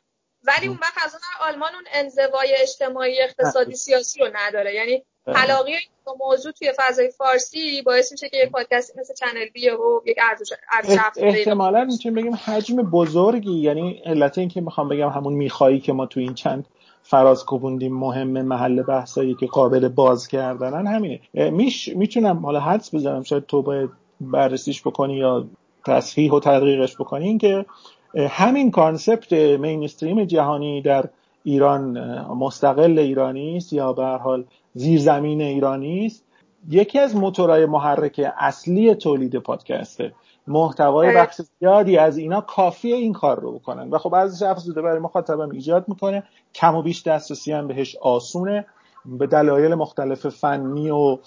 [0.46, 4.74] ولی اون وقت از اون آلمان اون انزوای اجتماعی اقتصادی سیاسی رو نداره.
[4.74, 5.88] یعنی تلاقی این
[6.20, 10.52] موضوع توی فضای فارسی باعث میشه که یک پادکست مثل چنل بی و یک ارزش
[10.72, 15.92] ارزش احتمالا می‌تونیم بگیم حجم بزرگی یعنی علت این که می‌خوام بگم همون میخ‌هایی که
[15.92, 16.66] ما تو این چند
[17.06, 21.20] فراز کوبوندیم مهم محل بحثایی که قابل باز کردنن همینه.
[21.34, 23.90] میش می‌تونم حالا حدس بزنم شاید تو باید
[24.20, 25.44] بررسیش بکنی یا
[25.86, 27.26] تصحیح و تدقیقش بکنی.
[27.26, 27.66] این که
[28.16, 31.04] همین concept mainstream جهانی در
[31.44, 34.44] ایران مستقل ایرانی است یا به حال
[34.74, 36.24] زیرزمین ایرانی است
[36.70, 40.12] یکی از موتورهای محرک اصلی تولید پادکسته.
[40.48, 41.16] محتوای.
[41.16, 43.90] بخش زیادی از اینا کافیه این کار رو بکنن.
[43.90, 46.22] و خب ارزش افزوده برای مخاطبم ایجاد می‌کنه.
[46.54, 48.66] کم و بیش دسترسی هم بهش آسونه.
[49.06, 51.18] به دلایل مختلف فنی و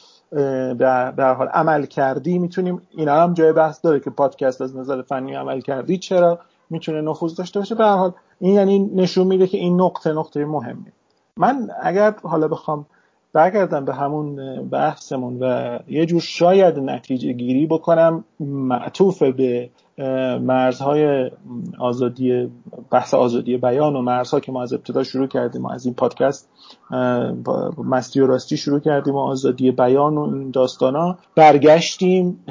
[1.17, 5.35] در حال عمل کردی می‌تونیم اینا هم جای بحث داره که پادکست از نظر فنی
[5.35, 6.39] عمل کردی چرا
[6.69, 7.75] می‌تونه نفوذ داشته باشه.
[7.75, 10.91] به حال این یعنی نشون میده که این نقطه نقطه مهمی
[11.37, 12.85] من اگر حالا بخوام
[13.33, 14.35] برگردم به همون
[14.69, 18.23] بحثمون و یه جور شاید نتیجه گیری بکنم.
[18.39, 19.69] معطوف به
[20.41, 21.31] مرزهای
[21.79, 22.51] آزادی
[22.91, 26.49] بحث آزادی بیان و مرزها که ما از ابتدا شروع کردیم و از این پادکست
[27.77, 31.17] مستی و راستی شروع کردیم و آزادی بیان و این داستانا.
[31.35, 32.43] برگشتیم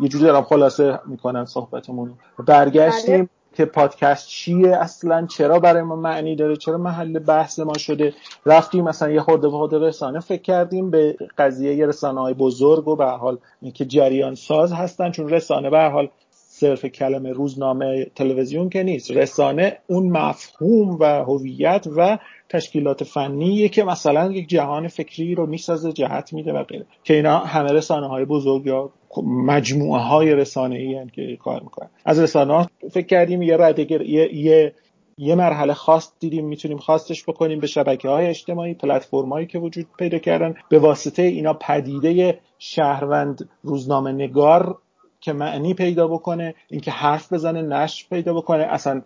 [0.00, 2.12] یه جوری دارم خلاصه می‌کنم صحبتمون
[2.46, 3.16] برگشتیم.
[3.16, 3.28] بله.
[3.54, 8.14] که پادکست چیه؟ اصلا چرا برای ما معنی داره؟ چرا محل بحث ما شده؟
[8.46, 12.88] رفتیم مثلا یه خورده به خورده رسانه فکر کردیم به قضیه یه رسانه های بزرگ
[12.88, 13.38] و به حال
[13.74, 19.10] که جریان ساز هستن چون رسانه به حال صرف کلمه روزنامه تلویزیون که نیست.
[19.10, 22.18] رسانه اون مفهوم و هویت و
[22.48, 26.86] تشکیلات فنیه که مثلا یک جهان فکری رو می‌سازه جهت میده و غیره.
[27.04, 28.90] که اینا همه رسانه های بزرگ یا
[29.22, 31.88] مجموعه های رسانه ای که کار می‌کنن.
[32.04, 34.74] از رسانه ها فکر کردیم یه ردگر یه, یه
[35.18, 39.86] یه مرحله خاص دیدیم می‌تونیم خواستش بکنیم به شبکه های اجتماعی پلتفرم هایی که وجود
[39.98, 40.54] پیدا کردن.
[40.68, 44.78] به واسطه اینا پدیده شهروند روزنامه نگار
[45.20, 49.02] که معنی پیدا بکنه اینکه حرف بزنه نشر پیدا بکنه اصلا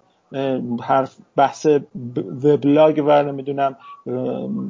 [0.83, 1.67] حرف بحث
[2.45, 3.77] وبلاگ و نمی‌دونم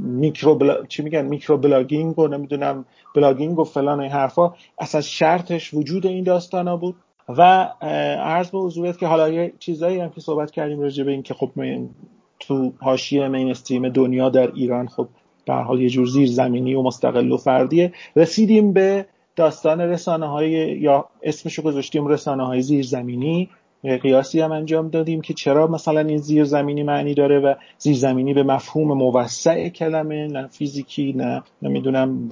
[0.03, 0.85] micro blo...
[0.87, 4.55] چی میگن؟ microblogging و نمی‌دونم blogging و فلان این حرفا.
[4.79, 6.95] اصلا شرطش وجود این داستانا بود.
[7.29, 7.43] و
[8.23, 11.35] عرض به حضورت که حالا یه چیزایی هم که صحبت کردیم راجع به این که
[11.35, 11.51] خب
[12.41, 15.09] تو حاشیه mainstream دنیا در ایران خب
[15.47, 17.93] به حال یه جور زیر زمینی و مستقل و فردیه.
[18.17, 19.07] رسیدیم به
[19.37, 23.49] داستان رسانه های یا اسمشو گذاشتیم رسانه های زیرزمینی.
[23.83, 28.99] قیاسی هم انجام دادیم که چرا مثلا این زیرزمینی معنی داره و زیرزمینی به مفهوم
[28.99, 32.29] موسع کلمه نه فیزیکی نه نمی‌دونم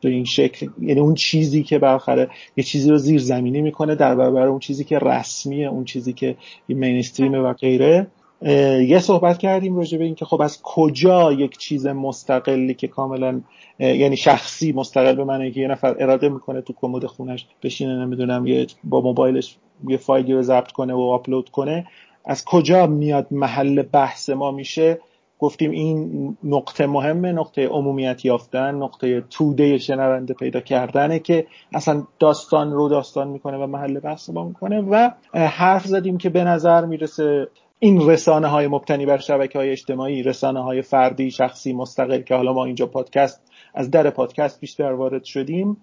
[0.00, 0.66] به این شکل.
[0.80, 4.98] یعنی اون چیزی که بالاخره یه چیزی رو زیرزمینی می‌کنه در برابر اون چیزی که
[4.98, 6.36] رسمیه اون چیزی که
[6.68, 8.06] مینستریم و غیره.
[8.42, 13.40] یه صحبت کردیم راجع به اینکه خب از کجا یک چیز مستقلی که کاملا
[13.78, 18.46] یعنی شخصی مستقل به معنی که یه نفر اراده می‌کنه تو کمد خونش بشینه نمی‌دونم
[18.46, 19.56] یه با موبایلش
[19.88, 21.86] یه فایلی رو ضبط کنه و آپلود کنه
[22.24, 25.00] از کجا میاد محل بحث ما میشه؟
[25.38, 32.72] گفتیم این نقطه مهمه نقطه عمومیت یافتن نقطه توده شنونده پیدا کردنه که اصلا داستان
[32.72, 37.48] رو داستان می‌کنه و محل بحث ما می‌کنه و حرف زدیم که به نظر می‌رسه
[37.82, 42.52] این رسانه های مبتنی بر شبکه های اجتماعی رسانه های فردی شخصی مستقل که حالا
[42.52, 43.42] ما اینجا پادکست
[43.74, 45.76] از در پادکست بیشتر وارد شدیم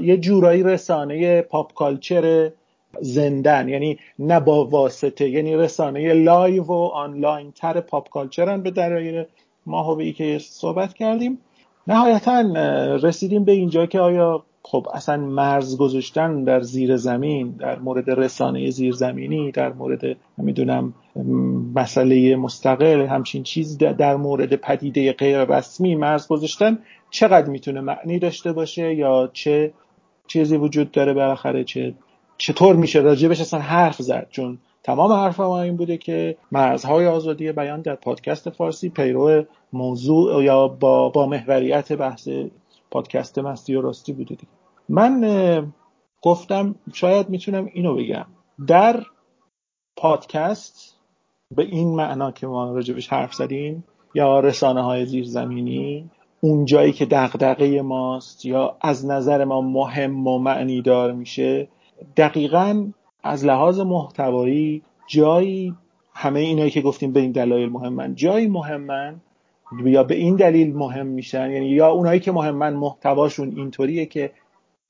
[0.00, 2.50] یه جورایی رسانه pop culture
[3.00, 3.68] زنده‌ن.
[3.68, 9.24] یعنی نه با واسطه یعنی رسانه live و آنلاین تر pop culture ن به دلایل
[9.66, 11.38] ماهوی که صحبت کردیم.
[11.86, 12.40] نهایتا
[13.02, 18.70] رسیدیم به اینجا که آیا خب اصلا مرز گذاشتن در زیر زمین در مورد رسانه
[18.70, 20.94] زیرزمینی در مورد نمی‌دونم
[21.74, 26.78] مسئله مستقل همچین چیز در مورد پدیده غیر رسمی مرز گذاشتن
[27.10, 29.72] چقدر می‌تونه معنی داشته باشه یا چه
[30.26, 31.94] چیزی وجود داره بالاخره چه
[32.38, 37.52] چطور میشه راجبش اصلا حرف زد؟ چون تمام حرف ما این بوده که مرزهای آزادی
[37.52, 42.28] بیان در پادکست فارسی پیرو موضوع یا با, با محوریت بحث
[42.92, 44.52] پادکست مستی و راستی بوده دیگه.
[44.88, 45.72] من
[46.22, 48.26] گفتم شاید می‌تونم اینو بگم.
[48.66, 49.02] در
[49.96, 50.98] پادکست
[51.56, 56.10] به این معنا که ما راجبش حرف زدیم یا رسانه های زیرزمینی
[56.40, 61.68] اون جایی که دغدغه ماست یا از نظر ما مهم و معنی دار میشه
[62.16, 62.90] دقیقا
[63.22, 65.74] از لحاظ محتوایی جایی
[66.14, 69.20] همه اینایی که گفتیم به این دلایل مهمن جایی مهمن
[69.84, 74.32] یا به این دلیل مهم میشن؟ یعنی یا اونایی که مهمن محتواشون اینطوریه که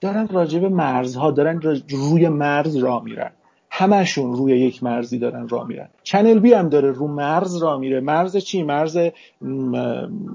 [0.00, 1.60] دارن راجع به مرزها دارن
[1.90, 3.30] روی مرز را میرن.
[3.70, 5.88] همشون روی یک مرزی دارن را میرن.
[6.02, 8.00] چنل بی هم داره رو مرز را میره.
[8.00, 8.98] مرز چی؟ مرز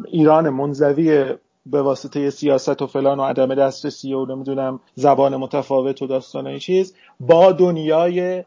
[0.08, 1.26] ایران منزوی
[1.66, 6.96] به واسطه سیاست و فلان و عدم دسترسی و نمی‌دونم زبان متفاوت و داستان چیز
[7.20, 8.44] با دنیای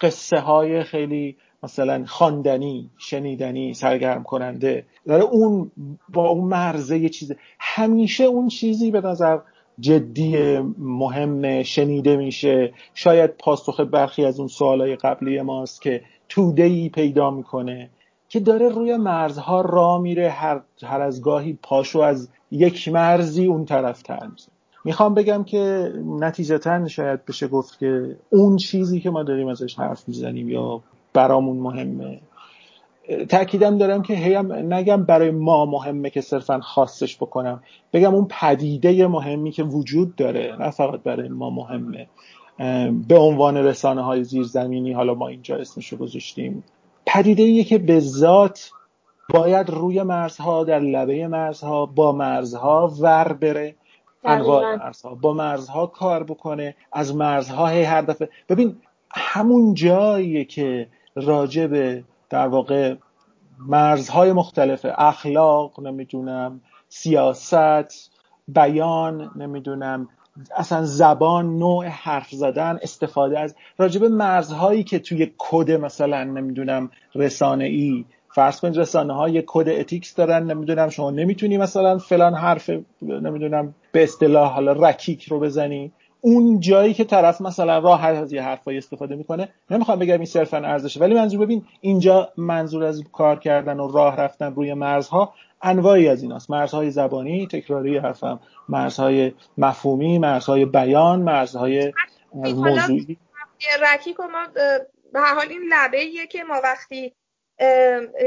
[0.00, 4.84] قصه های خیلی مثلا خواندنی شنیدنی سرگرم کننده.
[5.06, 5.70] داره اون
[6.08, 9.38] با اون مرزه یه چیز همیشه اون چیزی به نظر
[9.80, 12.72] جدی مهم شنیده میشه.
[12.94, 17.90] شاید پاسخ برخی از اون سوالای قبلی ماست که توده ای پیدا می‌کنه.
[18.28, 23.64] که داره روی مرزها را میره هر, هر از گاهی پاشو از یک مرزی اون
[23.64, 24.28] طرف تر
[24.84, 30.08] می‌خوام بگم که نتیجتا شاید بشه گفت که اون چیزی که ما داریم ازش حرف
[30.08, 30.82] می‌زنیم یا
[31.14, 32.20] برامون مهمه.
[33.28, 37.62] تاکیدم دارم که هیم نگم برای ما مهمه که صرفا خاصش بکنم.
[37.92, 42.06] بگم اون پدیده مهمی که وجود داره نه فقط برای ما مهمه.
[43.08, 46.64] به عنوان رسانه های زیرزمینی حالا ما اینجا اسمشو گذاشتیم.
[47.06, 48.70] پدیده ایه که به ذات
[49.34, 53.74] باید روی مرزها در لبه مرزها با مرزها ور بره.
[54.24, 55.14] انواع مرزها.
[55.14, 58.28] با مرزها کار بکنه از مرزها هر دفعه.
[58.48, 58.76] ببین
[59.10, 62.94] همون جاییه که راجع به در واقع
[63.58, 68.10] مرزهای مختلف اخلاق نمی‌دونم سیاست
[68.48, 70.08] بیان نمی‌دونم
[70.56, 77.64] اصلا زبان نوع حرف زدن استفاده از راجب مرزهایی که توی کد مثلا نمی‌دونم رسانه
[77.64, 82.70] ای فرض کنید رسانه ها یه code ethics دارن نمی‌دونم شما نمی‌تونی مثلا فلان حرف
[83.02, 85.92] نمی‌دونم به اصطلاح حالا رکیک رو بزنی.
[86.24, 90.56] اون جایی که طرف مثلا راحت از یه حرفایی استفاده می‌کنه نمی‌خوام بگم این صرفا
[90.56, 96.08] ارزشه ولی منظور ببین اینجا منظور از کار کردن و راه رفتن روی مرزها انواعی
[96.08, 96.50] از ایناست.
[96.50, 101.92] مرزهای زبانی تکراری حرفم مرزهای مفهومی مرزهای بیان مرزهای
[102.34, 103.18] موضوعی.
[103.94, 104.46] رکیک ما
[105.12, 107.12] به هر حال این لبه که ما وقتی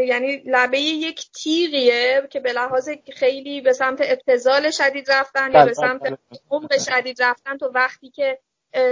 [0.08, 5.66] یعنی لبه یک تیغیه که به لحاظ خیلی به سمت ابتزال شدید رفتن یا به
[5.66, 6.40] بله، سمت بله، بله.
[6.52, 8.40] عمق شدید رفتن تو وقتی که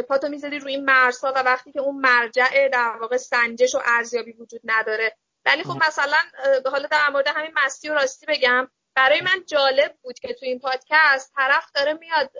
[0.10, 4.32] پاتو می‌زدی روی این مرزها و وقتی که اون مرجع در واقع سنجش و ارزیابی
[4.32, 5.16] وجود نداره
[5.46, 6.18] ولی خب مثلا
[6.66, 10.60] حالا در مورد همین مستی و راستی بگم برای من جالب بود که تو این
[10.60, 12.32] پادکست طرف داره میاد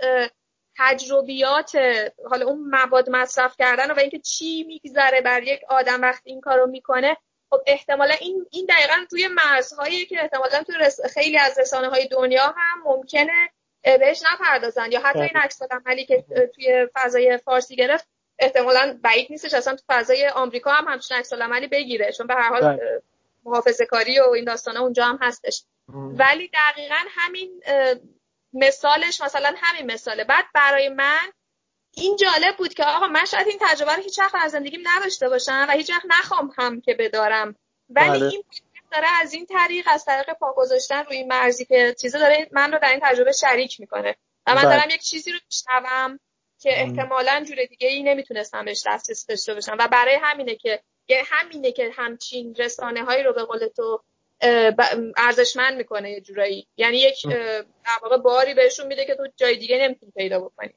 [0.78, 1.76] تجربیات
[2.30, 6.68] حالا اون مواد مصرف کردن و اینکه چی میگذره بر یک آدم وقتی این کارو
[6.68, 7.18] می‌کنه
[7.54, 10.76] خب احتمالا این این دقیقا توی مرزهایی که احتمالا توی
[11.14, 13.50] خیلی از رسانه های دنیا هم ممکنه
[13.84, 16.26] بهش نپردازن یا حتی این عکس عملی که
[16.56, 18.08] توی فضای فارسی گرفت
[18.40, 22.50] احتمالا بعید نیستش اصلا تو فضای آمریکا هم همچین عکس عملی بگیره چون به هر
[22.50, 23.02] حال بله.
[23.44, 25.64] محافظه کاری و این داستانه اونجا هم هستش.
[25.94, 27.62] ولی دقیقا همین
[28.54, 30.24] مثالش مثلا همین مثاله.
[30.24, 31.32] بعد برای من
[31.96, 35.30] این جالب بود که آقا من شاید این تجربه رو هیچ وقت از زندگیم نداشته
[35.30, 37.56] باشم و هیچ وقت نخوام هم که بدارم.
[37.90, 38.26] ولی بله.
[38.26, 38.44] این
[38.92, 42.80] داره از این طریق از طریق پا گذاشتن روی مرزی که چیزا داره من رو
[42.80, 44.16] در این تجربه شریک می‌کنه.
[44.48, 44.76] و من بله.
[44.76, 46.20] دارم یک چیزی رو میشنوم
[46.60, 49.76] که احتمالا جور دیگه ای نمی‌تونستم بهش دسترسی داشته باشم.
[49.80, 50.84] و برای همینه که
[51.26, 54.04] همینه که همچین رسانه هایی رو به قول تو
[55.18, 56.68] ارزشمند می‌کنه یه جورایی.
[56.78, 57.28] یعنی یک
[57.86, 60.74] در واقع باری بهشون میده که تو جای دیگه نمی‌تونی پیدا بکنی.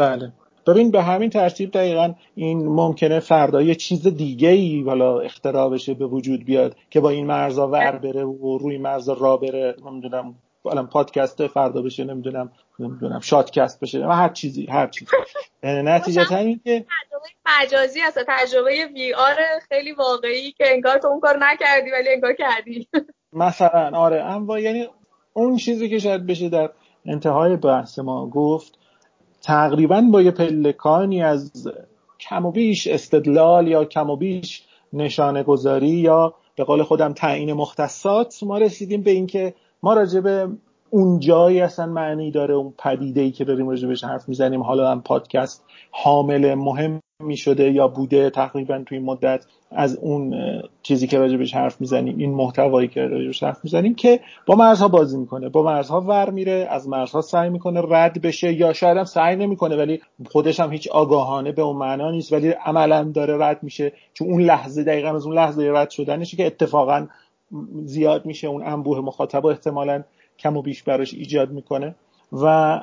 [0.00, 0.32] بله.
[0.66, 5.94] ببین به همین ترتیب دقیقا این ممکنه فردا یه چیز دیگه ای حالا اختراع بشه
[5.94, 9.76] به وجود بیاد که با این مرزا ور بره و روی مرزا را بره.
[9.86, 10.34] نمی‌دونم
[10.66, 15.10] الان پادکست فردا بشه نمی‌دونم نمی‌دونم شاتکست بشه و هر چیزی هر چیزی.
[15.62, 16.84] نتیجه این که
[17.46, 19.36] مجازی هست تجربه وی آر
[19.68, 22.88] خیلی واقعی که انگار تو اون کار نکردی ولی انگار کردی.
[23.32, 24.88] مثلا آره اما یعنی
[25.32, 26.70] اون چیزی که شاید بشه در
[27.06, 28.79] انتهای بحث ما گفت
[29.42, 31.68] تقریبا با یه پلکانی از
[32.20, 34.62] کم و بیش استدلال یا کم و بیش
[34.92, 40.48] نشانه گذاری یا به قول خودم تعیین مختصات ما رسیدیم به اینکه ما راجع به
[40.90, 44.62] اون جایی اصلا معنی داره اون پدیده ای که داریم راجبش حرف می‌زنیم.
[44.62, 50.34] حالا هم پادکست حامل مهم می شده یا بوده تقریبا توی مدت از اون
[50.82, 55.18] چیزی که راجبش حرف می‌زنیم این محتوایی که راجبش حرف می‌زنیم که با مرزها بازی
[55.18, 59.36] می‌کنه با مرزها ور میره از مرزها سعی می‌کنه رد بشه یا شاید هم سعی
[59.36, 63.92] نمی‌کنه ولی خودش هم هیچ آگاهانه به اون معنا نیست ولی عملا داره رد میشه
[64.14, 67.06] چون اون لحظه دقیقا از اون لحظه رد شدنشه که اتفاقا
[67.84, 70.02] زیاد میشه اون انبوه مخاطب احتمالا
[70.38, 71.94] کم و بیش براش ایجاد می‌کنه.
[72.32, 72.80] و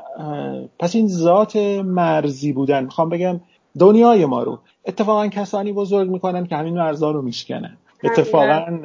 [0.80, 1.56] پس این ذات
[1.86, 2.84] مرزی بودن.
[2.84, 3.40] می‌خوام بگم
[3.80, 4.60] دنیای ما رو.
[4.86, 7.78] اتفاقا کسانی بزرگ می‌کنن که همین مرزا رو میشکنن.
[8.04, 8.80] اتفاقا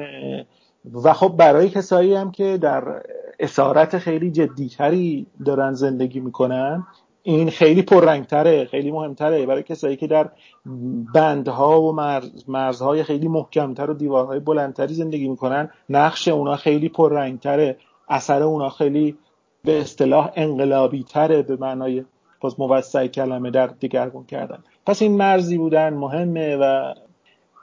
[1.03, 3.01] و خب برای کسایی هم که در
[3.39, 6.87] اسارت خیلی جدیتری دارن زندگی می‌کنن
[7.23, 9.45] این خیلی پررنگتره خیلی مهمتره.
[9.45, 10.29] برای کسایی که در
[11.13, 17.77] بندها و مرز، مرزهای خیلی محکمتر و دیوارهای بلندتری زندگی می‌کنن نقش اونا خیلی پررنگتره.
[18.09, 19.17] اثر اونا خیلی
[19.63, 22.03] به اصطلاح انقلابی تره به معنای
[22.43, 24.57] باز موسع کلمه در دیگرگون کردن.
[24.85, 26.93] پس این مرزی بودن مهمه و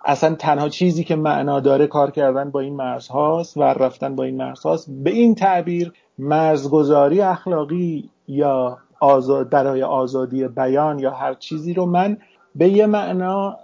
[0.04, 4.24] اصلا تنها چیزی که معنا داره کار کردن با این مرز هاست و رفتن با
[4.24, 11.34] این مرز هاست به این تعبیر مرزگذاری اخلاقی یا آزاد برای آزادی بیان یا هر
[11.34, 12.16] چیزی رو من
[12.54, 13.56] به یه معنا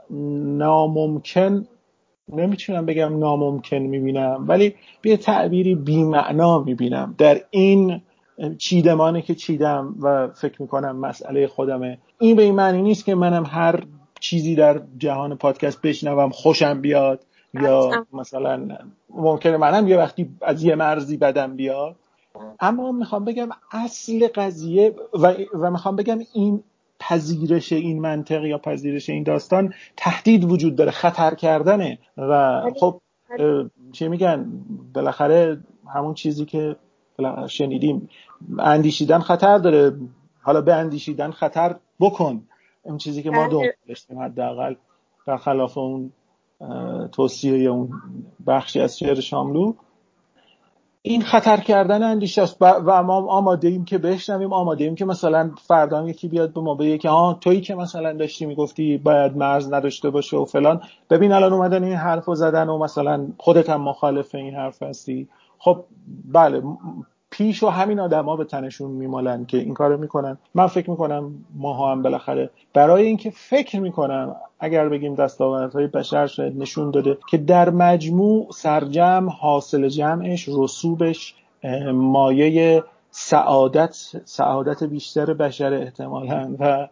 [0.59, 1.67] ناممکن
[2.29, 7.15] نمی‌تونم بگم ناممکن می‌بینم ولی به تعبیری بیمعنا می‌بینم.
[7.19, 8.01] در این
[8.59, 11.99] چیدمانی که چیدم و فکر می‌کنم مسئله خودمه.
[12.19, 13.83] این به این معنی نیست که منم هر
[14.21, 17.21] چیزی در جهان پادکست بشنوم خوشم بیاد
[17.55, 18.69] یا مثلا
[19.11, 21.97] ممکنه منم یه وقتی از یه مرزی بدم بیاد.
[22.61, 26.63] اما می‌خوام بگم اصل قضیه و, و می‌خوام بگم این
[27.01, 31.99] پذیرش این منطق یا پذیرش این داستان تهدید وجود داره خطر کردنه.
[32.17, 33.01] و خب
[33.93, 34.47] چی میگن؟
[34.95, 35.59] بالاخره
[35.95, 36.77] همون چیزی که
[37.49, 38.09] شنیدیم.
[38.59, 39.97] اندیشیدن خطر داره.
[40.43, 42.43] حالا به اندیشیدن خطر بکن.
[42.83, 43.75] اون چیزی که ما بله.
[43.89, 44.75] داشتیم حداقل
[45.27, 46.13] در خلاف اون
[47.13, 47.91] توصیه اون
[48.47, 49.75] بخشی از شعر شاملو.
[51.03, 52.57] این خطر کردن اندیشه است.
[52.61, 54.53] و ما آماده ایم که بشنویم.
[54.53, 58.13] آماده ایم که مثلا فردا یکی بیاد به ما بگه که آه تویی که مثلا
[58.13, 60.83] داشتی می‌گفتی باید مرز نداشته باشه و فلان.
[61.11, 65.29] ببین الان اومدن این حرف رو زدن و مثلا خودت هم مخالف این حرف هستی.
[65.59, 65.85] خب
[66.25, 66.63] بله
[67.37, 70.39] پیش و همین آدما به تنشون میمالن که این کارو می‌کنن.
[70.55, 76.59] من فکر می‌کنم ماها هم بالاخره برای اینکه فکر می‌کنم اگر بگیم دستاوردهای بشر شاید
[76.59, 81.35] نشون داده که در مجموع سرجم حاصل جمعش رسوبش
[81.93, 86.89] مایه سعادت سعادت بیشتر بشر احتمالا و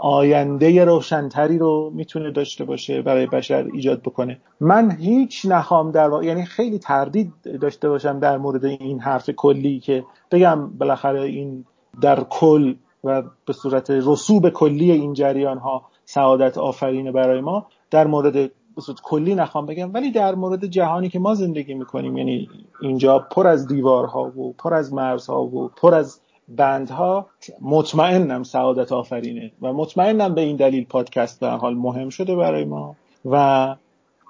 [0.00, 4.40] آینده روشنتری رو می‌تونه داشته باشه برای بشر ایجاد بکنه.
[4.60, 9.80] من هیچ نخوام در واقع یعنی خیلی تردید داشته باشم در مورد این حرف کلی
[9.80, 11.64] که بگم بالاخره این
[12.00, 12.74] در کل
[13.04, 17.66] و به صورت رسوب کلی این جریان ها سعادت آفرینه برای ما.
[17.90, 18.50] در مورد
[18.80, 22.48] صورت کلی نخوام بگم ولی در مورد جهانی که ما زندگی می‌کنیم یعنی
[22.82, 27.26] اینجا پر از دیوارها و پر از مرزها و پر از بندها
[27.60, 32.96] مطمئنم سعادت آفرینه و مطمئنم به این دلیل پادکست به حال مهم شده برای ما
[33.24, 33.76] و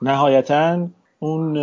[0.02, 0.86] نهایتا
[1.18, 1.58] اون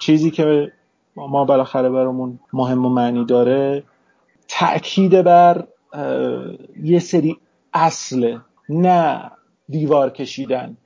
[0.00, 0.72] چیزی که
[1.16, 3.82] ما بالاخره برامون مهم و معنی داره
[4.48, 5.66] تأکید بر
[6.82, 7.36] یه سری
[7.74, 8.38] اصل
[8.68, 9.30] نه
[9.68, 10.76] دیوار کشیدن.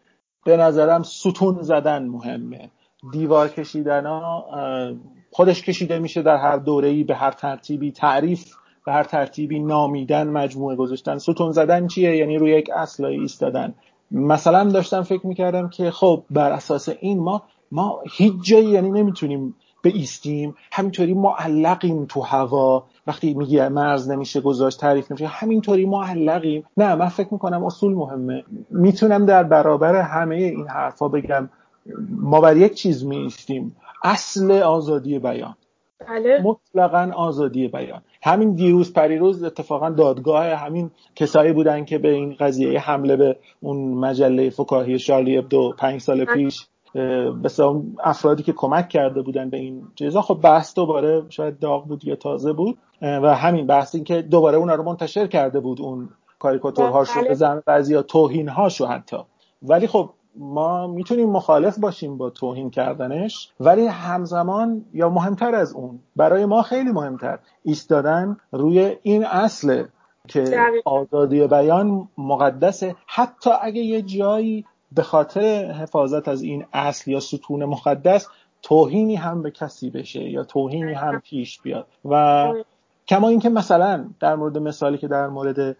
[0.44, 2.70] به نظرم ستون زدن مهمه.
[3.12, 4.46] دیوار کشیدن ها
[5.36, 8.54] خودش کشیده میشه در هر دوره به هر ترتیبی تعریف
[8.86, 11.18] به هر ترتیبی نامیدن مجموعه گذاشتن.
[11.18, 13.74] ستون زدن چیه؟ یعنی روی یک اصلایی ایستادن.
[14.10, 17.42] مثلا داشتم فکر می‌کردم که خب بر اساس این ما
[17.72, 22.84] ما هیچ جایی یعنی نمی‌تونیم به ایستیم همینطوری معلقیم تو هوا.
[23.06, 26.64] وقتی میگه مرز نمیشه گذاشت تعریف نمیشه همینطوری معلقیم.
[26.76, 28.44] نه من فکر می‌کنم اصول مهمه.
[28.70, 31.48] می‌تونم در برابر همه این حرفا بگم.
[32.10, 33.76] ما بر یک چیز میایستیم.
[34.02, 35.56] اصل آزادی بیان.
[36.08, 36.42] بله.
[36.42, 38.02] مطلقا آزادی بیان.
[38.22, 43.94] همین دیروز پریروز اتفاقا دادگاه همین کسایی بودن که به این قضیه حمله به اون
[43.94, 46.66] مجله فکاهی شارلی ابدو پنج سال پیش
[47.42, 47.50] به
[48.04, 52.16] افرادی که کمک کرده بودن به این چیزا خب بحث دوباره شاید داغ بود یا
[52.16, 52.78] تازه بود.
[53.02, 56.08] و همین بحث این که دوباره اونا رو منتشر کرده بود اون
[56.38, 57.62] کاریکاتورهاشو بله.
[57.66, 59.16] بعضی توهین هاشو حتی.
[59.62, 65.98] ولی خب ما می‌تونیم مخالف باشیم با توهین کردنش ولی همزمان یا مهمتر از اون
[66.16, 69.84] برای ما خیلی مهمتر ایستادن روی این اصل
[70.28, 70.58] که.
[70.84, 72.96] آزادی بیان مقدسه.
[73.06, 78.28] حتی اگه یه جایی به خاطر حفاظت از این اصل یا ستون مقدس
[78.62, 81.86] توهینی هم به کسی بشه یا توهینی هم پیش بیاد.
[82.04, 82.52] و
[83.08, 85.76] کما اینکه مثلا در مورد مثالی که در مورد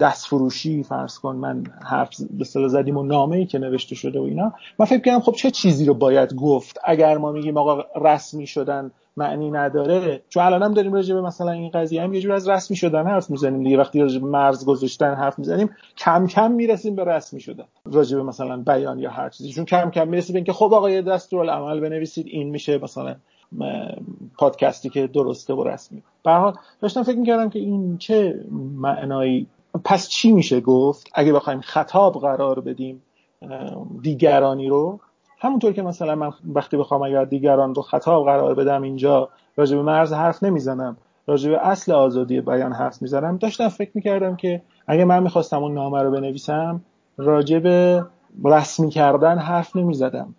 [0.00, 4.20] دست فروشی فرض کن من حرف به اصطلاح زدیم و نامه ای که نوشته شده
[4.20, 7.84] و اینا من فکر کردم خب چه چیزی رو باید گفت؟ اگر ما میگیم آقا
[8.00, 12.20] رسمی شدن معنی نداره چون الان هم داریم راجع به مثلا این قضیه هم یه
[12.20, 13.78] جور از رسمی شدن حرف می‌زنیم دیگه.
[13.78, 18.22] وقتی راجع به مرز گذاشتن حرف می‌زنیم کم کم می‌رسیم به رسمی شدن راجع به
[18.22, 19.52] مثلا بیان یا هر چیزی.
[19.52, 23.16] چون کم کم می‌رسیم به اینکه خب آقا یه دستورالعمل بنویسید این میشه مثلا
[24.38, 26.02] پادکستی که درسته و رسمی.
[26.24, 28.44] به حال داشتم فکر می‌کردم که این چه
[28.76, 29.46] معنایی
[29.84, 33.02] پس چی میشه گفت؟ اگه بخوایم خطاب قرار بدیم
[34.02, 35.00] دیگرانی رو
[35.38, 39.82] همونطور که مثلا من وقتی بخوام اگر دیگران رو خطاب قرار بدم اینجا راجع به
[39.82, 40.96] مرز حرف نمی‌زنم
[41.26, 45.74] راجع به اصل آزادی بیان حرف می‌زنم داشتم فکر می‌کردم که اگه من می‌خواستم اون
[45.74, 46.80] نامه رو بنویسم
[47.16, 48.04] راجع به
[48.44, 50.34] رسمی کردن حرف نمی‌زدم.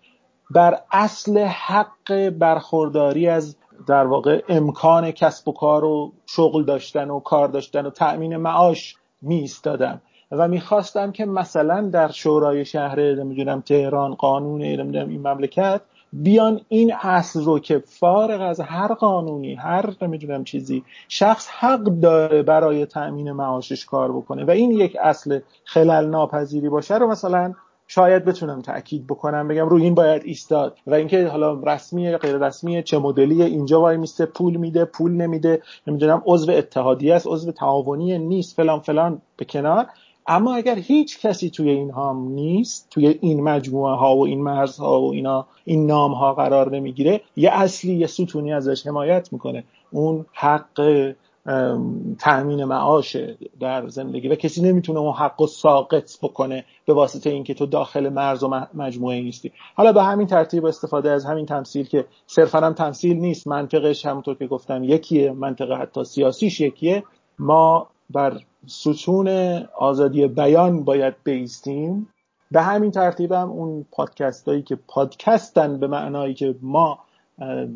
[0.54, 3.56] بر اصل حق برخورداری از
[3.88, 8.96] در واقع امکان کسب و کار و شغل داشتن و کار داشتن و تأمین معاش
[9.22, 10.02] می ایستادم
[10.32, 15.82] و می‌خواستم که مثلا در شورای شهر نمی‌دونم تهران قانون نمی‌دونم این مملکت
[16.14, 22.44] بیان این اصل رو که فارغ از هر قانونی هر نمی‌دونم چیزی شخص حق داره
[22.44, 24.46] برای تأمین معاشش کار بکنه.
[24.46, 27.54] و این یک اصل خلل ناپذیری باشه رو مثلا
[27.88, 32.84] شاید بتونم تاکید بکنم بگم روی این باید ایستاد و اینکه حالا رسمی غیر رسمی
[32.84, 38.20] چه مدلی اینجا وای میسته پول میده پول نمیده نمی‌دونم عضو اتحادیه است عضو تعاونی
[38.20, 39.86] نیست فلان فلان به کنار.
[40.28, 45.12] اما اگر هیچ کسی توی اینها نیست توی این مجموعه ها و این مرزها و
[45.12, 49.64] اینا این نام ها قرار نمی‌گیره یه اصلی یه ستونی ازش حمایت می‌کنه.
[49.92, 51.14] اون حق
[52.20, 53.18] تأمین معاش
[53.60, 58.10] در زندگی و کسی نمی‌تونه اون حق و ساقط بکنه به واسطه اینکه تو داخل
[58.10, 59.52] مرز و مجموعه نیستی.
[59.76, 64.36] حالا به همین ترتیب استفاده از همین تمثیل که صرفا هم تمثیل نیست منطقش همونطور
[64.36, 67.03] که گفتم یکیه منطقه حتی سیاسیش یکیه.
[67.40, 69.28] ما بر ستون
[69.78, 72.10] آزادی بیان باید بیستیم.
[72.52, 76.99] به همین ترتیب هم اون پادکست هایی که پادکستن به معنایی که ما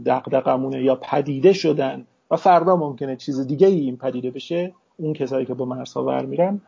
[0.06, 5.46] دقدقمونه یا پدیده شدن و فردا ممکنه چیز دیگه ای این پدیده بشه اون کسایی
[5.46, 6.62] که با مرسا ور میرن.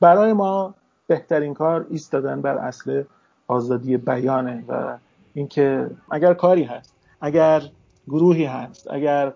[0.00, 0.74] برای ما
[1.06, 3.02] بهترین کار ایستادن بر اصل
[3.48, 4.98] آزادی بیانه و
[5.34, 7.62] اینکه اگر کاری هست اگر
[8.08, 9.32] گروهی هست اگر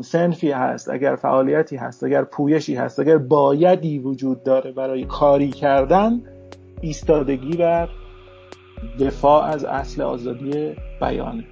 [0.00, 6.22] سنفی هست اگر فعالیتی هست اگر پویشی هست اگر بایدی وجود داره برای کاری کردن
[6.80, 7.88] ایستادگی بر
[9.00, 11.44] دفاع از اصل آزادی بیانه.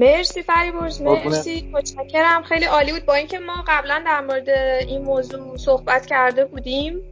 [0.00, 1.70] مرسی فریبرز مرسی.
[1.72, 2.42] متشکرم.
[2.42, 3.06] خیلی عالی بود.
[3.06, 4.48] با اینکه ما قبلا در مورد
[4.88, 7.02] این موضوع صحبت کرده بودیم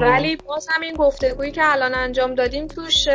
[0.00, 3.08] ولی باز هم این گفتگویی که الان انجام دادیم توش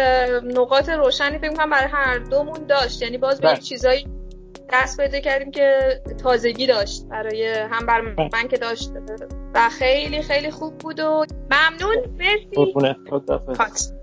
[0.43, 3.01] نقاط روشنی فکر کنم برای هر دومون داشت.
[3.01, 3.57] یعنی باز به بله.
[3.57, 4.07] چیزایی
[4.73, 8.01] دست پیدا کردیم که تازگی داشت برای هم بر
[8.33, 8.91] من که داشت.
[9.53, 11.97] و خیلی خیلی خوب بود و ممنون.
[12.19, 13.94] مرسی.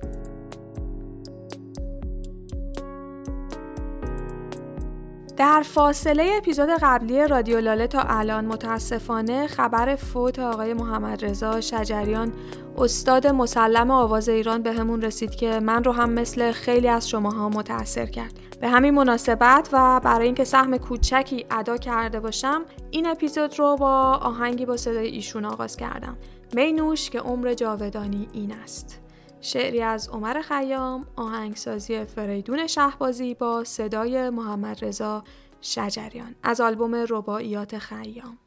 [5.43, 12.33] در فاصله اپیزود قبلی رادیو لاله تا الان متاسفانه خبر فوت آقای محمد رضا شجریان
[12.79, 17.49] استاد مسلم آواز ایران به همون رسید که من رو هم مثل خیلی از شماها
[17.49, 18.33] متاثر کرد.
[18.61, 24.01] به همین مناسبت و برای اینکه سهم کوچکی ادا کرده باشم این اپیزود رو با
[24.23, 26.17] آهنگی با صدای ایشون آغاز کردم.
[26.55, 29.02] مینوش که عمر جاودانی این است.
[29.45, 35.25] شعری از عمر خیام آهنگسازی فریدون شهبازی با صدای محمد رضا
[35.61, 38.39] شجریان از آلبوم رباعیات خیام.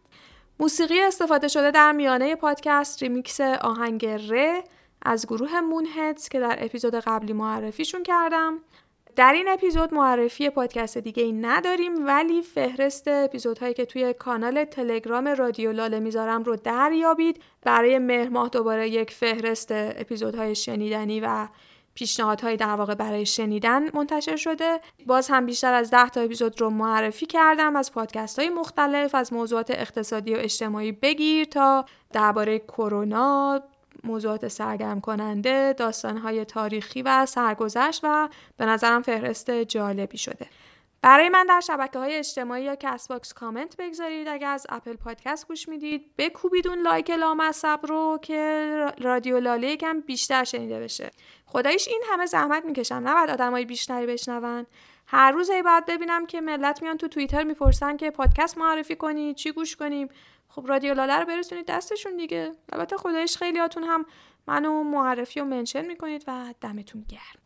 [0.60, 4.62] موسیقی استفاده شده در میانه پادکست ریمیکس آهنگ ر
[5.02, 8.60] از گروه مونهدز که در اپیزود قبلی معرفیشون کردم.
[9.16, 15.28] در این اپیزود معرفی پادکست دیگه ای نداریم ولی فهرست اپیزودهایی که توی کانال تلگرام
[15.28, 17.42] رادیو لاله می‌ذارم رو دریابید.
[17.62, 21.48] برای مهر ماه دوباره یک فهرست اپیزودهای شنیدنی و
[21.94, 24.80] پیشنهادهایی در واقع برای شنیدن منتشر شده.
[25.06, 27.76] باز هم بیشتر از ده تا اپیزود رو معرفی کردم.
[27.76, 33.62] از پادکست های مختلف از موضوعات اقتصادی و اجتماعی بگیر تا درباره کرونا
[34.06, 40.48] موضوعات سرگرم کننده داستانهای تاریخی و سرگذشت و به نظرم فهرست جالبی شده.
[41.02, 44.28] برای من در شبکه های اجتماعی یا Castbox کامنت بگذارید.
[44.28, 50.00] اگر از Apple Podcast گوش می‌دید بکوبید اون لایک لامصب رو که رادیو لاله یکم
[50.00, 51.12] بیشتر شنیده بشه.
[51.46, 53.02] خدایش این همه زحمت می‌کشم.
[53.04, 54.66] نباید آدمای بیشتری بشنون.
[55.08, 59.36] هر روز ای باید ببینم که ملت میان تو توییتر می‌پرسن که پادکست معرفی کنید
[59.36, 60.10] چی گوش کنیم.
[60.56, 62.52] خب رادیو لاله رو برسونید دستشون دیگه.
[62.74, 64.06] البته خدایش خیلیاتون هم
[64.48, 67.42] منو معرفی و منشن می‌کنید و دمتون گرم.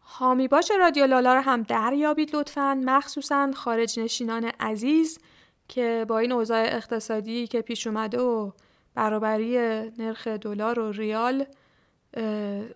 [0.00, 2.82] حامی باش رادیو لالا رو هم دریابید لطفا.
[2.84, 5.18] مخصوصا خارج نشینان عزیز
[5.68, 8.50] که با این اوضاع اقتصادی که پیش اومده و
[8.94, 9.58] برابری
[9.98, 11.46] نرخ دلار و ریال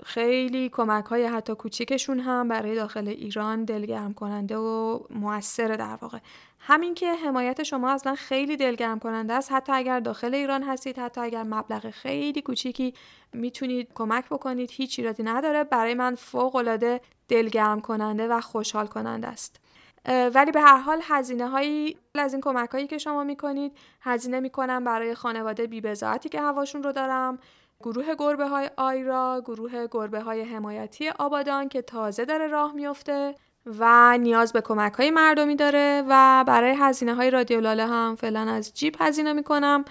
[0.05, 6.19] خیلی کمک های حتی کوچیکشون هم برای داخل ایران دلگرم کننده و موثر در واقع.
[6.65, 9.53] همین که حمایت شما اصلا خیلی دلگرم کننده است.
[9.53, 12.95] حتی اگر داخل ایران هستید حتی اگر مبلغ خیلی کوچیکی
[13.33, 15.65] می‌تونید کمک بکنید هیچ ایرادی نداره.
[15.65, 19.61] برای من فوق العاده دلگرم کننده و خوشحال کننده است
[20.09, 24.85] ولی به هر حال هزینه هایی از این کمک هایی که شما می‌کنید هزینه می‌کنم
[24.85, 27.39] برای خانواده بیبزاعتی که هواشون رو دارم
[27.81, 33.35] گروه گربه های آیرا گروه گربه های حمایتی آبادان که تازه داره راه میفته
[33.67, 38.41] و نیاز به کمک های مردمی داره و برای هزینه های رادیو لاله هم فعلا
[38.41, 39.85] از جیب هزینه می‌کنم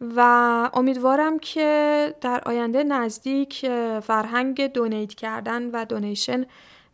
[0.00, 0.20] و
[0.74, 3.66] امیدوارم که در آینده نزدیک
[4.00, 6.46] فرهنگ دونیت کردن و دونیشن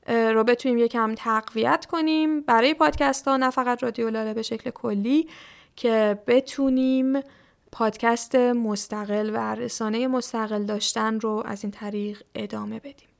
[0.09, 5.29] رو بتونیم یکم تقویت کنیم برای پادکست ها نه فقط رادیو لاله به شکل کلی
[5.77, 7.21] که بتونیم
[7.73, 13.14] پادکست مستقل و رسانه مستقل داشتن رو از این طریق ادامه بدیم.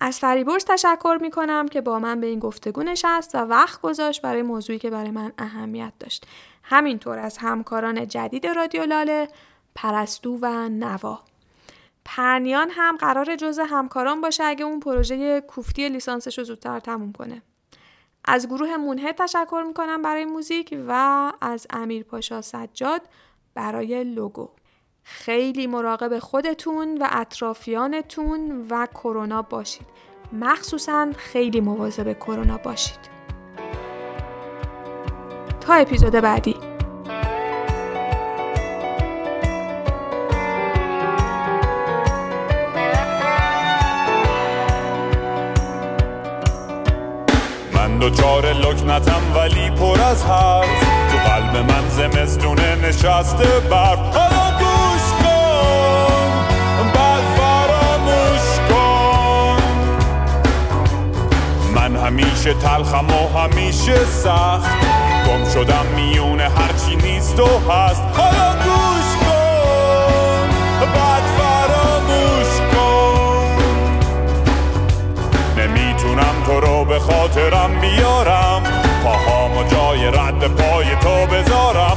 [0.00, 4.22] از فریبرز تشکر می کنم که با من به این گفتگو نشست و وقت گذاشت
[4.22, 6.26] برای موضوعی که برای من اهمیت داشت.
[6.62, 9.28] همینطور از همکاران جدید رادیو لاله،
[9.74, 11.20] پرستو و نوا.
[12.04, 17.42] پرنیان هم قرار جزء همکاران باشه اگه اون پروژه کوفتی لیسانسش رو زودتر تموم کنه.
[18.24, 23.02] از گروه مونهه تشکر می‌کنم برای موزیک و از امیر پاشا سجاد
[23.54, 24.48] برای لوگو.
[25.02, 29.86] خیلی مراقب خودتون و اطرافیانتون و کرونا باشید.
[30.32, 33.10] مخصوصا خیلی مواظب کرونا باشید.
[35.60, 36.56] تا اپیزود بعدی
[48.00, 54.50] دوچار لکنتم ولی پر از حرف تو قلب من زمستونه نشسته برف حالا
[62.10, 64.70] همیشه تلخم و همیشه سخت.
[65.26, 68.02] گم شدم میونه هرچی نیست و هست.
[68.16, 70.48] حالا گوش کن
[70.94, 73.58] بعد فراموش کن.
[75.60, 78.62] نمی‌تونم تو رو به خاطرم بیارم.
[79.04, 81.96] پاهامو جای رد پای تو بذارم.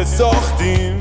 [0.00, 0.98] که ساختیم.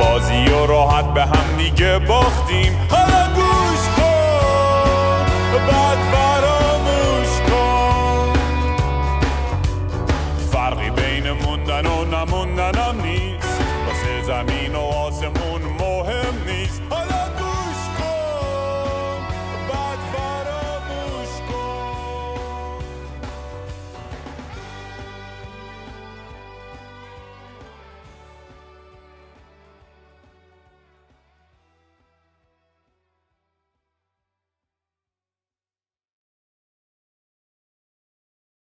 [0.00, 2.72] بازی و راحت به هم دیگه باختیم.
[2.90, 5.26] حالا گوش کن.
[5.68, 5.98] بعد